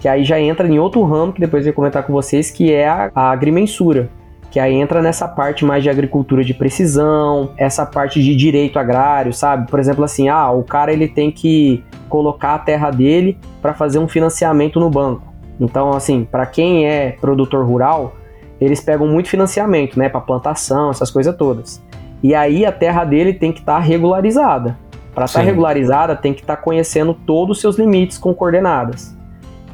que 0.00 0.06
aí 0.06 0.22
já 0.22 0.40
entra 0.40 0.68
em 0.68 0.78
outro 0.78 1.02
ramo 1.02 1.32
que 1.32 1.40
depois 1.40 1.66
eu 1.66 1.72
vou 1.72 1.82
comentar 1.82 2.04
com 2.04 2.12
vocês, 2.12 2.52
que 2.52 2.72
é 2.72 2.86
a, 2.86 3.10
a 3.12 3.30
agrimensura 3.32 4.08
que 4.56 4.60
aí 4.60 4.72
entra 4.72 5.02
nessa 5.02 5.28
parte 5.28 5.66
mais 5.66 5.82
de 5.82 5.90
agricultura 5.90 6.42
de 6.42 6.54
precisão, 6.54 7.50
essa 7.58 7.84
parte 7.84 8.22
de 8.22 8.34
direito 8.34 8.78
agrário, 8.78 9.30
sabe? 9.30 9.70
Por 9.70 9.78
exemplo, 9.78 10.02
assim, 10.02 10.30
ah, 10.30 10.50
o 10.50 10.62
cara 10.62 10.90
ele 10.90 11.06
tem 11.06 11.30
que 11.30 11.84
colocar 12.08 12.54
a 12.54 12.58
terra 12.58 12.90
dele 12.90 13.38
para 13.60 13.74
fazer 13.74 13.98
um 13.98 14.08
financiamento 14.08 14.80
no 14.80 14.88
banco. 14.88 15.30
Então, 15.60 15.90
assim, 15.90 16.24
para 16.24 16.46
quem 16.46 16.86
é 16.86 17.10
produtor 17.20 17.66
rural, 17.66 18.16
eles 18.58 18.80
pegam 18.80 19.06
muito 19.06 19.28
financiamento, 19.28 19.98
né, 19.98 20.08
para 20.08 20.22
plantação, 20.22 20.88
essas 20.88 21.10
coisas 21.10 21.36
todas. 21.36 21.84
E 22.22 22.34
aí 22.34 22.64
a 22.64 22.72
terra 22.72 23.04
dele 23.04 23.34
tem 23.34 23.52
que 23.52 23.60
estar 23.60 23.74
tá 23.74 23.78
regularizada. 23.78 24.78
Para 25.14 25.26
estar 25.26 25.40
tá 25.40 25.44
regularizada, 25.44 26.16
tem 26.16 26.32
que 26.32 26.40
estar 26.40 26.56
tá 26.56 26.62
conhecendo 26.62 27.12
todos 27.12 27.58
os 27.58 27.60
seus 27.60 27.76
limites 27.76 28.16
com 28.16 28.32
coordenadas. 28.32 29.14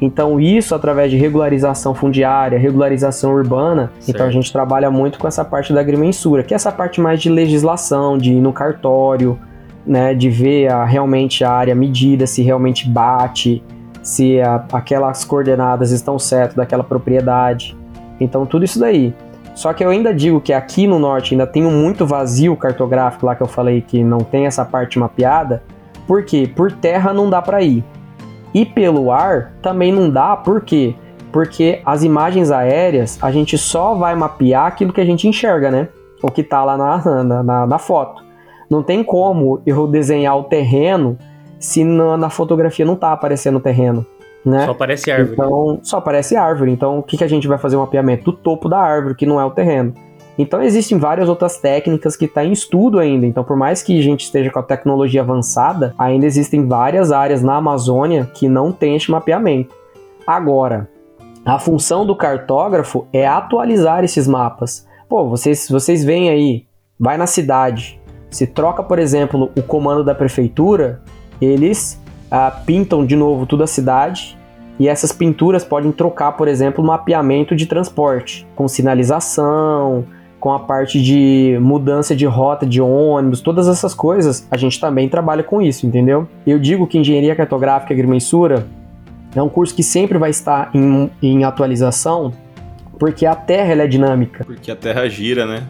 Então, 0.03 0.37
isso 0.37 0.75
através 0.75 1.09
de 1.09 1.15
regularização 1.15 1.95
fundiária, 1.95 2.59
regularização 2.59 3.33
urbana, 3.33 3.89
certo. 4.01 4.09
então 4.09 4.27
a 4.27 4.31
gente 4.31 4.51
trabalha 4.51 4.91
muito 4.91 5.17
com 5.17 5.25
essa 5.25 5.45
parte 5.45 5.71
da 5.71 5.79
agrimensura, 5.79 6.43
que 6.43 6.53
é 6.53 6.55
essa 6.55 6.73
parte 6.73 6.99
mais 6.99 7.21
de 7.21 7.29
legislação, 7.29 8.17
de 8.17 8.33
ir 8.33 8.41
no 8.41 8.51
cartório, 8.51 9.39
né, 9.87 10.13
de 10.13 10.29
ver 10.29 10.69
a, 10.69 10.83
realmente 10.83 11.45
a 11.45 11.51
área 11.53 11.73
medida, 11.73 12.27
se 12.27 12.41
realmente 12.41 12.89
bate, 12.89 13.63
se 14.01 14.41
a, 14.41 14.65
aquelas 14.73 15.23
coordenadas 15.23 15.91
estão 15.91 16.19
certas 16.19 16.57
daquela 16.57 16.83
propriedade. 16.83 17.73
Então, 18.19 18.45
tudo 18.45 18.65
isso 18.65 18.81
daí. 18.81 19.13
Só 19.55 19.71
que 19.71 19.85
eu 19.85 19.89
ainda 19.89 20.13
digo 20.13 20.41
que 20.41 20.51
aqui 20.51 20.85
no 20.85 20.99
norte 20.99 21.33
ainda 21.33 21.47
tem 21.47 21.65
um 21.65 21.71
muito 21.71 22.05
vazio 22.05 22.57
cartográfico 22.57 23.25
lá 23.25 23.35
que 23.35 23.43
eu 23.43 23.47
falei 23.47 23.79
que 23.79 24.03
não 24.03 24.17
tem 24.17 24.47
essa 24.47 24.65
parte 24.65 24.99
mapeada. 24.99 25.63
Por 26.05 26.25
quê? 26.25 26.49
Por 26.53 26.73
terra 26.73 27.13
não 27.13 27.29
dá 27.29 27.41
para 27.41 27.61
ir. 27.61 27.85
E 28.53 28.65
pelo 28.65 29.11
ar 29.11 29.53
também 29.61 29.91
não 29.91 30.09
dá, 30.09 30.35
por 30.35 30.61
quê? 30.61 30.95
Porque 31.31 31.81
as 31.85 32.03
imagens 32.03 32.51
aéreas 32.51 33.17
a 33.21 33.31
gente 33.31 33.57
só 33.57 33.95
vai 33.95 34.15
mapear 34.15 34.67
aquilo 34.67 34.93
que 34.93 35.01
a 35.01 35.05
gente 35.05 35.27
enxerga, 35.27 35.71
né? 35.71 35.87
O 36.21 36.29
que 36.29 36.43
tá 36.43 36.63
lá 36.63 36.77
na, 36.77 37.23
na, 37.23 37.43
na, 37.43 37.67
na 37.67 37.77
foto. 37.79 38.23
Não 38.69 38.83
tem 38.83 39.03
como 39.03 39.61
eu 39.65 39.87
desenhar 39.87 40.37
o 40.37 40.43
terreno 40.43 41.17
se 41.59 41.83
na, 41.83 42.17
na 42.17 42.29
fotografia 42.29 42.85
não 42.85 42.95
tá 42.95 43.11
aparecendo 43.11 43.57
o 43.57 43.61
terreno. 43.61 44.05
Né? 44.45 44.65
Só 44.65 44.71
aparece 44.71 45.09
árvore. 45.09 45.33
Então, 45.33 45.79
só 45.81 45.97
aparece 45.97 46.35
árvore. 46.35 46.71
Então, 46.71 46.99
o 46.99 47.03
que, 47.03 47.17
que 47.17 47.23
a 47.23 47.27
gente 47.27 47.47
vai 47.47 47.57
fazer 47.57 47.77
o 47.77 47.79
mapeamento? 47.79 48.25
Do 48.25 48.33
topo 48.33 48.67
da 48.67 48.77
árvore, 48.77 49.15
que 49.15 49.25
não 49.25 49.39
é 49.39 49.45
o 49.45 49.51
terreno. 49.51 49.93
Então 50.37 50.61
existem 50.61 50.97
várias 50.97 51.29
outras 51.29 51.57
técnicas 51.57 52.15
que 52.15 52.25
estão 52.25 52.43
tá 52.43 52.47
em 52.47 52.51
estudo 52.51 52.99
ainda. 52.99 53.25
Então, 53.25 53.43
por 53.43 53.55
mais 53.55 53.83
que 53.83 53.97
a 53.97 54.01
gente 54.01 54.25
esteja 54.25 54.49
com 54.49 54.59
a 54.59 54.63
tecnologia 54.63 55.21
avançada, 55.21 55.93
ainda 55.97 56.25
existem 56.25 56.67
várias 56.67 57.11
áreas 57.11 57.43
na 57.43 57.55
Amazônia 57.55 58.29
que 58.33 58.49
não 58.49 58.71
tem 58.71 58.95
esse 58.95 59.11
mapeamento. 59.11 59.75
Agora, 60.25 60.89
a 61.45 61.59
função 61.59 62.05
do 62.05 62.15
cartógrafo 62.15 63.05
é 63.13 63.27
atualizar 63.27 64.03
esses 64.03 64.27
mapas. 64.27 64.87
Pô, 65.07 65.27
vocês, 65.29 65.69
vocês 65.69 66.03
veem 66.03 66.29
aí 66.29 66.65
vai 66.99 67.17
na 67.17 67.27
cidade, 67.27 67.99
se 68.29 68.47
troca, 68.47 68.81
por 68.81 68.97
exemplo, 68.97 69.51
o 69.55 69.61
comando 69.61 70.03
da 70.03 70.15
prefeitura, 70.15 71.01
eles 71.41 72.01
ah, 72.31 72.49
pintam 72.65 73.05
de 73.05 73.15
novo 73.15 73.45
toda 73.45 73.65
a 73.65 73.67
cidade 73.67 74.37
e 74.79 74.87
essas 74.87 75.11
pinturas 75.11 75.63
podem 75.63 75.91
trocar, 75.91 76.31
por 76.31 76.47
exemplo, 76.47 76.83
mapeamento 76.83 77.55
de 77.55 77.65
transporte, 77.65 78.47
com 78.55 78.67
sinalização, 78.67 80.05
com 80.43 80.51
a 80.51 80.59
parte 80.59 81.01
de 81.01 81.57
mudança 81.61 82.13
de 82.13 82.25
rota 82.25 82.65
de 82.65 82.81
ônibus, 82.81 83.39
todas 83.39 83.65
essas 83.69 83.93
coisas, 83.93 84.45
a 84.51 84.57
gente 84.57 84.77
também 84.77 85.07
trabalha 85.07 85.41
com 85.41 85.61
isso, 85.61 85.87
entendeu? 85.87 86.27
Eu 86.45 86.59
digo 86.59 86.85
que 86.85 86.97
engenharia 86.97 87.33
cartográfica 87.33 87.93
e 87.93 87.95
agrimensura 87.95 88.67
é 89.33 89.41
um 89.41 89.47
curso 89.47 89.73
que 89.73 89.81
sempre 89.81 90.17
vai 90.17 90.31
estar 90.31 90.69
em, 90.73 91.09
em 91.21 91.45
atualização, 91.45 92.33
porque 92.99 93.25
a 93.25 93.33
Terra 93.35 93.83
é 93.83 93.87
dinâmica. 93.87 94.43
Porque 94.43 94.69
a 94.69 94.75
Terra 94.75 95.07
gira, 95.07 95.45
né? 95.45 95.63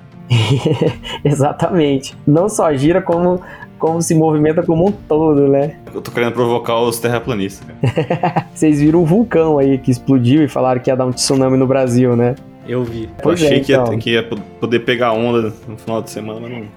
Exatamente. 1.24 2.18
Não 2.26 2.50
só 2.50 2.74
gira, 2.74 3.00
como, 3.00 3.44
como 3.78 4.02
se 4.02 4.16
movimenta 4.16 4.64
como 4.64 4.88
um 4.88 4.92
todo, 4.92 5.48
né? 5.50 5.76
Eu 5.94 6.02
tô 6.02 6.10
querendo 6.10 6.34
provocar 6.34 6.82
os 6.82 6.98
terraplanistas. 6.98 7.68
Vocês 8.52 8.80
viram 8.80 9.04
o 9.04 9.06
vulcão 9.06 9.60
aí 9.60 9.78
que 9.78 9.92
explodiu 9.92 10.44
e 10.44 10.48
falaram 10.48 10.82
que 10.82 10.90
ia 10.90 10.96
dar 10.96 11.06
um 11.06 11.12
tsunami 11.12 11.58
no 11.58 11.68
Brasil, 11.68 12.16
né? 12.16 12.34
Eu 12.67 12.84
vi. 12.84 13.10
Eu 13.23 13.32
achei 13.32 13.58
é, 13.58 13.60
que, 13.60 13.73
então. 13.73 13.93
ia, 13.93 13.99
que, 13.99 14.10
ia, 14.12 14.23
poder 14.60 14.80
pegar 14.80 15.12
onda 15.12 15.54
no 15.67 15.78
final 15.78 16.02
de 16.02 16.10
semana, 16.10 16.39
mas 16.39 16.52
não. 16.52 16.67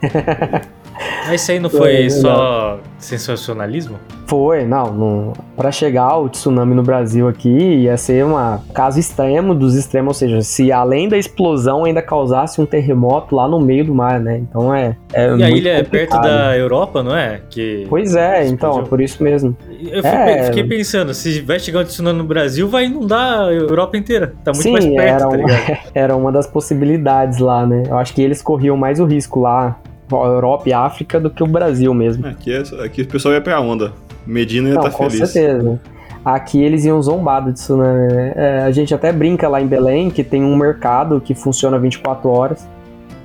Mas 1.27 1.43
isso 1.43 1.53
aí 1.53 1.61
não 1.61 1.71
foi 1.71 2.07
é, 2.07 2.11
só 2.11 2.79
sensacionalismo? 2.99 3.99
Foi, 4.27 4.65
não, 4.65 4.93
não. 4.93 5.33
Para 5.57 5.71
chegar 5.71 6.19
o 6.19 6.29
tsunami 6.29 6.75
no 6.75 6.83
Brasil 6.83 7.29
aqui, 7.29 7.49
ia 7.49 7.97
ser 7.97 8.25
um 8.25 8.35
caso 8.75 8.99
extremo 8.99 9.55
dos 9.55 9.75
extremos, 9.75 10.09
ou 10.09 10.15
seja, 10.15 10.41
se 10.43 10.73
além 10.73 11.09
da 11.09 11.17
explosão 11.17 11.85
ainda 11.85 12.03
causasse 12.03 12.61
um 12.61 12.67
terremoto 12.67 13.37
lá 13.37 13.47
no 13.47 13.61
meio 13.61 13.85
do 13.85 13.95
mar, 13.95 14.19
né? 14.19 14.39
Então 14.39 14.75
é. 14.75 14.97
é 15.13 15.37
e 15.37 15.43
a 15.43 15.51
ilha 15.51 15.71
é 15.71 15.83
perto 15.83 16.21
da 16.21 16.57
Europa, 16.57 17.03
não 17.03 17.17
é? 17.17 17.41
Que 17.49 17.87
pois 17.89 18.17
é, 18.17 18.47
então, 18.47 18.81
é 18.81 18.83
por 18.83 19.01
isso 19.01 19.23
mesmo. 19.23 19.57
Eu 19.71 20.03
fiquei, 20.03 20.11
é... 20.11 20.43
fiquei, 20.45 20.65
pensando, 20.65 21.15
se 21.15 21.41
vai 21.41 21.61
chegar 21.61 21.81
um 21.81 21.85
tsunami 21.85 22.19
no 22.19 22.25
Brasil, 22.25 22.69
vai 22.69 22.87
inundar 22.87 23.43
a 23.43 23.53
Europa 23.53 23.97
inteira. 23.97 24.35
Tá 24.43 24.51
muito 24.53 24.63
Sim, 24.63 24.73
mais 24.73 24.85
perto, 24.85 25.01
era, 25.01 25.19
tá 25.19 25.29
uma, 25.29 25.49
era 25.95 26.17
uma 26.17 26.33
das 26.33 26.47
possibilidades 26.47 27.39
lá, 27.39 27.65
né? 27.65 27.85
Eu 27.89 27.97
acho 27.97 28.13
que 28.13 28.23
eles 28.23 28.43
corriam 28.43 28.77
mais 28.77 28.99
o 28.99 29.05
risco 29.05 29.41
lá 29.41 29.79
Europa 30.11 30.69
e 30.69 30.73
África 30.73 31.19
do 31.19 31.31
que 31.31 31.43
o 31.43 31.47
Brasil 31.47 31.93
mesmo. 31.95 32.27
Aqui, 32.27 32.53
é, 32.53 32.85
aqui 32.85 33.03
o 33.03 33.09
pessoal 33.09 33.35
ia 33.35 33.41
pegar 33.41 33.61
onda. 33.61 33.93
Medina 34.27 34.69
ia 34.69 34.75
estar 34.77 34.91
tá 34.91 34.97
feliz. 34.97 35.21
Com 35.21 35.27
certeza. 35.27 35.81
Aqui 36.25 36.63
eles 36.63 36.85
iam 36.85 37.01
zombado 37.01 37.53
disso, 37.53 37.77
né? 37.77 38.33
É, 38.35 38.63
a 38.63 38.71
gente 38.73 38.93
até 38.93 39.13
brinca 39.13 39.49
lá 39.49 39.61
em 39.61 39.67
Belém 39.67 40.11
que 40.11 40.25
tem 40.25 40.43
um 40.43 40.57
mercado 40.57 41.21
que 41.21 41.35
funciona 41.35 41.79
24 41.79 42.29
horas 42.29 42.67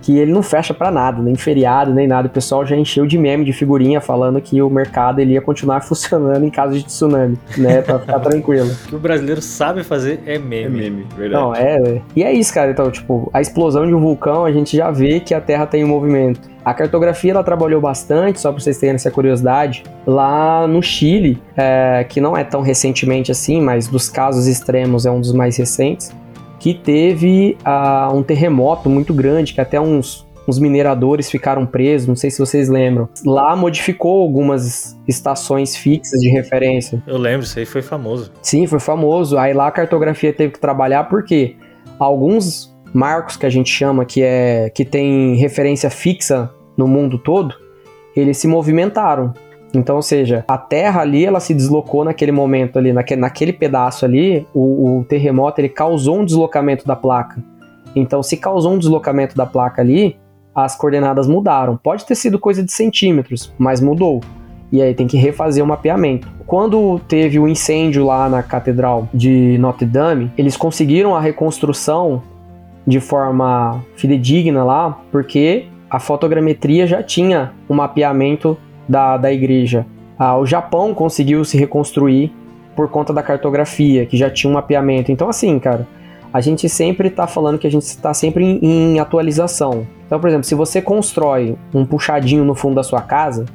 que 0.02 0.18
ele 0.18 0.32
não 0.32 0.42
fecha 0.42 0.74
para 0.74 0.90
nada, 0.90 1.22
nem 1.22 1.36
feriado, 1.36 1.94
nem 1.94 2.08
nada. 2.08 2.28
O 2.28 2.32
pessoal 2.32 2.66
já 2.66 2.76
encheu 2.76 3.06
de 3.06 3.18
meme, 3.18 3.46
de 3.46 3.54
figurinha, 3.54 4.02
falando 4.02 4.42
que 4.42 4.62
o 4.62 4.70
mercado 4.70 5.20
ele 5.20 5.34
ia 5.34 5.42
continuar 5.42 5.82
funcionando 5.86 6.44
em 6.44 6.50
caso 6.50 6.74
de 6.74 6.84
tsunami, 6.84 7.38
né? 7.58 7.82
Pra 7.82 8.00
ficar 8.00 8.20
tranquilo. 8.22 8.72
O 8.86 8.88
que 8.88 8.96
o 8.96 9.00
brasileiro 9.00 9.42
sabe 9.42 9.84
fazer 9.84 10.22
é 10.26 10.38
meme. 10.38 10.80
É 10.80 10.90
meme, 10.90 11.08
verdade. 11.16 11.44
Não, 11.44 11.56
é. 11.56 12.02
E 12.16 12.24
é 12.24 12.34
isso, 12.34 12.54
cara. 12.54 12.72
Então, 12.72 12.90
tipo, 12.90 13.30
a 13.34 13.42
explosão 13.42 13.86
de 13.86 13.94
um 13.94 14.00
vulcão, 14.00 14.46
a 14.46 14.52
gente 14.52 14.76
já 14.76 14.90
vê 14.90 15.20
que 15.20 15.34
a 15.34 15.42
Terra 15.42 15.66
tem 15.66 15.84
um 15.84 15.88
movimento. 15.88 16.50
A 16.64 16.74
cartografia 16.74 17.32
ela 17.32 17.44
trabalhou 17.44 17.82
bastante, 17.82 18.40
só 18.40 18.52
para 18.52 18.62
vocês 18.62 18.78
terem 18.78 18.96
essa 18.96 19.10
curiosidade, 19.10 19.84
lá 20.06 20.68
no 20.68 20.82
Chile, 20.82 21.42
é, 21.58 22.06
que 22.08 22.22
não 22.22 22.38
é 22.38 22.44
tão 22.44 22.62
recentemente 22.62 23.32
assim, 23.32 23.60
mas 23.60 23.88
dos 23.88 24.08
casos 24.10 24.46
extremos 24.46 25.08
é 25.08 25.12
um 25.12 25.20
dos 25.20 25.34
mais 25.34 25.58
recentes 25.58 26.12
que 26.62 26.76
teve 26.76 27.58
uh, 27.65 28.15
um 28.15 28.21
terremoto 28.21 28.88
muito 28.88 29.15
grande, 29.15 29.52
que 29.52 29.60
até 29.60 29.82
uns, 29.82 30.28
uns 30.47 30.60
mineradores 30.60 31.28
ficaram 31.28 31.65
presos, 31.65 32.08
não 32.08 32.15
sei 32.15 32.30
se 32.30 32.38
vocês 32.38 32.69
lembram. 32.69 33.10
Lá 33.26 33.56
modificou 33.56 34.21
algumas 34.21 34.95
estações 35.08 35.76
fixas 35.76 36.21
de 36.21 36.30
referência. 36.30 37.02
Eu 37.08 37.17
lembro, 37.17 37.47
isso 37.47 37.58
aí 37.58 37.65
foi 37.65 37.82
famoso. 37.82 38.32
Sim, 38.43 38.67
foi 38.67 38.80
famoso. 38.80 39.39
Aí 39.39 39.56
lá 39.56 39.65
a 39.65 39.71
cartografia 39.71 40.32
teve 40.32 40.54
que 40.54 40.60
trabalhar 40.60 41.06
porque 41.06 41.56
alguns 41.97 42.71
marcos 42.93 43.36
que 43.36 43.47
a 43.47 43.50
gente 43.50 43.71
chama 43.71 44.06
que 44.06 44.21
é 44.21 44.69
que 44.69 44.86
tem 44.86 45.34
referência 45.38 45.89
fixa 45.89 46.52
no 46.78 46.88
mundo 46.88 47.17
todo, 47.17 47.56
eles 48.15 48.38
se 48.38 48.47
movimentaram. 48.47 49.34
Então, 49.74 49.96
ou 49.96 50.02
seja, 50.02 50.44
a 50.48 50.58
Terra 50.58 51.02
ali, 51.02 51.26
ela 51.26 51.40
se 51.40 51.54
deslocou 51.54 52.04
naquele 52.04 52.32
momento 52.32 52.78
ali, 52.78 52.92
naquele, 52.92 53.22
naquele 53.22 53.54
pedaço 53.54 54.06
ali, 54.06 54.46
o, 54.54 55.00
o 55.00 55.04
terremoto 55.06 55.62
ele 55.62 55.70
causou 55.70 56.20
um 56.20 56.26
deslocamento 56.26 56.86
da 56.86 56.96
placa. 56.96 57.42
Então, 57.96 58.22
se 58.22 58.38
causou 58.38 58.74
um 58.74 58.78
deslocamento 58.78 59.36
da 59.36 59.46
placa 59.46 59.82
ali, 59.82 60.18
as 60.54 60.76
coordenadas 60.76 61.28
mudaram. 61.28 61.78
Pode 61.78 62.06
ter 62.06 62.16
sido 62.16 62.38
coisa 62.38 62.64
de 62.64 62.72
centímetros, 62.72 63.54
mas 63.58 63.80
mudou. 63.80 64.22
E 64.72 64.82
aí 64.82 64.94
tem 64.94 65.08
que 65.08 65.18
refazer 65.18 65.64
o 65.64 65.68
mapeamento. 65.68 66.28
Quando 66.46 67.00
teve 67.08 67.40
o 67.40 67.48
incêndio 67.48 68.06
lá 68.06 68.30
na 68.30 68.42
Catedral 68.42 69.08
de 69.14 69.58
Notre 69.58 69.86
Dame, 69.86 70.32
eles 70.38 70.56
conseguiram 70.56 71.16
a 71.16 71.20
reconstrução 71.20 72.24
de 72.88 73.00
forma 73.00 73.84
fidedigna 73.96 74.64
lá, 74.64 75.00
porque 75.12 75.66
a 75.90 76.00
fotogrametria 76.00 76.88
já 76.88 77.04
tinha 77.04 77.52
o 77.68 77.74
um 77.74 77.76
mapeamento 77.76 78.58
da, 78.88 79.17
da 79.17 79.32
igreja. 79.32 79.86
Ah, 80.17 80.38
o 80.38 80.46
Japão 80.46 80.94
conseguiu 80.94 81.44
se 81.44 81.58
reconstruir 81.58 82.32
por 82.76 82.89
conta 82.89 83.13
da 83.13 83.24
cartografia, 83.24 84.06
que 84.06 84.17
já 84.17 84.30
tinha 84.30 84.50
um 84.50 84.54
mapeamento. 84.54 85.12
Então, 85.12 85.30
assim, 85.30 85.58
cara, 85.60 85.88
a 86.34 86.39
gente 86.39 86.70
sempre 86.70 87.10
está 87.10 87.28
falando 87.28 87.58
que 87.58 87.67
a 87.67 87.72
gente 87.72 87.84
está 87.84 88.13
sempre 88.13 88.46
em, 88.46 88.60
em, 88.63 89.00
atualização. 89.00 89.86
Então, 90.06 90.20
por 90.20 90.28
exemplo, 90.30 90.46
se 90.46 90.56
você 90.56 90.82
constrói 90.82 91.58
um 91.74 91.86
puxadinho 91.86 92.46
no 92.46 92.56
fundo 92.56 92.76
da 92.76 92.84
sua 92.84 93.02
casa, 93.02 93.46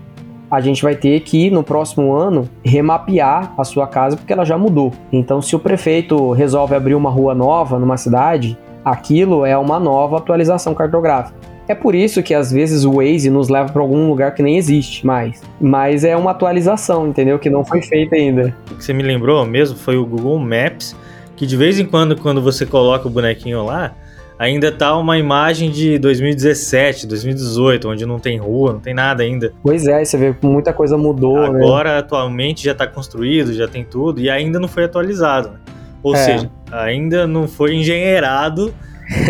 a 0.51 0.61
gente 0.61 0.83
vai 0.83 0.95
ter 0.95 1.21
que, 1.21 1.51
no 1.51 1.63
próximo 1.63 2.15
ano, 2.15 2.49
remapear 2.65 3.53
a 3.59 3.65
sua 3.65 3.87
casa 3.87 4.17
porque 4.17 4.33
ela 4.33 4.45
já 4.45 4.57
mudou. 4.57 4.93
Então, 5.13 5.41
se 5.43 5.57
o 5.57 5.59
prefeito 5.59 6.33
resolve 6.33 6.75
abrir 6.75 6.95
uma 6.95 7.11
rua 7.11 7.35
nova 7.35 7.79
numa 7.79 7.97
cidade, 7.97 8.59
aquilo 8.85 9.45
é 9.45 9.57
uma 9.57 9.81
nova 9.81 10.19
atualização 10.19 10.75
cartográfica. 10.75 11.37
É 11.69 11.75
por 11.75 11.95
isso 11.95 12.23
que 12.23 12.33
às 12.33 12.53
vezes 12.53 12.85
o 12.85 12.93
Waze 12.93 13.29
nos 13.29 13.49
leva 13.49 13.73
para 13.73 13.83
algum 13.83 14.09
lugar 14.09 14.35
que 14.35 14.43
nem 14.43 14.57
existe 14.57 15.05
mais. 15.05 15.43
Mas 15.61 16.05
é 16.05 16.17
uma 16.17 16.31
atualização, 16.31 17.09
entendeu? 17.09 17.39
Que 17.39 17.51
não 17.51 17.65
foi 17.65 17.83
feita 17.83 18.15
ainda. 18.15 18.55
O 18.71 18.77
que 18.77 18.85
você 18.85 18.93
me 18.93 19.03
lembrou 19.03 19.45
mesmo 19.45 19.77
foi 19.77 19.97
o 19.97 20.07
Google 20.07 20.39
Maps, 20.39 20.95
que 21.35 21.45
de 21.45 21.57
vez 21.57 21.79
em 21.81 21.85
quando, 21.85 22.17
quando 22.17 22.41
você 22.41 22.65
coloca 22.65 23.09
o 23.09 23.11
bonequinho 23.11 23.65
lá, 23.65 23.95
ainda 24.39 24.71
tá 24.71 24.97
uma 24.97 25.19
imagem 25.19 25.71
de 25.71 25.99
2017, 25.99 27.07
2018, 27.07 27.89
onde 27.89 28.07
não 28.07 28.21
tem 28.21 28.39
rua, 28.39 28.73
não 28.73 28.81
tem 28.81 28.95
nada 28.95 29.25
ainda. 29.25 29.53
Pois 29.63 29.89
é, 29.89 30.05
você 30.05 30.17
vê 30.17 30.33
que 30.35 30.47
muita 30.47 30.73
coisa 30.73 30.97
mudou. 30.97 31.53
Né? 31.53 31.65
Agora, 31.65 31.93
né? 31.95 31.99
atualmente, 31.99 32.65
já 32.65 32.73
está 32.73 32.87
construído, 32.87 33.53
já 33.53 33.67
tem 33.67 33.85
tudo, 33.85 34.21
e 34.21 34.31
ainda 34.31 34.61
não 34.61 34.69
foi 34.69 34.85
atualizado. 34.85 35.59
Ou 36.03 36.15
é. 36.15 36.19
seja, 36.19 36.51
ainda 36.71 37.27
não 37.27 37.49
foi 37.49 37.75
engenheirado 37.75 38.73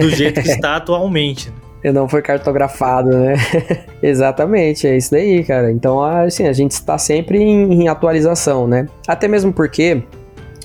do 0.00 0.10
jeito 0.10 0.42
que 0.42 0.48
está 0.50 0.76
atualmente. 0.76 1.50
Não 1.84 2.08
foi 2.08 2.20
cartografado, 2.20 3.10
né? 3.10 3.34
Exatamente, 4.02 4.86
é 4.86 4.96
isso 4.96 5.12
daí, 5.12 5.44
cara. 5.44 5.70
Então, 5.70 6.02
assim, 6.02 6.46
a 6.48 6.52
gente 6.52 6.72
está 6.72 6.98
sempre 6.98 7.38
em, 7.38 7.82
em 7.82 7.88
atualização, 7.88 8.66
né? 8.66 8.86
Até 9.06 9.28
mesmo 9.28 9.52
porque 9.52 10.02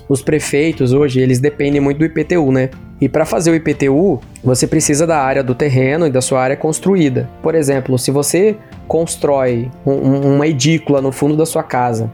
os 0.10 0.22
prefeitos 0.22 0.94
hoje, 0.94 1.22
eles 1.22 1.40
dependem 1.40 1.80
muito 1.80 2.00
do 2.00 2.06
IPTU, 2.06 2.52
né? 2.52 2.70
E 3.00 3.10
para 3.10 3.26
fazer 3.26 3.50
o 3.50 3.56
IPTU, 3.56 4.20
você 4.44 4.68
precisa 4.68 5.08
da 5.08 5.20
área 5.20 5.44
do 5.44 5.56
terreno 5.56 6.06
e 6.06 6.10
da 6.10 6.22
sua 6.22 6.42
área 6.42 6.56
construída. 6.56 7.30
Por 7.42 7.56
exemplo, 7.56 7.98
se 7.98 8.12
você 8.12 8.56
constrói 8.88 9.72
um, 9.86 10.36
uma 10.36 10.46
edícula 10.46 11.02
no 11.02 11.12
fundo 11.12 11.36
da 11.36 11.46
sua 11.46 11.64
casa, 11.64 12.12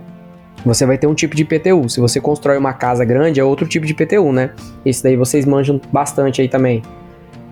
você 0.66 0.86
vai 0.86 0.98
ter 0.98 1.08
um 1.08 1.14
tipo 1.14 1.36
de 1.36 1.44
IPTU. 1.44 1.90
Se 1.90 2.00
você 2.00 2.22
constrói 2.22 2.58
uma 2.58 2.72
casa 2.72 3.04
grande, 3.04 3.40
é 3.40 3.44
outro 3.44 3.68
tipo 3.68 3.86
de 3.86 3.92
IPTU, 3.92 4.32
né? 4.32 4.52
Esse 4.86 5.04
daí 5.04 5.16
vocês 5.16 5.46
manjam 5.46 5.82
bastante 5.92 6.42
aí 6.42 6.48
também. 6.48 6.82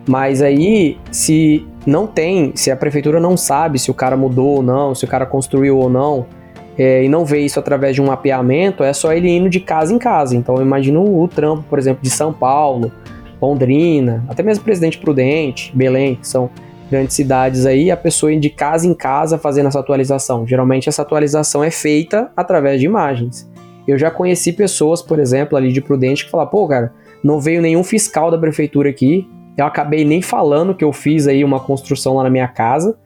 Mas 0.08 0.42
aí, 0.42 0.98
se 1.12 1.66
não 1.86 2.06
tem, 2.06 2.52
se 2.56 2.70
a 2.70 2.76
prefeitura 2.76 3.20
não 3.20 3.36
sabe 3.36 3.80
se 3.80 3.90
o 3.90 3.94
cara 3.94 4.16
mudou 4.16 4.58
ou 4.58 4.64
não, 4.64 4.94
se 4.94 5.06
o 5.06 5.08
cara 5.08 5.26
construiu 5.26 5.78
ou 5.78 5.90
não, 5.90 6.26
é, 6.78 7.04
e 7.04 7.10
não 7.10 7.26
vê 7.26 7.40
isso 7.40 7.60
através 7.60 7.96
de 7.96 8.02
um 8.02 8.06
mapeamento, 8.06 8.84
é 8.84 8.92
só 8.94 9.14
ele 9.14 9.30
indo 9.30 9.50
de 9.50 9.60
casa 9.60 9.94
em 9.94 9.98
casa. 9.98 10.36
Então, 10.36 10.56
eu 10.56 10.62
imagino 10.62 11.02
o 11.22 11.28
trampo, 11.28 11.64
por 11.70 11.80
exemplo, 11.80 12.04
de 12.04 12.10
São 12.10 12.34
Paulo, 12.34 12.92
Londrina, 13.42 14.24
até 14.28 14.44
mesmo 14.44 14.64
Presidente 14.64 14.98
Prudente, 14.98 15.76
Belém, 15.76 16.16
que 16.16 16.28
são 16.28 16.50
grandes 16.90 17.16
cidades 17.16 17.66
aí, 17.66 17.90
a 17.90 17.98
pessoa 17.98 18.32
indo 18.32 18.42
de 18.42 18.50
casa 18.50 18.88
em 18.88 18.94
casa 18.94 19.38
fazendo 19.38 19.68
essa 19.68 19.80
atualização. 19.80 20.46
Geralmente, 20.46 20.88
essa 20.88 21.02
atualização 21.02 21.64
é 21.64 21.72
feita 21.72 22.32
através 22.36 22.80
de 22.80 22.86
imagens. 22.86 23.50
Eu 23.88 23.98
já 23.98 24.12
conheci 24.12 24.52
pessoas, 24.52 25.02
por 25.02 25.20
exemplo, 25.20 25.58
ali 25.58 25.72
de 25.72 25.82
Prudente, 25.82 26.26
que 26.26 26.32
falaram, 26.32 26.50
pô, 26.50 26.68
cara, 26.68 26.94
não 27.24 27.40
veio 27.40 27.62
nenhum 27.62 27.84
fiscal 27.84 28.30
da 28.30 28.38
prefeitura 28.38 28.90
aqui, 28.90 29.28
eu 29.58 29.66
acabei 29.66 30.04
nem 30.04 30.22
falando 30.22 30.76
que 30.76 30.84
eu 30.84 30.92
fiz 30.92 31.28
aí 31.28 31.44
uma 31.44 31.60
construção 31.60 32.16
lá 32.16 32.24
na 32.24 32.30
minha 32.30 32.48
casa 32.48 32.98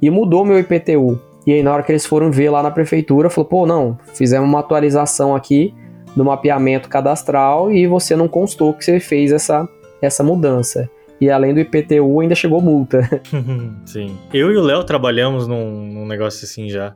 e 0.00 0.10
mudou 0.10 0.44
meu 0.44 0.58
IPTU. 0.58 1.20
E 1.46 1.52
aí 1.52 1.62
na 1.62 1.72
hora 1.72 1.82
que 1.82 1.92
eles 1.92 2.06
foram 2.06 2.30
ver 2.30 2.50
lá 2.50 2.62
na 2.62 2.70
prefeitura, 2.70 3.30
falou: 3.30 3.48
"Pô, 3.48 3.66
não, 3.66 3.98
fizemos 4.14 4.48
uma 4.48 4.60
atualização 4.60 5.34
aqui 5.34 5.74
do 6.14 6.24
mapeamento 6.24 6.88
cadastral 6.88 7.70
e 7.70 7.86
você 7.86 8.16
não 8.16 8.28
constou 8.28 8.72
que 8.72 8.84
você 8.84 9.00
fez 9.00 9.32
essa 9.32 9.68
essa 10.00 10.22
mudança". 10.22 10.88
e 11.20 11.30
além 11.30 11.54
do 11.54 11.60
IPTU 11.60 12.20
ainda 12.20 12.34
chegou 12.34 12.60
multa. 12.60 13.08
Sim. 13.86 14.16
Eu 14.32 14.52
e 14.52 14.56
o 14.56 14.62
Léo 14.62 14.84
trabalhamos 14.84 15.46
num, 15.46 15.86
num, 15.86 16.06
negócio 16.06 16.44
assim 16.44 16.68
já, 16.68 16.94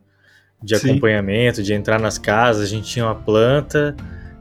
de 0.62 0.78
Sim. 0.78 0.90
acompanhamento, 0.90 1.62
de 1.62 1.72
entrar 1.72 1.98
nas 1.98 2.18
casas, 2.18 2.64
a 2.64 2.66
gente 2.66 2.84
tinha 2.84 3.06
uma 3.06 3.14
planta 3.14 3.96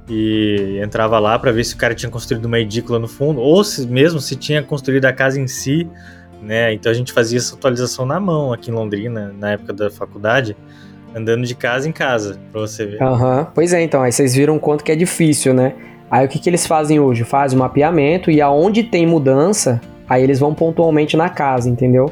e 0.09 0.81
entrava 0.83 1.19
lá 1.19 1.37
para 1.37 1.51
ver 1.51 1.63
se 1.63 1.75
o 1.75 1.77
cara 1.77 1.93
tinha 1.93 2.09
construído 2.09 2.45
uma 2.45 2.59
edícula 2.59 2.97
no 2.97 3.07
fundo, 3.07 3.39
ou 3.39 3.63
se, 3.63 3.87
mesmo 3.87 4.19
se 4.19 4.35
tinha 4.35 4.63
construído 4.63 5.05
a 5.05 5.13
casa 5.13 5.39
em 5.39 5.47
si, 5.47 5.87
né? 6.41 6.73
Então 6.73 6.91
a 6.91 6.95
gente 6.95 7.13
fazia 7.13 7.37
essa 7.37 7.55
atualização 7.55 8.05
na 8.05 8.19
mão 8.19 8.51
aqui 8.51 8.71
em 8.71 8.73
Londrina, 8.73 9.33
na 9.37 9.51
época 9.51 9.71
da 9.71 9.91
faculdade, 9.91 10.57
andando 11.15 11.45
de 11.45 11.53
casa 11.53 11.87
em 11.87 11.91
casa, 11.91 12.39
pra 12.51 12.61
você 12.61 12.85
ver. 12.85 13.01
Uhum. 13.01 13.45
pois 13.53 13.73
é, 13.73 13.81
então, 13.81 14.01
aí 14.01 14.11
vocês 14.11 14.33
viram 14.33 14.57
quanto 14.57 14.83
que 14.83 14.91
é 14.91 14.95
difícil, 14.95 15.53
né? 15.53 15.73
Aí 16.09 16.25
o 16.25 16.29
que, 16.29 16.39
que 16.39 16.49
eles 16.49 16.65
fazem 16.65 16.99
hoje? 16.99 17.23
Fazem 17.23 17.55
o 17.57 17.59
mapeamento 17.61 18.31
e 18.31 18.41
aonde 18.41 18.83
tem 18.83 19.05
mudança, 19.05 19.79
aí 20.07 20.23
eles 20.23 20.39
vão 20.39 20.55
pontualmente 20.55 21.15
na 21.15 21.29
casa, 21.29 21.69
entendeu? 21.69 22.11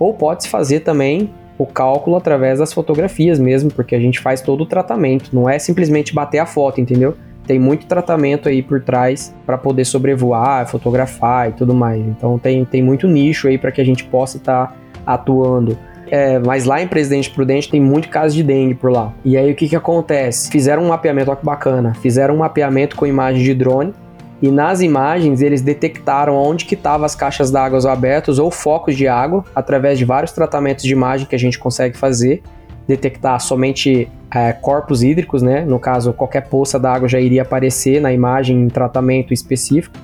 Ou 0.00 0.12
pode-se 0.12 0.48
fazer 0.48 0.80
também 0.80 1.30
o 1.56 1.64
cálculo 1.64 2.16
através 2.16 2.58
das 2.58 2.72
fotografias 2.72 3.38
mesmo, 3.38 3.70
porque 3.72 3.94
a 3.94 4.00
gente 4.00 4.18
faz 4.18 4.40
todo 4.40 4.62
o 4.62 4.66
tratamento, 4.66 5.30
não 5.32 5.48
é 5.48 5.58
simplesmente 5.58 6.12
bater 6.12 6.38
a 6.38 6.46
foto, 6.46 6.80
entendeu? 6.80 7.16
Tem 7.46 7.58
muito 7.58 7.86
tratamento 7.86 8.48
aí 8.48 8.62
por 8.62 8.80
trás 8.82 9.34
para 9.44 9.56
poder 9.56 9.84
sobrevoar, 9.84 10.66
fotografar 10.66 11.50
e 11.50 11.52
tudo 11.52 11.74
mais. 11.74 12.00
Então 12.00 12.38
tem, 12.38 12.64
tem 12.64 12.82
muito 12.82 13.06
nicho 13.06 13.48
aí 13.48 13.56
para 13.56 13.70
que 13.70 13.80
a 13.80 13.84
gente 13.84 14.04
possa 14.04 14.36
estar 14.36 14.66
tá 14.68 14.76
atuando. 15.06 15.78
É, 16.08 16.38
mas 16.38 16.64
lá 16.64 16.80
em 16.80 16.86
Presidente 16.86 17.30
Prudente 17.30 17.70
tem 17.70 17.80
muito 17.80 18.08
caso 18.08 18.34
de 18.34 18.42
dengue 18.42 18.74
por 18.74 18.90
lá. 18.90 19.12
E 19.24 19.36
aí 19.36 19.50
o 19.50 19.54
que 19.54 19.68
que 19.68 19.76
acontece? 19.76 20.50
Fizeram 20.50 20.84
um 20.84 20.88
mapeamento, 20.88 21.30
olha 21.30 21.38
que 21.38 21.44
bacana. 21.44 21.94
Fizeram 21.94 22.34
um 22.34 22.38
mapeamento 22.38 22.96
com 22.96 23.06
imagem 23.06 23.42
de 23.42 23.54
drone 23.54 23.92
e 24.40 24.50
nas 24.50 24.80
imagens 24.80 25.40
eles 25.40 25.62
detectaram 25.62 26.36
onde 26.36 26.64
que 26.64 26.74
estavam 26.74 27.06
as 27.06 27.14
caixas 27.14 27.50
d'água 27.50 27.90
abertas 27.90 28.38
ou 28.38 28.50
focos 28.50 28.96
de 28.96 29.08
água 29.08 29.44
através 29.54 29.98
de 29.98 30.04
vários 30.04 30.32
tratamentos 30.32 30.84
de 30.84 30.92
imagem 30.92 31.26
que 31.26 31.34
a 31.34 31.38
gente 31.38 31.58
consegue 31.58 31.96
fazer, 31.96 32.42
detectar 32.86 33.40
somente 33.40 34.08
é, 34.34 34.52
corpos 34.52 35.02
hídricos, 35.02 35.42
né? 35.42 35.64
No 35.64 35.78
caso, 35.78 36.12
qualquer 36.12 36.48
poça 36.48 36.78
d'água 36.78 37.08
já 37.08 37.20
iria 37.20 37.42
aparecer 37.42 38.00
na 38.00 38.12
imagem 38.12 38.62
em 38.62 38.68
tratamento 38.68 39.32
específico. 39.32 39.96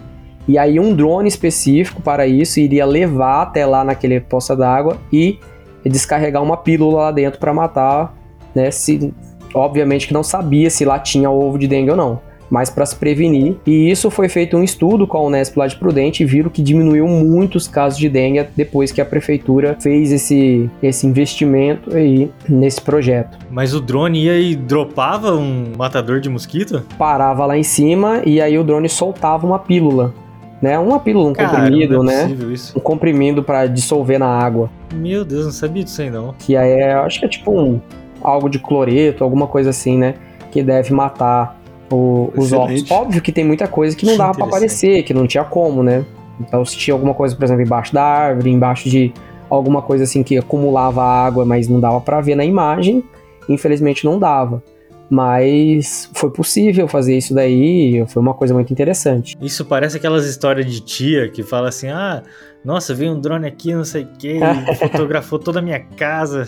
E 0.46 0.58
aí 0.58 0.80
um 0.80 0.94
drone 0.94 1.28
específico 1.28 2.02
para 2.02 2.26
isso 2.26 2.58
iria 2.58 2.84
levar 2.84 3.42
até 3.42 3.64
lá 3.64 3.84
naquele 3.84 4.20
poça 4.20 4.56
d'água 4.56 4.96
e 5.12 5.38
descarregar 5.84 6.42
uma 6.42 6.56
pílula 6.56 7.02
lá 7.02 7.12
dentro 7.12 7.38
para 7.38 7.54
matar, 7.54 8.14
né? 8.54 8.70
Se, 8.70 9.12
obviamente 9.54 10.06
que 10.06 10.14
não 10.14 10.22
sabia 10.22 10.70
se 10.70 10.84
lá 10.84 10.98
tinha 10.98 11.30
ovo 11.30 11.58
de 11.58 11.68
dengue 11.68 11.90
ou 11.90 11.96
não, 11.96 12.20
mas 12.52 12.68
para 12.68 12.84
se 12.84 12.94
prevenir. 12.94 13.56
E 13.66 13.90
isso 13.90 14.10
foi 14.10 14.28
feito 14.28 14.58
um 14.58 14.62
estudo 14.62 15.06
com 15.06 15.16
a 15.16 15.22
Unesp 15.22 15.56
lá 15.56 15.66
de 15.66 15.74
Prudente 15.74 16.22
e 16.22 16.26
viram 16.26 16.50
que 16.50 16.60
diminuiu 16.60 17.08
muito 17.08 17.56
os 17.56 17.66
casos 17.66 17.98
de 17.98 18.10
dengue 18.10 18.46
depois 18.54 18.92
que 18.92 19.00
a 19.00 19.06
prefeitura 19.06 19.74
fez 19.80 20.12
esse, 20.12 20.68
esse 20.82 21.06
investimento 21.06 21.96
aí 21.96 22.30
nesse 22.46 22.82
projeto. 22.82 23.38
Mas 23.50 23.72
o 23.74 23.80
drone 23.80 24.24
ia 24.24 24.38
e 24.38 24.54
dropava 24.54 25.34
um 25.34 25.72
matador 25.78 26.20
de 26.20 26.28
mosquito? 26.28 26.82
Parava 26.98 27.46
lá 27.46 27.56
em 27.56 27.62
cima 27.62 28.20
e 28.26 28.38
aí 28.38 28.58
o 28.58 28.64
drone 28.64 28.88
soltava 28.88 29.46
uma 29.46 29.58
pílula 29.58 30.12
né? 30.60 30.78
Uma 30.78 31.00
pílula, 31.00 31.30
um 31.30 31.32
Cara, 31.32 31.48
comprimido, 31.48 32.02
é 32.02 32.04
né? 32.04 32.36
Isso. 32.52 32.78
Um 32.78 32.80
comprimido 32.80 33.42
para 33.42 33.66
dissolver 33.66 34.16
na 34.20 34.28
água. 34.28 34.70
Meu 34.94 35.24
Deus, 35.24 35.46
não 35.46 35.52
sabia 35.52 35.82
disso 35.82 36.00
aí 36.00 36.08
não. 36.08 36.32
Que 36.38 36.56
aí 36.56 36.70
é, 36.70 36.92
acho 36.92 37.18
que 37.18 37.24
é 37.24 37.28
tipo 37.28 37.50
um 37.50 37.80
algo 38.22 38.48
de 38.48 38.60
cloreto, 38.60 39.24
alguma 39.24 39.48
coisa 39.48 39.70
assim, 39.70 39.98
né? 39.98 40.14
Que 40.52 40.62
deve 40.62 40.94
matar 40.94 41.60
o, 41.92 42.32
os 42.36 42.52
ovos. 42.52 42.90
Óbvio 42.90 43.20
que 43.20 43.32
tem 43.32 43.44
muita 43.44 43.66
coisa 43.68 43.96
que 43.96 44.06
não 44.06 44.16
dava 44.16 44.34
para 44.34 44.46
aparecer, 44.46 45.02
que 45.02 45.12
não 45.12 45.26
tinha 45.26 45.44
como, 45.44 45.82
né? 45.82 46.04
Então 46.40 46.64
se 46.64 46.76
tinha 46.76 46.94
alguma 46.94 47.14
coisa, 47.14 47.36
por 47.36 47.44
exemplo, 47.44 47.62
embaixo 47.62 47.92
da 47.92 48.02
árvore, 48.02 48.50
embaixo 48.50 48.88
de 48.88 49.12
alguma 49.48 49.82
coisa 49.82 50.04
assim 50.04 50.22
que 50.22 50.36
acumulava 50.38 51.02
água, 51.02 51.44
mas 51.44 51.68
não 51.68 51.78
dava 51.78 52.00
para 52.00 52.20
ver 52.20 52.34
na 52.34 52.44
imagem, 52.44 53.04
infelizmente 53.48 54.04
não 54.04 54.18
dava. 54.18 54.62
Mas 55.10 56.08
foi 56.14 56.30
possível 56.30 56.88
fazer 56.88 57.18
isso 57.18 57.34
daí, 57.34 58.02
foi 58.08 58.22
uma 58.22 58.32
coisa 58.32 58.54
muito 58.54 58.72
interessante. 58.72 59.36
Isso 59.42 59.62
parece 59.62 59.98
aquelas 59.98 60.24
histórias 60.24 60.64
de 60.64 60.80
tia 60.80 61.28
que 61.28 61.42
fala 61.42 61.68
assim: 61.68 61.88
ah, 61.88 62.22
nossa, 62.64 62.94
veio 62.94 63.12
um 63.12 63.20
drone 63.20 63.46
aqui, 63.46 63.74
não 63.74 63.84
sei 63.84 64.04
o 64.04 64.08
que, 64.18 64.40
fotografou 64.80 65.38
toda 65.38 65.58
a 65.58 65.62
minha 65.62 65.80
casa. 65.80 66.46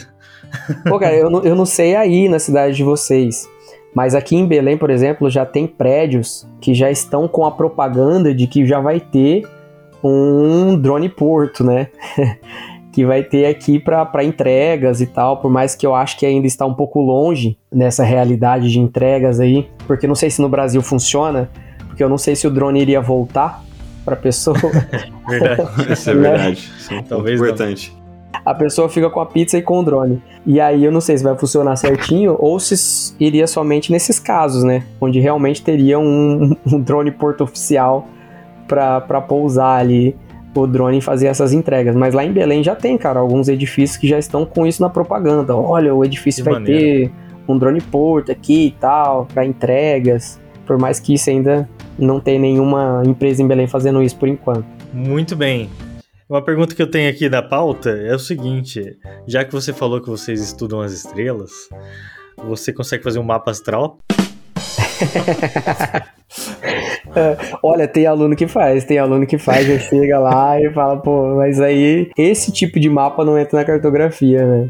Pô, 0.89 0.99
cara, 0.99 1.15
eu 1.15 1.29
não, 1.29 1.43
eu 1.43 1.55
não 1.55 1.67
sei 1.67 1.95
aí 1.95 2.27
na 2.27 2.39
cidade 2.39 2.75
de 2.75 2.83
vocês, 2.83 3.47
mas 3.95 4.15
aqui 4.15 4.35
em 4.35 4.47
Belém, 4.47 4.77
por 4.77 4.91
exemplo, 4.91 5.31
já 5.31 5.47
tem 5.47 5.67
prédios 5.67 6.47
que 6.61 6.75
já 6.75 6.91
estão 6.91 7.29
com 7.29 7.47
a 7.47 7.51
propaganda 7.51 8.35
de 8.35 8.47
que 8.47 8.67
já 8.67 8.81
vai 8.81 8.99
ter 8.99 9.47
um 10.03 10.77
drone 10.77 11.09
porto, 11.09 11.63
né? 11.63 11.89
que 12.93 13.05
vai 13.05 13.25
ter 13.25 13.47
aqui 13.47 13.81
para 13.81 14.23
entregas 14.23 15.01
e 15.01 15.07
tal, 15.07 15.39
por 15.39 15.51
mais 15.51 15.75
que 15.75 15.85
eu 15.85 15.95
acho 15.95 16.17
que 16.17 16.25
ainda 16.25 16.47
está 16.47 16.65
um 16.65 16.75
pouco 16.75 17.01
longe 17.01 17.59
nessa 17.73 18.05
realidade 18.05 18.71
de 18.71 18.79
entregas 18.79 19.41
aí, 19.41 19.69
porque 19.85 20.07
não 20.07 20.15
sei 20.15 20.31
se 20.31 20.41
no 20.41 20.49
Brasil 20.49 20.81
funciona, 20.81 21.51
porque 21.89 22.05
eu 22.05 22.09
não 22.09 22.19
sei 22.19 22.37
se 22.37 22.47
o 22.47 22.51
drone 22.51 22.81
iria 22.81 23.01
voltar 23.01 23.65
para 24.05 24.15
pessoa. 24.15 24.57
verdade, 25.29 25.93
isso 25.93 26.11
é 26.11 26.15
verdade. 26.15 26.73
Sim, 26.79 27.03
talvez 27.03 27.41
importante. 27.41 27.93
Não. 27.97 28.04
A 28.45 28.55
pessoa 28.55 28.89
fica 28.89 29.11
com 29.11 29.21
a 29.21 29.27
pizza 29.27 29.59
e 29.59 29.63
com 29.63 29.81
o 29.81 29.83
drone. 29.83 30.23
E 30.47 30.61
aí 30.61 30.85
eu 30.85 30.93
não 30.93 31.01
sei 31.01 31.17
se 31.19 31.25
vai 31.25 31.37
funcionar 31.37 31.77
certinho 31.77 32.37
ou 32.39 32.59
se 32.61 33.15
iria 33.19 33.47
somente 33.47 33.91
nesses 33.91 34.19
casos, 34.19 34.65
né? 34.65 34.85
Onde 35.01 35.21
realmente 35.21 35.63
teria 35.63 35.99
um, 35.99 36.57
um 36.67 36.81
drone 36.81 37.11
porto 37.11 37.43
oficial 37.43 38.07
para 38.67 39.21
pousar 39.21 39.81
ali 39.81 40.17
o 40.55 40.67
drone 40.67 41.01
fazer 41.01 41.27
essas 41.27 41.53
entregas. 41.53 41.95
Mas 41.95 42.15
lá 42.15 42.25
em 42.25 42.33
Belém 42.33 42.63
já 42.63 42.77
tem, 42.77 42.97
cara, 42.97 43.21
alguns 43.21 43.49
edifícios 43.49 43.97
que 43.97 44.07
já 44.07 44.19
estão 44.19 44.47
com 44.47 44.67
isso 44.67 44.81
na 44.81 44.89
propaganda. 44.89 45.57
Olha, 45.57 45.95
o 45.95 46.05
edifício 46.05 46.45
que 46.45 46.51
vai 46.51 46.61
maneiro. 46.61 46.81
ter 46.81 47.13
um 47.49 47.59
drone 47.59 47.81
porto 47.81 48.31
aqui 48.31 48.67
e 48.67 48.71
tal, 48.71 49.27
para 49.33 49.45
entregas. 49.45 50.41
Por 50.67 50.79
mais 50.79 50.99
que 50.99 51.15
isso 51.15 51.29
ainda 51.29 51.69
não 51.99 52.21
tem 52.21 52.39
nenhuma 52.39 53.03
empresa 53.05 53.43
em 53.43 53.47
Belém 53.47 53.67
fazendo 53.67 54.03
isso 54.03 54.17
por 54.17 54.29
enquanto. 54.29 54.65
Muito 54.93 55.37
bem. 55.37 55.69
Uma 56.35 56.43
pergunta 56.43 56.75
que 56.75 56.83
eu 56.83 56.91
tenho 56.91 57.09
aqui 57.09 57.29
da 57.29 57.41
pauta 57.41 57.91
é 57.91 58.13
o 58.13 58.19
seguinte: 58.19 58.99
já 59.25 59.45
que 59.45 59.53
você 59.53 59.73
falou 59.73 60.01
que 60.01 60.11
vocês 60.11 60.41
estudam 60.41 60.81
as 60.81 60.93
estrelas, 60.93 61.53
você 62.45 62.73
consegue 62.73 63.05
fazer 63.05 63.21
um 63.21 63.23
mapa 63.23 63.53
astral? 63.53 64.01
Olha, 67.63 67.87
tem 67.87 68.07
aluno 68.07 68.35
que 68.35 68.49
faz, 68.49 68.85
tem 68.85 68.99
aluno 68.99 69.29
que 69.29 69.39
faz, 69.39 69.65
já 69.65 69.79
chega 69.79 70.19
lá 70.19 70.61
e 70.61 70.73
fala, 70.73 70.97
pô, 70.97 71.37
mas 71.37 71.61
aí 71.61 72.11
esse 72.19 72.51
tipo 72.51 72.81
de 72.81 72.91
mapa 72.91 73.25
não 73.25 73.39
entra 73.39 73.61
na 73.61 73.65
cartografia, 73.65 74.45
né? 74.45 74.69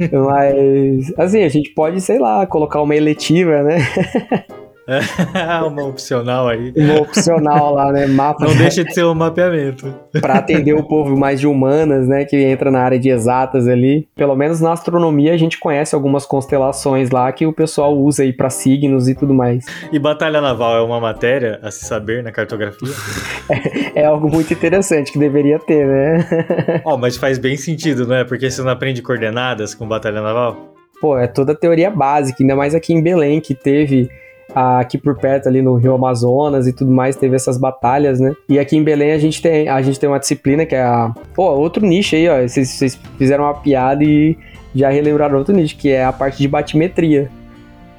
mas, 0.10 1.12
assim, 1.18 1.42
a 1.42 1.48
gente 1.50 1.74
pode, 1.74 2.00
sei 2.00 2.18
lá, 2.18 2.46
colocar 2.46 2.80
uma 2.80 2.96
eletiva, 2.96 3.62
né? 3.62 3.76
uma 5.66 5.84
opcional 5.84 6.48
aí. 6.48 6.72
Uma 6.76 7.00
opcional 7.00 7.74
lá, 7.74 7.92
né? 7.92 8.06
Mapa. 8.06 8.44
Não 8.44 8.56
deixa 8.56 8.84
de 8.84 8.92
ser 8.92 9.04
um 9.04 9.14
mapeamento. 9.14 9.94
para 10.20 10.34
atender 10.34 10.74
o 10.74 10.82
povo 10.82 11.16
mais 11.16 11.40
de 11.40 11.46
humanas, 11.46 12.06
né? 12.08 12.24
Que 12.24 12.36
entra 12.36 12.70
na 12.70 12.80
área 12.80 12.98
de 12.98 13.08
exatas 13.08 13.68
ali. 13.68 14.08
Pelo 14.16 14.34
menos 14.34 14.60
na 14.60 14.72
astronomia 14.72 15.32
a 15.32 15.36
gente 15.36 15.58
conhece 15.58 15.94
algumas 15.94 16.26
constelações 16.26 17.10
lá 17.10 17.30
que 17.32 17.46
o 17.46 17.52
pessoal 17.52 17.96
usa 17.96 18.22
aí 18.22 18.32
para 18.32 18.50
signos 18.50 19.08
e 19.08 19.14
tudo 19.14 19.32
mais. 19.32 19.64
E 19.92 19.98
batalha 19.98 20.40
naval 20.40 20.76
é 20.76 20.82
uma 20.82 21.00
matéria 21.00 21.60
a 21.62 21.70
se 21.70 21.84
saber 21.84 22.22
na 22.22 22.32
cartografia? 22.32 22.88
é, 23.94 24.00
é 24.02 24.04
algo 24.04 24.28
muito 24.28 24.52
interessante 24.52 25.12
que 25.12 25.18
deveria 25.18 25.58
ter, 25.58 25.86
né? 25.86 26.26
Ó, 26.84 26.94
oh, 26.94 26.98
mas 26.98 27.16
faz 27.16 27.38
bem 27.38 27.56
sentido, 27.56 28.06
não 28.06 28.16
é? 28.16 28.24
Porque 28.24 28.50
você 28.50 28.62
não 28.62 28.70
aprende 28.70 29.02
coordenadas 29.02 29.74
com 29.74 29.86
batalha 29.86 30.20
naval? 30.20 30.72
Pô, 31.00 31.18
é 31.18 31.26
toda 31.26 31.54
teoria 31.54 31.90
básica, 31.90 32.38
ainda 32.42 32.54
mais 32.54 32.74
aqui 32.74 32.92
em 32.92 33.02
Belém, 33.02 33.40
que 33.40 33.54
teve 33.54 34.08
aqui 34.54 34.98
por 34.98 35.16
perto 35.16 35.48
ali 35.48 35.62
no 35.62 35.76
Rio 35.76 35.94
Amazonas 35.94 36.66
e 36.66 36.72
tudo 36.72 36.90
mais, 36.90 37.16
teve 37.16 37.36
essas 37.36 37.56
batalhas, 37.56 38.20
né? 38.20 38.34
E 38.48 38.58
aqui 38.58 38.76
em 38.76 38.82
Belém 38.82 39.12
a 39.12 39.18
gente 39.18 39.40
tem, 39.40 39.68
a 39.68 39.80
gente 39.82 39.98
tem 39.98 40.08
uma 40.08 40.18
disciplina 40.18 40.66
que 40.66 40.74
é 40.74 40.82
a, 40.82 41.12
pô, 41.34 41.50
outro 41.50 41.84
nicho 41.84 42.14
aí, 42.14 42.28
ó, 42.28 42.42
vocês, 42.42 42.68
vocês 42.68 43.00
fizeram 43.18 43.44
uma 43.44 43.54
piada 43.54 44.04
e 44.04 44.36
já 44.74 44.90
relembraram 44.90 45.38
outro 45.38 45.54
nicho, 45.54 45.76
que 45.76 45.90
é 45.90 46.04
a 46.04 46.12
parte 46.12 46.38
de 46.38 46.48
batimetria. 46.48 47.30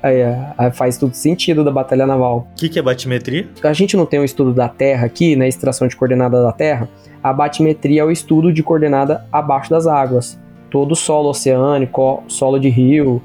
Aí, 0.01 0.17
é, 0.17 0.71
faz 0.73 0.97
tudo 0.97 1.13
sentido 1.13 1.63
da 1.63 1.71
batalha 1.71 2.05
naval. 2.05 2.49
O 2.51 2.55
que, 2.55 2.67
que 2.67 2.77
é 2.77 2.81
batimetria? 2.81 3.47
A 3.63 3.71
gente 3.71 3.95
não 3.95 4.05
tem 4.05 4.19
um 4.19 4.23
estudo 4.25 4.53
da 4.53 4.67
Terra 4.67 5.05
aqui, 5.05 5.35
né? 5.35 5.47
Extração 5.47 5.87
de 5.87 5.95
coordenada 5.95 6.43
da 6.43 6.51
Terra. 6.51 6.89
A 7.23 7.31
batimetria 7.31 8.01
é 8.01 8.03
o 8.03 8.11
estudo 8.11 8.51
de 8.51 8.61
coordenada 8.61 9.25
abaixo 9.31 9.69
das 9.69 9.87
águas. 9.87 10.37
Todo 10.69 10.93
solo 10.93 11.29
oceânico, 11.29 12.21
solo 12.27 12.59
de 12.59 12.67
rio, 12.67 13.21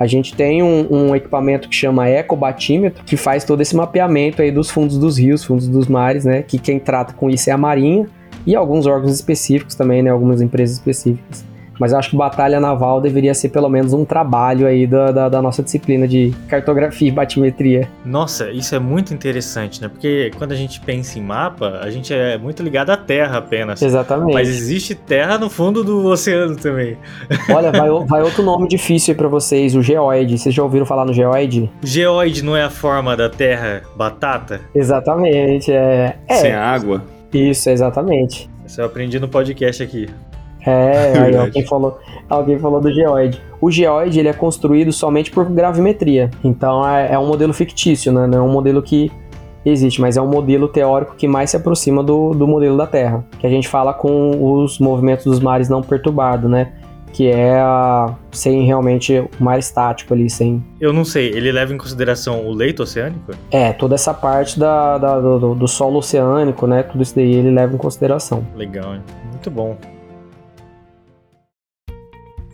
a 0.00 0.06
gente 0.06 0.34
tem 0.34 0.62
um, 0.62 0.86
um, 0.90 1.14
equipamento 1.14 1.68
que 1.68 1.76
chama 1.76 2.08
ecobatímetro, 2.08 3.04
que 3.04 3.18
faz 3.18 3.44
todo 3.44 3.60
esse 3.60 3.76
mapeamento 3.76 4.40
aí 4.40 4.50
dos 4.50 4.70
fundos 4.70 4.96
dos 4.96 5.18
rios, 5.18 5.44
fundos 5.44 5.68
dos 5.68 5.88
mares, 5.88 6.24
né? 6.24 6.40
Que 6.40 6.58
quem 6.58 6.80
trata 6.80 7.12
com 7.12 7.28
isso 7.28 7.50
é 7.50 7.52
a 7.52 7.58
Marinha 7.58 8.08
e 8.46 8.56
alguns 8.56 8.86
órgãos 8.86 9.12
específicos 9.12 9.74
também, 9.74 10.02
né? 10.02 10.08
Algumas 10.08 10.40
empresas 10.40 10.78
específicas. 10.78 11.44
Mas 11.80 11.92
eu 11.92 11.98
acho 11.98 12.10
que 12.10 12.16
batalha 12.16 12.60
naval 12.60 13.00
deveria 13.00 13.32
ser 13.32 13.48
pelo 13.48 13.70
menos 13.70 13.94
um 13.94 14.04
trabalho 14.04 14.66
aí 14.66 14.86
da, 14.86 15.10
da, 15.10 15.28
da 15.30 15.40
nossa 15.40 15.62
disciplina 15.62 16.06
de 16.06 16.34
cartografia 16.46 17.08
e 17.08 17.10
batimetria. 17.10 17.88
Nossa, 18.04 18.50
isso 18.50 18.74
é 18.74 18.78
muito 18.78 19.14
interessante, 19.14 19.80
né? 19.80 19.88
Porque 19.88 20.30
quando 20.36 20.52
a 20.52 20.54
gente 20.54 20.78
pensa 20.78 21.18
em 21.18 21.22
mapa, 21.22 21.80
a 21.82 21.90
gente 21.90 22.12
é 22.12 22.36
muito 22.36 22.62
ligado 22.62 22.90
à 22.90 22.98
Terra 22.98 23.38
apenas. 23.38 23.80
Exatamente. 23.80 24.34
Mas 24.34 24.46
existe 24.46 24.94
terra 24.94 25.38
no 25.38 25.48
fundo 25.48 25.82
do 25.82 26.06
oceano 26.06 26.54
também. 26.54 26.98
Olha, 27.48 27.72
vai, 27.72 27.88
vai 28.06 28.22
outro 28.22 28.42
nome 28.42 28.68
difícil 28.68 29.12
aí 29.12 29.16
pra 29.16 29.28
vocês, 29.28 29.74
o 29.74 29.82
geoide. 29.82 30.36
Vocês 30.36 30.54
já 30.54 30.62
ouviram 30.62 30.84
falar 30.84 31.06
no 31.06 31.14
geoide? 31.14 31.70
Geoide 31.82 32.44
não 32.44 32.54
é 32.54 32.62
a 32.62 32.70
forma 32.70 33.16
da 33.16 33.30
Terra 33.30 33.82
batata? 33.96 34.60
Exatamente, 34.74 35.72
é. 35.72 36.18
é 36.28 36.34
Sem 36.34 36.52
água. 36.52 37.02
Isso, 37.32 37.70
exatamente. 37.70 38.50
Isso 38.66 38.80
eu 38.82 38.84
aprendi 38.84 39.18
no 39.18 39.28
podcast 39.28 39.82
aqui. 39.82 40.08
É, 40.66 41.18
aí 41.18 41.36
alguém 41.36 41.66
falou, 41.66 41.98
alguém 42.28 42.58
falou 42.58 42.80
do 42.80 42.92
geoide. 42.92 43.40
O 43.60 43.70
geoide 43.70 44.18
ele 44.18 44.28
é 44.28 44.32
construído 44.32 44.92
somente 44.92 45.30
por 45.30 45.48
gravimetria, 45.50 46.30
então 46.44 46.86
é, 46.86 47.12
é 47.12 47.18
um 47.18 47.26
modelo 47.26 47.52
fictício, 47.52 48.12
né? 48.12 48.26
não 48.26 48.38
é 48.38 48.42
um 48.42 48.52
modelo 48.52 48.82
que 48.82 49.10
existe, 49.64 50.00
mas 50.00 50.16
é 50.16 50.22
um 50.22 50.26
modelo 50.26 50.68
teórico 50.68 51.14
que 51.16 51.28
mais 51.28 51.50
se 51.50 51.56
aproxima 51.56 52.02
do, 52.02 52.32
do 52.32 52.46
modelo 52.46 52.76
da 52.76 52.86
Terra, 52.86 53.24
que 53.38 53.46
a 53.46 53.50
gente 53.50 53.68
fala 53.68 53.92
com 53.92 54.62
os 54.62 54.78
movimentos 54.78 55.24
dos 55.24 55.40
mares 55.40 55.68
não 55.68 55.82
perturbados, 55.82 56.50
né? 56.50 56.72
Que 57.12 57.26
é 57.26 57.58
a, 57.58 58.14
sem 58.30 58.64
realmente 58.64 59.18
o 59.18 59.28
mar 59.42 59.58
estático 59.58 60.14
ali, 60.14 60.30
sem. 60.30 60.62
Eu 60.80 60.92
não 60.92 61.04
sei, 61.04 61.26
ele 61.28 61.50
leva 61.50 61.74
em 61.74 61.78
consideração 61.78 62.46
o 62.46 62.52
leito 62.52 62.84
oceânico? 62.84 63.32
É, 63.50 63.72
toda 63.72 63.96
essa 63.96 64.14
parte 64.14 64.58
da, 64.58 64.96
da 64.96 65.18
do, 65.18 65.54
do 65.54 65.68
solo 65.68 65.98
oceânico, 65.98 66.66
né? 66.68 66.84
Tudo 66.84 67.02
isso 67.02 67.14
daí 67.16 67.34
ele 67.34 67.50
leva 67.50 67.74
em 67.74 67.78
consideração. 67.78 68.46
Legal, 68.54 68.94
hein? 68.94 69.02
muito 69.32 69.50
bom 69.50 69.76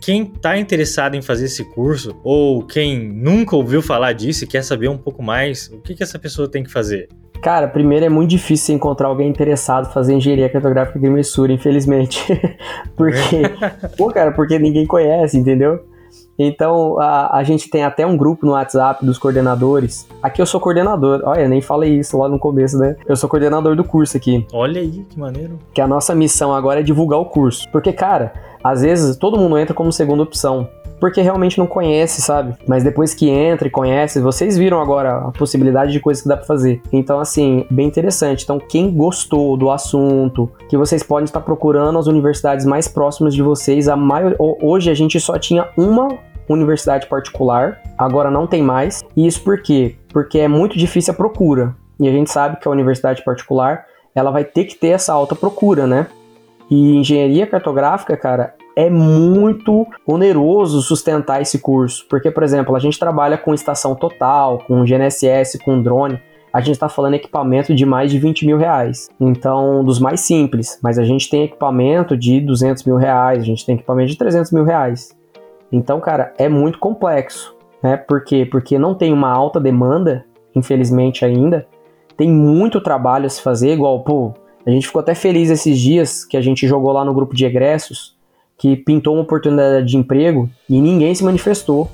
quem 0.07 0.23
está 0.23 0.57
interessado 0.57 1.15
em 1.15 1.21
fazer 1.21 1.47
esse 1.47 1.65
curso 1.65 2.17
ou 2.23 2.65
quem 2.65 2.97
nunca 2.97 3.57
ouviu 3.57 3.81
falar 3.81 4.13
disso 4.13 4.45
e 4.45 4.47
quer 4.47 4.63
saber 4.63 4.87
um 4.87 4.97
pouco 4.97 5.21
mais, 5.21 5.67
o 5.67 5.81
que, 5.81 5.93
que 5.93 6.01
essa 6.01 6.17
pessoa 6.17 6.49
tem 6.49 6.63
que 6.63 6.71
fazer? 6.71 7.09
Cara, 7.41 7.67
primeiro 7.67 8.05
é 8.05 8.09
muito 8.09 8.29
difícil 8.29 8.73
encontrar 8.73 9.09
alguém 9.09 9.27
interessado 9.27 9.89
em 9.89 9.91
fazer 9.91 10.13
engenharia 10.13 10.47
cartográfica 10.47 11.05
e 11.05 11.09
mensura, 11.09 11.51
infelizmente. 11.51 12.23
porque, 12.95 13.41
pô, 13.97 14.07
cara, 14.07 14.31
porque 14.31 14.57
ninguém 14.57 14.87
conhece, 14.87 15.37
entendeu? 15.37 15.85
Então, 16.37 16.99
a, 16.99 17.37
a 17.37 17.43
gente 17.43 17.69
tem 17.69 17.83
até 17.83 18.05
um 18.05 18.15
grupo 18.15 18.45
no 18.45 18.51
WhatsApp 18.51 19.05
dos 19.05 19.17
coordenadores. 19.17 20.07
Aqui 20.21 20.41
eu 20.41 20.45
sou 20.45 20.59
coordenador. 20.59 21.21
Olha, 21.23 21.47
nem 21.47 21.61
falei 21.61 21.99
isso 21.99 22.17
lá 22.17 22.29
no 22.29 22.37
começo, 22.37 22.77
né? 22.77 22.95
Eu 23.07 23.15
sou 23.15 23.29
coordenador 23.29 23.75
do 23.75 23.83
curso 23.83 24.15
aqui. 24.17 24.45
Olha 24.53 24.81
aí, 24.81 25.05
que 25.09 25.19
maneiro. 25.19 25.57
Que 25.73 25.81
a 25.81 25.87
nossa 25.87 26.13
missão 26.13 26.53
agora 26.53 26.79
é 26.81 26.83
divulgar 26.83 27.19
o 27.19 27.25
curso. 27.25 27.67
Porque, 27.71 27.91
cara, 27.91 28.33
às 28.63 28.81
vezes 28.81 29.15
todo 29.15 29.37
mundo 29.37 29.57
entra 29.57 29.73
como 29.73 29.91
segunda 29.91 30.23
opção 30.23 30.69
porque 30.99 31.21
realmente 31.21 31.57
não 31.57 31.67
conhece, 31.67 32.21
sabe? 32.21 32.55
Mas 32.67 32.83
depois 32.83 33.13
que 33.13 33.29
entra 33.29 33.67
e 33.67 33.71
conhece, 33.71 34.19
vocês 34.19 34.57
viram 34.57 34.81
agora 34.81 35.27
a 35.27 35.31
possibilidade 35.31 35.91
de 35.91 35.99
coisas 35.99 36.23
que 36.23 36.29
dá 36.29 36.37
para 36.37 36.45
fazer. 36.45 36.81
Então, 36.91 37.19
assim, 37.19 37.65
bem 37.69 37.87
interessante. 37.87 38.43
Então, 38.43 38.59
quem 38.59 38.91
gostou 38.91 39.55
do 39.55 39.69
assunto, 39.69 40.49
que 40.69 40.77
vocês 40.77 41.03
podem 41.03 41.25
estar 41.25 41.41
procurando 41.41 41.99
as 41.99 42.07
universidades 42.07 42.65
mais 42.65 42.87
próximas 42.87 43.33
de 43.33 43.41
vocês, 43.41 43.87
a 43.87 43.95
maior... 43.95 44.35
hoje 44.39 44.89
a 44.89 44.93
gente 44.93 45.19
só 45.19 45.37
tinha 45.37 45.67
uma 45.77 46.07
universidade 46.49 47.07
particular, 47.07 47.81
agora 47.97 48.31
não 48.31 48.47
tem 48.47 48.63
mais. 48.63 49.03
E 49.15 49.27
isso 49.27 49.41
por 49.43 49.61
quê? 49.61 49.95
Porque 50.09 50.39
é 50.39 50.47
muito 50.47 50.77
difícil 50.77 51.13
a 51.13 51.17
procura. 51.17 51.75
E 51.99 52.07
a 52.07 52.11
gente 52.11 52.31
sabe 52.31 52.57
que 52.57 52.67
a 52.67 52.71
universidade 52.71 53.23
particular, 53.23 53.85
ela 54.13 54.31
vai 54.31 54.43
ter 54.43 54.65
que 54.65 54.75
ter 54.75 54.89
essa 54.89 55.13
alta 55.13 55.35
procura, 55.35 55.85
né? 55.85 56.07
E 56.69 56.97
engenharia 56.97 57.47
cartográfica, 57.47 58.15
cara, 58.17 58.53
é 58.77 58.91
muito 58.91 59.87
oneroso 60.05 60.83
sustentar 60.83 61.41
esse 61.41 61.57
curso. 61.57 62.05
Porque, 62.07 62.29
por 62.29 62.43
exemplo, 62.43 62.75
a 62.75 62.79
gente 62.79 62.99
trabalha 62.99 63.35
com 63.35 63.51
estação 63.51 63.95
total, 63.95 64.59
com 64.67 64.85
GNSS, 64.85 65.57
com 65.57 65.81
drone. 65.81 66.21
A 66.53 66.61
gente 66.61 66.75
está 66.75 66.87
falando 66.87 67.15
equipamento 67.15 67.73
de 67.73 67.87
mais 67.87 68.11
de 68.11 68.19
20 68.19 68.45
mil 68.45 68.55
reais. 68.55 69.09
Então, 69.19 69.83
dos 69.83 69.99
mais 69.99 70.21
simples. 70.21 70.77
Mas 70.83 70.99
a 70.99 71.03
gente 71.03 71.27
tem 71.27 71.45
equipamento 71.45 72.15
de 72.15 72.39
200 72.39 72.83
mil 72.83 72.97
reais, 72.97 73.41
a 73.41 73.45
gente 73.45 73.65
tem 73.65 73.73
equipamento 73.73 74.11
de 74.11 74.17
300 74.17 74.51
mil 74.51 74.63
reais. 74.63 75.09
Então, 75.71 75.99
cara, 75.99 76.35
é 76.37 76.47
muito 76.47 76.77
complexo. 76.77 77.55
Né? 77.81 77.97
Por 77.97 78.23
quê? 78.23 78.45
Porque 78.45 78.77
não 78.77 78.93
tem 78.93 79.11
uma 79.11 79.31
alta 79.31 79.59
demanda, 79.59 80.23
infelizmente 80.55 81.25
ainda. 81.25 81.65
Tem 82.15 82.29
muito 82.29 82.79
trabalho 82.79 83.25
a 83.25 83.29
se 83.29 83.41
fazer, 83.41 83.73
igual, 83.73 84.03
pô, 84.03 84.35
a 84.67 84.69
gente 84.69 84.85
ficou 84.85 84.99
até 84.99 85.15
feliz 85.15 85.49
esses 85.49 85.79
dias 85.79 86.23
que 86.23 86.37
a 86.37 86.41
gente 86.41 86.67
jogou 86.67 86.91
lá 86.91 87.03
no 87.03 87.13
grupo 87.13 87.35
de 87.35 87.43
egressos, 87.43 88.16
que 88.57 88.75
pintou 88.75 89.13
uma 89.13 89.23
oportunidade 89.23 89.85
de 89.85 89.97
emprego 89.97 90.49
e 90.69 90.81
ninguém 90.81 91.13
se 91.13 91.23
manifestou. 91.23 91.89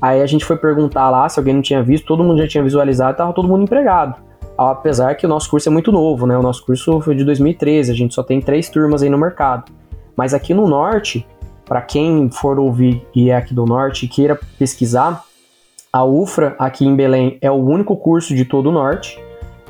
Aí 0.00 0.22
a 0.22 0.26
gente 0.26 0.44
foi 0.44 0.56
perguntar 0.56 1.10
lá 1.10 1.28
se 1.28 1.38
alguém 1.38 1.54
não 1.54 1.62
tinha 1.62 1.82
visto, 1.82 2.06
todo 2.06 2.22
mundo 2.22 2.38
já 2.38 2.46
tinha 2.46 2.62
visualizado 2.62 3.14
e 3.14 3.16
tava 3.16 3.32
todo 3.32 3.48
mundo 3.48 3.64
empregado. 3.64 4.16
Apesar 4.56 5.14
que 5.16 5.26
o 5.26 5.28
nosso 5.28 5.50
curso 5.50 5.68
é 5.68 5.72
muito 5.72 5.90
novo, 5.90 6.26
né? 6.26 6.38
O 6.38 6.42
nosso 6.42 6.64
curso 6.64 7.00
foi 7.00 7.16
de 7.16 7.24
2013, 7.24 7.90
a 7.90 7.94
gente 7.94 8.14
só 8.14 8.22
tem 8.22 8.40
três 8.40 8.68
turmas 8.68 9.02
aí 9.02 9.10
no 9.10 9.18
mercado. 9.18 9.72
Mas 10.16 10.32
aqui 10.32 10.54
no 10.54 10.68
norte, 10.68 11.26
para 11.64 11.82
quem 11.82 12.30
for 12.30 12.58
ouvir 12.58 13.04
e 13.14 13.30
é 13.30 13.36
aqui 13.36 13.52
do 13.52 13.64
norte 13.64 14.04
e 14.04 14.08
queira 14.08 14.38
pesquisar, 14.58 15.24
a 15.92 16.04
UFRA 16.04 16.54
aqui 16.58 16.84
em 16.84 16.94
Belém 16.94 17.38
é 17.40 17.50
o 17.50 17.54
único 17.54 17.96
curso 17.96 18.34
de 18.34 18.44
todo 18.44 18.68
o 18.68 18.72
norte. 18.72 19.18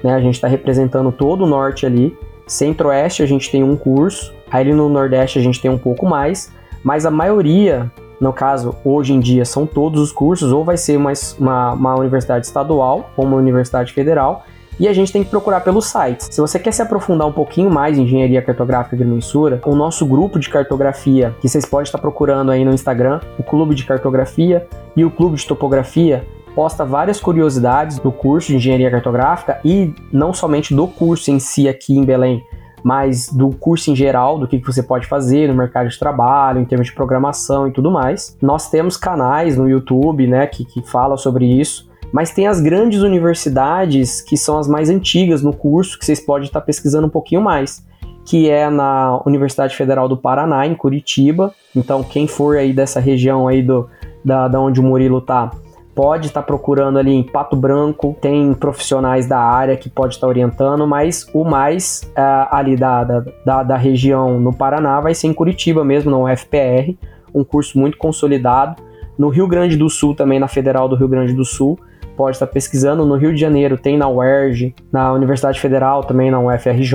Né? 0.02 0.14
A 0.14 0.20
gente 0.20 0.34
está 0.34 0.48
representando 0.48 1.12
todo 1.12 1.44
o 1.44 1.46
norte 1.46 1.86
ali. 1.86 2.16
Centro-Oeste 2.46 3.22
a 3.22 3.26
gente 3.26 3.50
tem 3.50 3.62
um 3.62 3.76
curso, 3.76 4.32
aí 4.50 4.72
no 4.72 4.88
Nordeste 4.88 5.38
a 5.38 5.42
gente 5.42 5.60
tem 5.60 5.70
um 5.70 5.78
pouco 5.78 6.06
mais, 6.06 6.52
mas 6.82 7.06
a 7.06 7.10
maioria, 7.10 7.90
no 8.20 8.32
caso, 8.32 8.74
hoje 8.84 9.12
em 9.12 9.20
dia, 9.20 9.44
são 9.44 9.66
todos 9.66 10.00
os 10.00 10.12
cursos, 10.12 10.52
ou 10.52 10.64
vai 10.64 10.76
ser 10.76 10.96
uma, 10.96 11.12
uma, 11.38 11.72
uma 11.72 11.94
universidade 11.96 12.46
estadual 12.46 13.10
ou 13.16 13.24
uma 13.24 13.36
universidade 13.36 13.92
federal, 13.92 14.44
e 14.78 14.88
a 14.88 14.92
gente 14.92 15.12
tem 15.12 15.22
que 15.22 15.30
procurar 15.30 15.60
pelos 15.60 15.86
sites. 15.86 16.28
Se 16.30 16.40
você 16.40 16.58
quer 16.58 16.72
se 16.72 16.82
aprofundar 16.82 17.26
um 17.28 17.32
pouquinho 17.32 17.70
mais 17.70 17.96
em 17.96 18.02
engenharia 18.02 18.42
cartográfica 18.42 18.96
e 18.96 18.98
agrimensura, 18.98 19.60
o 19.64 19.74
nosso 19.74 20.04
grupo 20.04 20.38
de 20.38 20.50
cartografia, 20.50 21.34
que 21.40 21.48
vocês 21.48 21.64
podem 21.64 21.84
estar 21.84 21.98
procurando 21.98 22.50
aí 22.50 22.64
no 22.64 22.72
Instagram, 22.72 23.20
o 23.38 23.42
Clube 23.42 23.74
de 23.74 23.84
Cartografia 23.84 24.66
e 24.96 25.04
o 25.04 25.10
Clube 25.10 25.36
de 25.36 25.46
Topografia, 25.46 26.26
posta 26.54 26.84
várias 26.84 27.20
curiosidades 27.20 27.98
do 27.98 28.12
curso 28.12 28.48
de 28.48 28.56
engenharia 28.56 28.90
cartográfica 28.90 29.60
e 29.64 29.92
não 30.12 30.32
somente 30.32 30.74
do 30.74 30.86
curso 30.86 31.30
em 31.30 31.38
si 31.38 31.68
aqui 31.68 31.96
em 31.96 32.04
Belém, 32.04 32.42
mas 32.82 33.28
do 33.32 33.50
curso 33.50 33.90
em 33.90 33.96
geral, 33.96 34.38
do 34.38 34.46
que 34.46 34.58
você 34.58 34.82
pode 34.82 35.06
fazer 35.06 35.48
no 35.48 35.54
mercado 35.54 35.88
de 35.88 35.98
trabalho, 35.98 36.60
em 36.60 36.64
termos 36.64 36.88
de 36.88 36.92
programação 36.92 37.66
e 37.66 37.72
tudo 37.72 37.90
mais. 37.90 38.36
Nós 38.40 38.70
temos 38.70 38.96
canais 38.96 39.56
no 39.56 39.68
YouTube, 39.68 40.26
né, 40.26 40.46
que, 40.46 40.64
que 40.64 40.82
falam 40.82 41.16
sobre 41.16 41.46
isso, 41.46 41.90
mas 42.12 42.30
tem 42.30 42.46
as 42.46 42.60
grandes 42.60 43.00
universidades 43.00 44.20
que 44.20 44.36
são 44.36 44.58
as 44.58 44.68
mais 44.68 44.88
antigas 44.88 45.42
no 45.42 45.52
curso, 45.52 45.98
que 45.98 46.04
vocês 46.04 46.20
podem 46.20 46.46
estar 46.46 46.60
pesquisando 46.60 47.06
um 47.06 47.10
pouquinho 47.10 47.40
mais, 47.40 47.84
que 48.24 48.48
é 48.48 48.70
na 48.70 49.20
Universidade 49.26 49.74
Federal 49.74 50.08
do 50.08 50.16
Paraná, 50.16 50.66
em 50.66 50.74
Curitiba. 50.74 51.52
Então, 51.74 52.02
quem 52.02 52.26
for 52.26 52.56
aí 52.56 52.72
dessa 52.72 53.00
região 53.00 53.48
aí 53.48 53.62
do, 53.62 53.88
da, 54.24 54.46
da 54.46 54.60
onde 54.60 54.80
o 54.80 54.82
Murilo 54.82 55.20
tá, 55.20 55.50
pode 55.94 56.26
estar 56.26 56.42
tá 56.42 56.46
procurando 56.46 56.98
ali 56.98 57.12
em 57.12 57.22
Pato 57.22 57.56
Branco, 57.56 58.16
tem 58.20 58.52
profissionais 58.52 59.26
da 59.26 59.38
área 59.38 59.76
que 59.76 59.88
pode 59.88 60.14
estar 60.14 60.26
tá 60.26 60.28
orientando, 60.28 60.86
mas 60.86 61.28
o 61.32 61.44
mais 61.44 62.02
uh, 62.16 62.48
ali 62.50 62.76
da, 62.76 63.04
da, 63.04 63.62
da, 63.62 63.76
região 63.76 64.40
no 64.40 64.52
Paraná 64.52 65.00
vai 65.00 65.14
ser 65.14 65.28
em 65.28 65.34
Curitiba 65.34 65.84
mesmo, 65.84 66.10
no 66.10 66.24
UFPR, 66.24 66.96
um 67.34 67.44
curso 67.44 67.78
muito 67.78 67.96
consolidado. 67.96 68.82
No 69.16 69.28
Rio 69.28 69.46
Grande 69.46 69.76
do 69.76 69.88
Sul, 69.88 70.14
também 70.14 70.40
na 70.40 70.48
Federal 70.48 70.88
do 70.88 70.96
Rio 70.96 71.06
Grande 71.06 71.32
do 71.32 71.44
Sul, 71.44 71.78
pode 72.16 72.36
estar 72.36 72.46
tá 72.46 72.52
pesquisando. 72.52 73.06
No 73.06 73.16
Rio 73.16 73.32
de 73.32 73.40
Janeiro 73.40 73.76
tem 73.76 73.96
na 73.96 74.08
UERJ, 74.08 74.74
na 74.92 75.12
Universidade 75.12 75.60
Federal 75.60 76.02
também 76.02 76.30
na 76.30 76.40
UFRJ, 76.40 76.94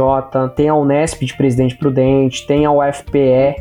tem 0.55 0.67
a 0.67 0.75
Unesp 0.75 1.23
de 1.23 1.35
Presidente 1.35 1.77
Prudente, 1.77 2.45
tem 2.45 2.65
a 2.65 2.71
UFPE 2.71 3.55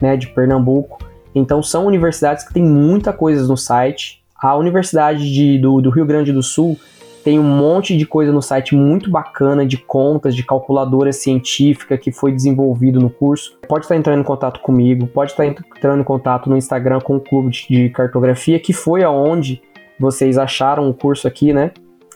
né, 0.00 0.16
de 0.16 0.26
Pernambuco. 0.28 0.98
Então 1.34 1.62
são 1.62 1.86
universidades 1.86 2.46
que 2.46 2.52
têm 2.52 2.62
muita 2.62 3.12
coisa 3.12 3.46
no 3.46 3.56
site 3.56 4.21
a 4.42 4.56
Universidade 4.56 5.32
de, 5.32 5.56
do, 5.58 5.80
do 5.80 5.90
Rio 5.90 6.04
Grande 6.04 6.32
do 6.32 6.42
Sul 6.42 6.76
tem 7.22 7.38
um 7.38 7.44
monte 7.44 7.96
de 7.96 8.04
coisa 8.04 8.32
no 8.32 8.42
site 8.42 8.74
muito 8.74 9.08
bacana 9.08 9.64
de 9.64 9.76
contas, 9.76 10.34
de 10.34 10.42
calculadora 10.42 11.12
científica 11.12 11.96
que 11.96 12.10
foi 12.10 12.32
desenvolvido 12.32 12.98
no 12.98 13.08
curso. 13.08 13.56
Pode 13.68 13.84
estar 13.84 13.94
entrando 13.94 14.20
em 14.20 14.24
contato 14.24 14.58
comigo, 14.60 15.06
pode 15.06 15.30
estar 15.30 15.46
entrando 15.46 16.00
em 16.00 16.04
contato 16.04 16.50
no 16.50 16.56
Instagram 16.56 17.00
com 17.00 17.16
o 17.16 17.20
Clube 17.20 17.50
de 17.50 17.90
Cartografia, 17.90 18.58
que 18.58 18.72
foi 18.72 19.04
aonde 19.04 19.62
vocês 20.00 20.36
acharam 20.36 20.90
o 20.90 20.94
curso 20.94 21.28
aqui, 21.28 21.52
né? 21.52 21.70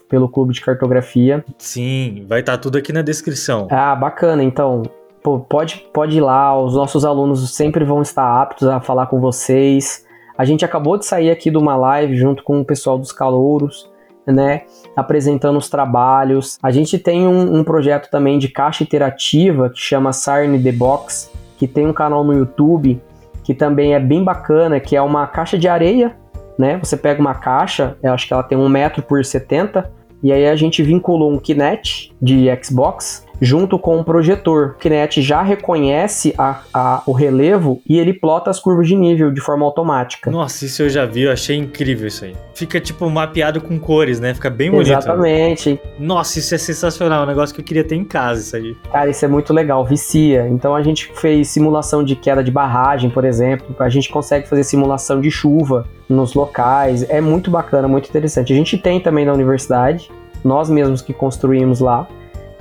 Pelo 0.08 0.28
Clube 0.28 0.52
de 0.52 0.60
Cartografia. 0.60 1.44
Sim, 1.56 2.24
vai 2.28 2.40
estar 2.40 2.58
tudo 2.58 2.76
aqui 2.76 2.92
na 2.92 3.02
descrição. 3.02 3.68
Ah, 3.70 3.94
bacana. 3.94 4.42
Então, 4.42 4.82
pô, 5.22 5.38
pode, 5.38 5.86
pode 5.92 6.16
ir 6.16 6.20
lá, 6.20 6.60
os 6.60 6.74
nossos 6.74 7.04
alunos 7.04 7.54
sempre 7.54 7.84
vão 7.84 8.02
estar 8.02 8.42
aptos 8.42 8.66
a 8.66 8.80
falar 8.80 9.06
com 9.06 9.20
vocês. 9.20 10.05
A 10.36 10.44
gente 10.44 10.64
acabou 10.64 10.98
de 10.98 11.06
sair 11.06 11.30
aqui 11.30 11.50
de 11.50 11.56
uma 11.56 11.76
live 11.76 12.16
junto 12.16 12.42
com 12.42 12.60
o 12.60 12.64
pessoal 12.64 12.98
dos 12.98 13.12
calouros, 13.12 13.90
né? 14.26 14.62
Apresentando 14.94 15.56
os 15.56 15.68
trabalhos. 15.68 16.58
A 16.62 16.70
gente 16.70 16.98
tem 16.98 17.26
um, 17.26 17.58
um 17.58 17.64
projeto 17.64 18.10
também 18.10 18.38
de 18.38 18.48
caixa 18.48 18.82
interativa 18.82 19.70
que 19.70 19.78
chama 19.78 20.12
Sarn 20.12 20.62
The 20.62 20.72
Box, 20.72 21.30
que 21.56 21.66
tem 21.66 21.86
um 21.86 21.92
canal 21.92 22.24
no 22.24 22.34
YouTube 22.34 23.00
que 23.46 23.54
também 23.54 23.94
é 23.94 24.00
bem 24.00 24.24
bacana, 24.24 24.80
que 24.80 24.96
é 24.96 25.00
uma 25.00 25.24
caixa 25.28 25.56
de 25.56 25.68
areia, 25.68 26.16
né? 26.58 26.80
Você 26.82 26.96
pega 26.96 27.20
uma 27.20 27.36
caixa, 27.36 27.96
eu 28.02 28.12
acho 28.12 28.26
que 28.26 28.32
ela 28.32 28.42
tem 28.42 28.58
um 28.58 28.68
metro 28.68 29.04
por 29.04 29.24
70, 29.24 29.88
e 30.20 30.32
aí 30.32 30.48
a 30.48 30.56
gente 30.56 30.82
vinculou 30.82 31.32
um 31.32 31.38
Kinect 31.38 32.12
de 32.20 32.46
Xbox 32.60 33.24
junto 33.40 33.78
com 33.78 33.98
o 33.98 34.04
projetor. 34.04 34.74
O 34.76 34.78
Kinect 34.78 35.20
já 35.22 35.42
reconhece 35.42 36.34
a, 36.38 36.60
a, 36.72 37.02
o 37.06 37.12
relevo 37.12 37.80
e 37.88 37.98
ele 37.98 38.12
plota 38.12 38.50
as 38.50 38.58
curvas 38.58 38.88
de 38.88 38.96
nível 38.96 39.30
de 39.30 39.40
forma 39.40 39.64
automática. 39.64 40.30
Nossa, 40.30 40.64
isso 40.64 40.82
eu 40.82 40.88
já 40.88 41.04
vi, 41.04 41.22
eu 41.22 41.32
achei 41.32 41.56
incrível 41.56 42.08
isso 42.08 42.24
aí. 42.24 42.36
Fica 42.54 42.80
tipo 42.80 43.08
mapeado 43.10 43.60
com 43.60 43.78
cores, 43.78 44.20
né? 44.20 44.34
Fica 44.34 44.50
bem 44.50 44.70
bonito. 44.70 44.88
Exatamente. 44.88 45.80
Nossa, 45.98 46.38
isso 46.38 46.54
é 46.54 46.58
sensacional, 46.58 47.20
é 47.20 47.24
um 47.24 47.28
negócio 47.28 47.54
que 47.54 47.60
eu 47.60 47.64
queria 47.64 47.84
ter 47.84 47.96
em 47.96 48.04
casa, 48.04 48.40
isso 48.40 48.56
aí. 48.56 48.76
Cara, 48.90 49.10
isso 49.10 49.24
é 49.24 49.28
muito 49.28 49.52
legal, 49.52 49.84
vicia. 49.84 50.48
Então 50.48 50.74
a 50.74 50.82
gente 50.82 51.10
fez 51.14 51.48
simulação 51.48 52.02
de 52.02 52.16
queda 52.16 52.42
de 52.42 52.50
barragem, 52.50 53.10
por 53.10 53.24
exemplo. 53.24 53.74
A 53.78 53.88
gente 53.88 54.08
consegue 54.10 54.48
fazer 54.48 54.64
simulação 54.64 55.20
de 55.20 55.30
chuva 55.30 55.86
nos 56.08 56.34
locais. 56.34 57.08
É 57.08 57.20
muito 57.20 57.50
bacana, 57.50 57.86
muito 57.88 58.08
interessante. 58.08 58.52
A 58.52 58.56
gente 58.56 58.78
tem 58.78 59.00
também 59.00 59.24
na 59.24 59.32
universidade, 59.32 60.10
nós 60.44 60.70
mesmos 60.70 61.02
que 61.02 61.12
construímos 61.12 61.80
lá. 61.80 62.06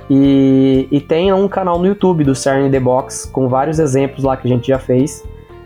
E, 0.08 0.88
e 0.90 1.00
tem 1.00 1.32
um 1.32 1.48
canal 1.48 1.78
no 1.78 1.86
YouTube 1.86 2.24
do 2.24 2.34
CERN 2.34 2.70
The 2.70 2.80
Box 2.80 3.26
com 3.26 3.48
vários 3.48 3.78
exemplos 3.78 4.24
lá 4.24 4.36
que 4.36 4.46
a 4.46 4.50
gente 4.50 4.68
já 4.68 4.78
fez. 4.78 5.24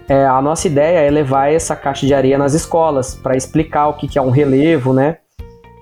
É, 0.08 0.26
a 0.26 0.40
nossa 0.42 0.66
ideia 0.66 0.98
é 1.00 1.10
levar 1.10 1.52
essa 1.52 1.76
caixa 1.76 2.06
de 2.06 2.12
areia 2.12 2.36
nas 2.36 2.54
escolas 2.54 3.14
para 3.14 3.36
explicar 3.36 3.88
o 3.88 3.94
que, 3.94 4.08
que 4.08 4.18
é 4.18 4.22
um 4.22 4.30
relevo, 4.30 4.92
né? 4.92 5.18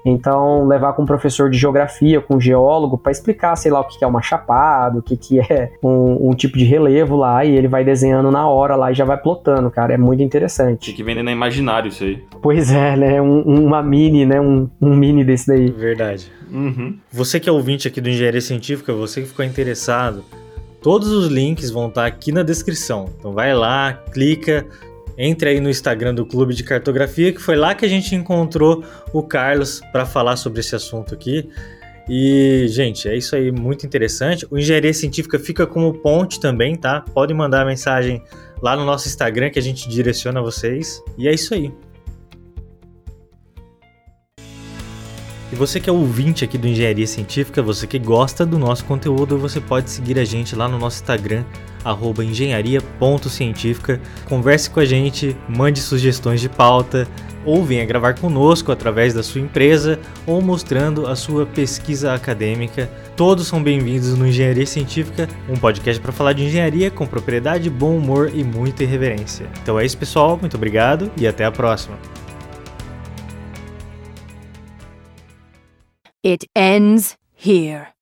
Então, 0.04 0.66
levar 0.66 0.92
com 0.92 1.02
um 1.02 1.06
professor 1.06 1.50
de 1.50 1.58
geografia, 1.58 2.20
com 2.20 2.36
um 2.36 2.40
geólogo, 2.40 2.96
para 2.98 3.12
explicar, 3.12 3.56
sei 3.56 3.70
lá, 3.70 3.80
o 3.80 3.84
que 3.84 4.02
é 4.02 4.06
uma 4.06 4.22
chapada, 4.22 4.98
o 4.98 5.02
que 5.02 5.40
é 5.40 5.72
um, 5.82 6.30
um, 6.30 6.34
tipo 6.34 6.56
de 6.56 6.64
relevo 6.64 7.16
lá, 7.16 7.44
e 7.44 7.54
ele 7.54 7.68
vai 7.68 7.84
desenhando 7.84 8.30
na 8.30 8.48
hora 8.48 8.76
lá 8.76 8.90
e 8.90 8.94
já 8.94 9.04
vai 9.04 9.16
plotando, 9.16 9.70
cara. 9.70 9.94
É 9.94 9.98
muito 9.98 10.22
interessante. 10.22 10.86
Tem 10.86 10.94
que 10.94 11.02
vender 11.02 11.22
na 11.22 11.32
imaginário 11.32 11.88
isso 11.88 12.04
aí. 12.04 12.22
Pois 12.42 12.72
é, 12.72 12.96
né? 12.96 13.20
Um, 13.20 13.66
uma 13.66 13.82
mini, 13.82 14.24
né? 14.24 14.40
Um, 14.40 14.68
um 14.80 14.94
mini 14.94 15.24
desse 15.24 15.46
daí. 15.46 15.70
Verdade. 15.70 16.30
Uhum. 16.50 16.98
Você 17.12 17.38
que 17.38 17.48
é 17.48 17.52
ouvinte 17.52 17.86
aqui 17.86 18.00
do 18.00 18.08
Engenharia 18.08 18.40
Científica, 18.40 18.92
você 18.92 19.22
que 19.22 19.28
ficou 19.28 19.44
interessado, 19.44 20.24
todos 20.82 21.08
os 21.08 21.28
links 21.28 21.70
vão 21.70 21.88
estar 21.88 22.06
aqui 22.06 22.32
na 22.32 22.42
descrição. 22.42 23.08
Então 23.18 23.32
vai 23.32 23.54
lá, 23.54 23.92
clica 24.12 24.66
entre 25.18 25.50
aí 25.50 25.60
no 25.60 25.68
Instagram 25.68 26.14
do 26.14 26.24
Clube 26.24 26.54
de 26.54 26.62
Cartografia, 26.62 27.32
que 27.32 27.42
foi 27.42 27.56
lá 27.56 27.74
que 27.74 27.84
a 27.84 27.88
gente 27.88 28.14
encontrou 28.14 28.84
o 29.12 29.20
Carlos 29.22 29.80
para 29.90 30.06
falar 30.06 30.36
sobre 30.36 30.60
esse 30.60 30.76
assunto 30.76 31.12
aqui. 31.12 31.48
E, 32.08 32.66
gente, 32.68 33.08
é 33.08 33.16
isso 33.16 33.34
aí, 33.36 33.50
muito 33.50 33.84
interessante. 33.84 34.46
O 34.50 34.56
Engenharia 34.56 34.94
Científica 34.94 35.38
fica 35.38 35.66
como 35.66 35.92
ponte 35.92 36.40
também, 36.40 36.76
tá? 36.76 37.00
Pode 37.00 37.34
mandar 37.34 37.66
mensagem 37.66 38.22
lá 38.62 38.76
no 38.76 38.84
nosso 38.84 39.08
Instagram 39.08 39.50
que 39.50 39.58
a 39.58 39.62
gente 39.62 39.88
direciona 39.88 40.40
vocês. 40.40 41.02
E 41.18 41.28
é 41.28 41.34
isso 41.34 41.52
aí. 41.52 41.70
E 45.50 45.56
você 45.56 45.80
que 45.80 45.88
é 45.88 45.92
ouvinte 45.92 46.44
aqui 46.44 46.56
do 46.56 46.68
Engenharia 46.68 47.06
Científica, 47.06 47.62
você 47.62 47.86
que 47.86 47.98
gosta 47.98 48.46
do 48.46 48.58
nosso 48.58 48.84
conteúdo, 48.84 49.38
você 49.38 49.60
pode 49.60 49.90
seguir 49.90 50.18
a 50.18 50.24
gente 50.24 50.54
lá 50.54 50.68
no 50.68 50.78
nosso 50.78 51.00
Instagram, 51.00 51.44
engenharia.científica. 52.22 54.00
Converse 54.28 54.68
com 54.70 54.80
a 54.80 54.84
gente, 54.84 55.36
mande 55.48 55.80
sugestões 55.80 56.40
de 56.40 56.48
pauta, 56.48 57.06
ou 57.44 57.64
venha 57.64 57.84
gravar 57.84 58.14
conosco 58.14 58.70
através 58.70 59.14
da 59.14 59.22
sua 59.22 59.40
empresa 59.40 59.98
ou 60.26 60.42
mostrando 60.42 61.06
a 61.06 61.16
sua 61.16 61.46
pesquisa 61.46 62.12
acadêmica. 62.12 62.90
Todos 63.16 63.46
são 63.46 63.62
bem-vindos 63.62 64.16
no 64.16 64.26
Engenharia 64.26 64.66
Científica, 64.66 65.28
um 65.48 65.56
podcast 65.56 66.00
para 66.00 66.12
falar 66.12 66.34
de 66.34 66.44
engenharia 66.44 66.90
com 66.90 67.06
propriedade, 67.06 67.70
bom 67.70 67.96
humor 67.96 68.30
e 68.34 68.44
muita 68.44 68.82
irreverência. 68.82 69.46
Então 69.62 69.78
é 69.78 69.84
isso, 69.86 69.96
pessoal. 69.96 70.36
Muito 70.38 70.56
obrigado 70.56 71.10
e 71.16 71.26
até 71.26 71.44
a 71.44 71.50
próxima. 71.50 71.98
It 76.24 76.46
ends 76.54 77.16
here. 77.34 77.97